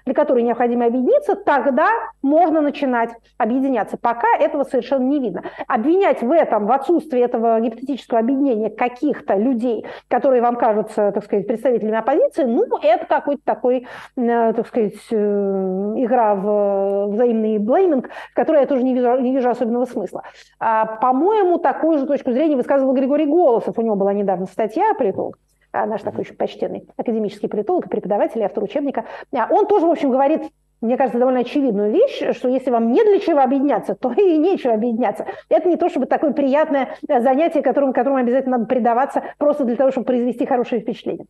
для 0.05 0.13
которой 0.13 0.43
необходимо 0.43 0.85
объединиться, 0.85 1.35
тогда 1.35 1.89
можно 2.21 2.61
начинать 2.61 3.09
объединяться. 3.37 3.97
Пока 3.97 4.27
этого 4.39 4.63
совершенно 4.63 5.03
не 5.03 5.19
видно. 5.19 5.43
Обвинять 5.67 6.21
в 6.21 6.31
этом, 6.31 6.67
в 6.67 6.71
отсутствии 6.71 7.19
этого 7.19 7.59
гипотетического 7.59 8.19
объединения 8.19 8.69
каких-то 8.69 9.35
людей, 9.35 9.85
которые 10.07 10.41
вам 10.41 10.55
кажутся, 10.55 11.11
так 11.11 11.23
сказать, 11.23 11.47
представителями 11.47 11.97
оппозиции, 11.97 12.43
ну, 12.43 12.65
это 12.81 13.05
какой-то 13.05 13.41
такой, 13.43 13.87
э, 14.15 14.53
так 14.53 14.67
сказать, 14.67 14.93
э, 15.11 15.15
игра 15.15 16.35
в 16.35 17.07
взаимный 17.07 17.57
блейминг, 17.57 18.09
в 18.31 18.35
которой 18.35 18.61
я 18.61 18.67
тоже 18.67 18.83
не 18.83 18.93
вижу, 18.93 19.19
не 19.19 19.33
вижу 19.33 19.49
особенного 19.49 19.85
смысла. 19.85 20.23
А, 20.59 20.85
по-моему, 20.85 21.57
такую 21.57 21.97
же 21.97 22.05
точку 22.05 22.31
зрения 22.31 22.55
высказывал 22.55 22.93
Григорий 22.93 23.25
Голосов. 23.25 23.77
У 23.77 23.81
него 23.81 23.95
была 23.95 24.13
недавно 24.13 24.45
статья 24.45 24.93
политолог 24.93 25.37
наш 25.85 26.01
такой 26.01 26.23
еще 26.23 26.33
почтенный 26.33 26.87
академический 26.97 27.49
политолог, 27.49 27.89
преподаватель, 27.89 28.43
автор 28.43 28.63
учебника, 28.63 29.05
а, 29.33 29.47
он 29.49 29.67
тоже, 29.67 29.85
в 29.85 29.91
общем, 29.91 30.11
говорит 30.11 30.43
мне 30.81 30.97
кажется, 30.97 31.19
довольно 31.19 31.41
очевидную 31.41 31.91
вещь, 31.91 32.21
что 32.37 32.49
если 32.49 32.69
вам 32.69 32.91
не 32.91 33.03
для 33.03 33.19
чего 33.19 33.41
объединяться, 33.41 33.95
то 33.95 34.11
и 34.13 34.37
нечего 34.37 34.73
объединяться. 34.73 35.25
Это 35.49 35.69
не 35.69 35.77
то, 35.77 35.89
чтобы 35.89 36.05
такое 36.05 36.33
приятное 36.33 36.97
э, 37.07 37.21
занятие, 37.21 37.61
которому, 37.61 37.93
которому 37.93 38.19
обязательно 38.19 38.57
надо 38.57 38.67
предаваться 38.67 39.23
просто 39.37 39.63
для 39.63 39.75
того, 39.75 39.91
чтобы 39.91 40.05
произвести 40.05 40.45
хорошее 40.45 40.81
впечатление. 40.81 41.25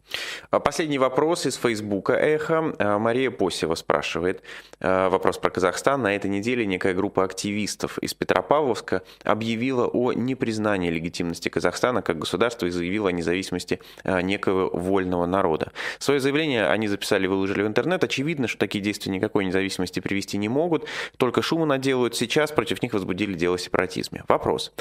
А 0.50 0.60
последний 0.60 0.98
вопрос 0.98 1.46
из 1.46 1.56
Фейсбука 1.58 2.14
«Эхо». 2.14 2.74
А, 2.80 3.00
Мария 3.00 3.32
Посева 3.32 3.76
спрашивает. 3.76 4.42
А, 4.82 5.10
вопрос 5.10 5.38
про 5.38 5.50
Казахстан. 5.50 6.02
На 6.02 6.16
этой 6.16 6.30
неделе 6.30 6.66
некая 6.66 6.94
группа 6.94 7.24
активистов 7.24 7.98
из 8.00 8.14
Петропавловска 8.14 9.04
объявила 9.24 9.88
о 9.88 10.12
непризнании 10.14 10.90
легитимности 10.90 11.50
Казахстана 11.50 12.02
как 12.02 12.18
государства 12.18 12.66
и 12.66 12.70
заявила 12.70 13.10
о 13.10 13.12
независимости 13.12 13.80
некого 14.04 14.70
вольного 14.76 15.26
народа. 15.26 15.72
Свое 16.00 16.20
заявление 16.20 16.68
они 16.68 16.88
записали 16.88 17.26
и 17.26 17.28
выложили 17.28 17.62
в 17.64 17.68
интернет. 17.68 18.04
Очевидно, 18.04 18.48
что 18.48 18.60
такие 18.60 18.84
действия 18.84 19.12
никакой 19.36 19.46
независимости 19.46 20.00
привести 20.00 20.38
не 20.38 20.48
могут, 20.50 20.86
только 21.18 21.42
шума 21.42 21.66
наделают. 21.66 22.16
Сейчас 22.16 22.52
против 22.52 22.82
них 22.82 22.94
возбудили 22.94 23.34
дело 23.34 23.56
о 23.56 23.58
сепаратизме. 23.58 24.24
Вопрос. 24.28 24.74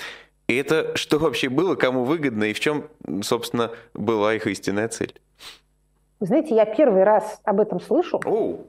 И 0.46 0.54
это 0.56 0.96
что 0.96 1.18
вообще 1.18 1.48
было, 1.48 1.74
кому 1.74 2.04
выгодно 2.04 2.44
и 2.44 2.52
в 2.52 2.60
чем, 2.60 2.84
собственно, 3.22 3.70
была 3.94 4.34
их 4.34 4.46
истинная 4.46 4.88
цель? 4.88 5.14
Вы 6.20 6.26
знаете, 6.26 6.54
я 6.54 6.64
первый 6.64 7.02
раз 7.02 7.40
об 7.44 7.60
этом 7.60 7.80
слышу. 7.80 8.20
Оу. 8.24 8.66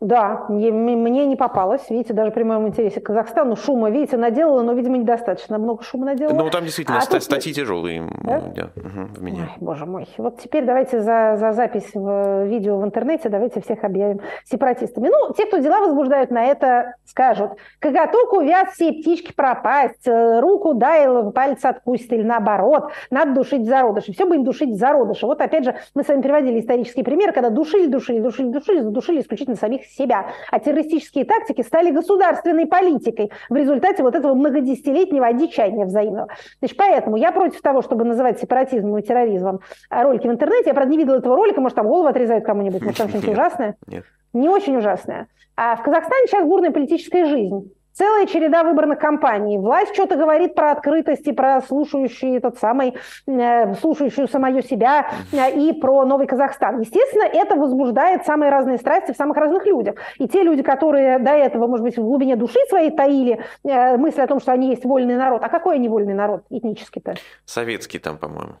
Да, 0.00 0.44
мне, 0.50 1.26
не 1.26 1.36
попалось, 1.36 1.88
видите, 1.88 2.12
даже 2.12 2.30
при 2.30 2.42
моем 2.42 2.68
интересе 2.68 3.00
к 3.00 3.06
Казахстану 3.06 3.56
шума, 3.56 3.88
видите, 3.88 4.18
наделала, 4.18 4.62
но, 4.62 4.74
видимо, 4.74 4.98
недостаточно 4.98 5.56
много 5.56 5.82
шума 5.82 6.04
наделала. 6.04 6.36
Ну, 6.36 6.50
там 6.50 6.64
действительно 6.64 6.98
а 6.98 7.00
ста- 7.00 7.14
тут... 7.14 7.22
статьи 7.22 7.54
тяжелые 7.54 8.06
да? 8.22 8.42
Да, 8.54 8.70
угу, 8.76 9.08
в 9.14 9.22
меня. 9.22 9.44
Ой, 9.44 9.48
боже 9.58 9.86
мой. 9.86 10.06
Вот 10.18 10.38
теперь 10.38 10.66
давайте 10.66 11.00
за, 11.00 11.36
за 11.38 11.52
запись 11.52 11.94
в 11.94 12.44
видео 12.44 12.78
в 12.78 12.84
интернете, 12.84 13.30
давайте 13.30 13.62
всех 13.62 13.84
объявим 13.84 14.20
сепаратистами. 14.44 15.08
Ну, 15.08 15.32
те, 15.34 15.46
кто 15.46 15.58
дела 15.58 15.80
возбуждают 15.80 16.30
на 16.30 16.44
это, 16.44 16.96
скажут, 17.06 17.52
коготок 17.78 18.34
увяз, 18.34 18.74
все 18.74 18.92
птички 18.92 19.32
пропасть, 19.32 20.06
э, 20.06 20.40
руку 20.40 20.74
дай, 20.74 21.06
палец 21.32 21.64
откусит, 21.64 22.12
или 22.12 22.22
наоборот, 22.22 22.90
надо 23.10 23.32
душить 23.32 23.66
зародыши. 23.66 24.12
Все 24.12 24.26
будем 24.26 24.44
душить 24.44 24.78
зародыши. 24.78 25.24
Вот 25.24 25.40
опять 25.40 25.64
же, 25.64 25.74
мы 25.94 26.02
с 26.02 26.08
вами 26.08 26.20
приводили 26.20 26.60
исторический 26.60 27.02
пример, 27.02 27.32
когда 27.32 27.48
душили, 27.48 27.86
душили, 27.86 28.20
душили, 28.20 28.48
душили, 28.48 28.80
задушили 28.80 29.20
исключительно 29.22 29.56
самих 29.56 29.85
себя. 29.88 30.32
А 30.50 30.58
террористические 30.58 31.24
тактики 31.24 31.62
стали 31.62 31.90
государственной 31.90 32.66
политикой 32.66 33.30
в 33.48 33.54
результате 33.54 34.02
вот 34.02 34.14
этого 34.14 34.34
многодесятилетнего 34.34 35.26
одичания 35.26 35.84
взаимного. 35.84 36.28
Значит, 36.60 36.76
поэтому 36.76 37.16
я 37.16 37.32
против 37.32 37.60
того, 37.60 37.82
чтобы 37.82 38.04
называть 38.04 38.40
сепаратизмом 38.40 38.98
и 38.98 39.02
терроризмом 39.02 39.60
ролики 39.90 40.26
в 40.26 40.30
интернете. 40.30 40.70
Я, 40.70 40.74
правда, 40.74 40.90
не 40.90 40.98
видела 40.98 41.16
этого 41.16 41.36
ролика, 41.36 41.60
может, 41.60 41.76
там 41.76 41.86
голову 41.86 42.08
отрезают 42.08 42.44
кому-нибудь, 42.44 42.82
может, 42.82 42.98
там 42.98 43.08
что-нибудь 43.08 43.30
ужасное? 43.30 43.76
Нет. 43.86 44.04
Не 44.32 44.48
очень 44.48 44.76
ужасное. 44.76 45.28
А 45.56 45.76
в 45.76 45.82
Казахстане 45.82 46.26
сейчас 46.26 46.44
бурная 46.44 46.70
политическая 46.70 47.24
жизнь 47.24 47.72
целая 47.96 48.26
череда 48.26 48.62
выборных 48.62 48.98
кампаний. 48.98 49.58
Власть 49.58 49.94
что-то 49.94 50.16
говорит 50.16 50.54
про 50.54 50.72
открытость 50.72 51.26
и 51.26 51.32
про 51.32 51.60
слушающий 51.62 52.36
этот 52.36 52.58
самый, 52.58 52.94
э, 53.26 53.74
слушающую 53.76 54.28
самое 54.28 54.62
себя 54.62 55.10
э, 55.32 55.52
и 55.52 55.72
про 55.72 56.04
Новый 56.04 56.26
Казахстан. 56.26 56.80
Естественно, 56.80 57.24
это 57.24 57.56
возбуждает 57.56 58.24
самые 58.24 58.50
разные 58.50 58.78
страсти 58.78 59.12
в 59.12 59.16
самых 59.16 59.36
разных 59.36 59.66
людях. 59.66 59.96
И 60.18 60.28
те 60.28 60.42
люди, 60.42 60.62
которые 60.62 61.18
до 61.18 61.30
этого, 61.30 61.66
может 61.66 61.84
быть, 61.84 61.96
в 61.96 62.02
глубине 62.02 62.36
души 62.36 62.58
своей 62.68 62.90
таили 62.90 63.40
э, 63.64 63.96
мысль 63.96 64.20
о 64.20 64.26
том, 64.26 64.40
что 64.40 64.52
они 64.52 64.70
есть 64.70 64.84
вольный 64.84 65.16
народ. 65.16 65.42
А 65.42 65.48
какой 65.48 65.76
они 65.76 65.88
вольный 65.88 66.14
народ 66.14 66.42
этнический-то? 66.50 67.14
Советский 67.44 67.98
там, 67.98 68.18
по-моему. 68.18 68.54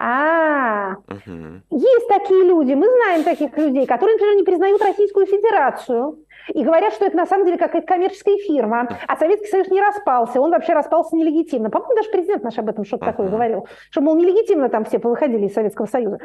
А, 0.00 0.94
угу. 1.08 1.60
есть 1.70 2.08
такие 2.08 2.44
люди, 2.44 2.72
мы 2.72 2.86
знаем 2.88 3.24
таких 3.24 3.56
людей, 3.58 3.84
которые, 3.84 4.14
например, 4.14 4.36
не 4.36 4.44
признают 4.44 4.80
Российскую 4.80 5.26
Федерацию 5.26 6.24
и 6.54 6.62
говорят, 6.62 6.94
что 6.94 7.04
это 7.04 7.16
на 7.16 7.26
самом 7.26 7.46
деле 7.46 7.58
какая-то 7.58 7.86
коммерческая 7.86 8.36
фирма, 8.38 8.88
а 9.08 9.16
Советский 9.16 9.48
Союз 9.48 9.68
не 9.68 9.80
распался, 9.80 10.40
он 10.40 10.52
вообще 10.52 10.72
распался 10.72 11.16
нелегитимно. 11.16 11.68
По-моему, 11.68 11.96
даже 11.96 12.10
президент 12.10 12.44
наш 12.44 12.56
об 12.58 12.68
этом 12.68 12.84
что-то 12.84 13.06
uh-huh. 13.06 13.10
такое 13.10 13.28
говорил, 13.28 13.66
что, 13.90 14.00
мол, 14.00 14.14
нелегитимно 14.14 14.68
там 14.68 14.84
все 14.84 15.00
повыходили 15.00 15.46
из 15.46 15.54
Советского 15.54 15.86
Союза. 15.86 16.20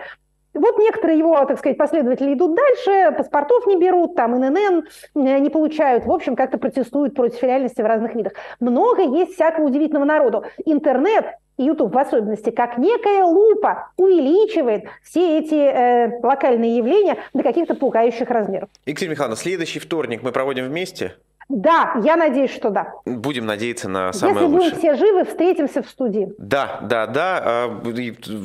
Вот 0.54 0.78
некоторые 0.78 1.18
его, 1.18 1.44
так 1.46 1.58
сказать, 1.58 1.78
последователи 1.78 2.34
идут 2.34 2.56
дальше, 2.56 3.16
паспортов 3.18 3.66
не 3.66 3.76
берут, 3.76 4.16
там 4.16 4.36
ИНН 4.36 4.86
не 5.16 5.50
получают, 5.50 6.06
в 6.06 6.12
общем, 6.12 6.36
как-то 6.36 6.60
протестуют 6.60 7.16
против 7.16 7.42
реальности 7.42 7.82
в 7.82 7.86
разных 7.86 8.14
видах. 8.14 8.34
Много 8.60 9.02
есть 9.02 9.34
всякого 9.34 9.66
удивительного 9.66 10.06
народу. 10.06 10.44
Интернет 10.64 11.26
YouTube 11.58 11.94
в 11.94 11.98
особенности, 11.98 12.50
как 12.50 12.78
некая 12.78 13.24
лупа 13.24 13.90
увеличивает 13.98 14.86
все 15.04 15.40
эти 15.40 15.56
э, 15.56 16.20
локальные 16.22 16.78
явления 16.78 17.18
до 17.34 17.44
каких-то 17.44 17.76
пугающих 17.76 18.30
размеров. 18.30 18.70
Екатерина 18.86 19.14
Михайловна, 19.14 19.36
следующий 19.36 19.80
вторник 19.80 20.24
мы 20.24 20.32
проводим 20.32 20.66
вместе? 20.66 21.16
Да, 21.50 22.00
я 22.04 22.16
надеюсь, 22.16 22.52
что 22.52 22.70
да. 22.70 22.94
Будем 23.06 23.46
надеяться 23.46 23.90
на 23.90 24.14
самое 24.14 24.36
Если 24.36 24.48
лучшее. 24.48 24.72
Если 24.72 24.88
будем 24.88 24.96
все 24.96 25.06
живы, 25.06 25.26
встретимся 25.26 25.84
в 25.84 25.90
студии. 25.90 26.34
Да, 26.38 26.80
да, 26.84 27.08
да. 27.08 27.42
А, 27.46 27.84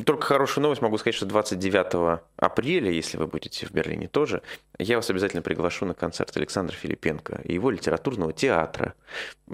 только 0.05 0.25
хорошую 0.25 0.63
новость 0.63 0.81
могу 0.81 0.97
сказать, 0.97 1.15
что 1.15 1.25
29 1.25 2.21
апреля, 2.37 2.91
если 2.91 3.17
вы 3.17 3.27
будете 3.27 3.65
в 3.65 3.71
Берлине 3.71 4.07
тоже, 4.07 4.41
я 4.77 4.97
вас 4.97 5.09
обязательно 5.09 5.41
приглашу 5.41 5.85
на 5.85 5.93
концерт 5.93 6.35
Александра 6.35 6.75
Филипенко 6.75 7.41
и 7.43 7.53
его 7.53 7.69
литературного 7.71 8.33
театра. 8.33 8.93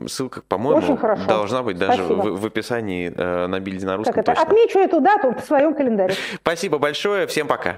Ссылка, 0.08 0.42
по-моему, 0.42 0.98
должна 1.28 1.64
быть 1.64 1.78
даже 1.78 2.04
в, 2.04 2.40
в 2.40 2.46
описании 2.46 3.14
э, 3.16 3.48
на 3.48 3.60
бильде 3.60 3.86
на 3.86 3.98
русском. 3.98 4.14
Как 4.14 4.24
это? 4.24 4.32
Точно. 4.34 4.44
Отмечу 4.44 4.80
эту 4.80 5.00
дату 5.02 5.34
в 5.34 5.42
своем 5.46 5.74
календаре. 5.74 6.16
Спасибо 6.36 6.78
большое. 6.78 7.28
Всем 7.28 7.48
пока. 7.48 7.78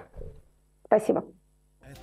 Спасибо. 0.86 1.26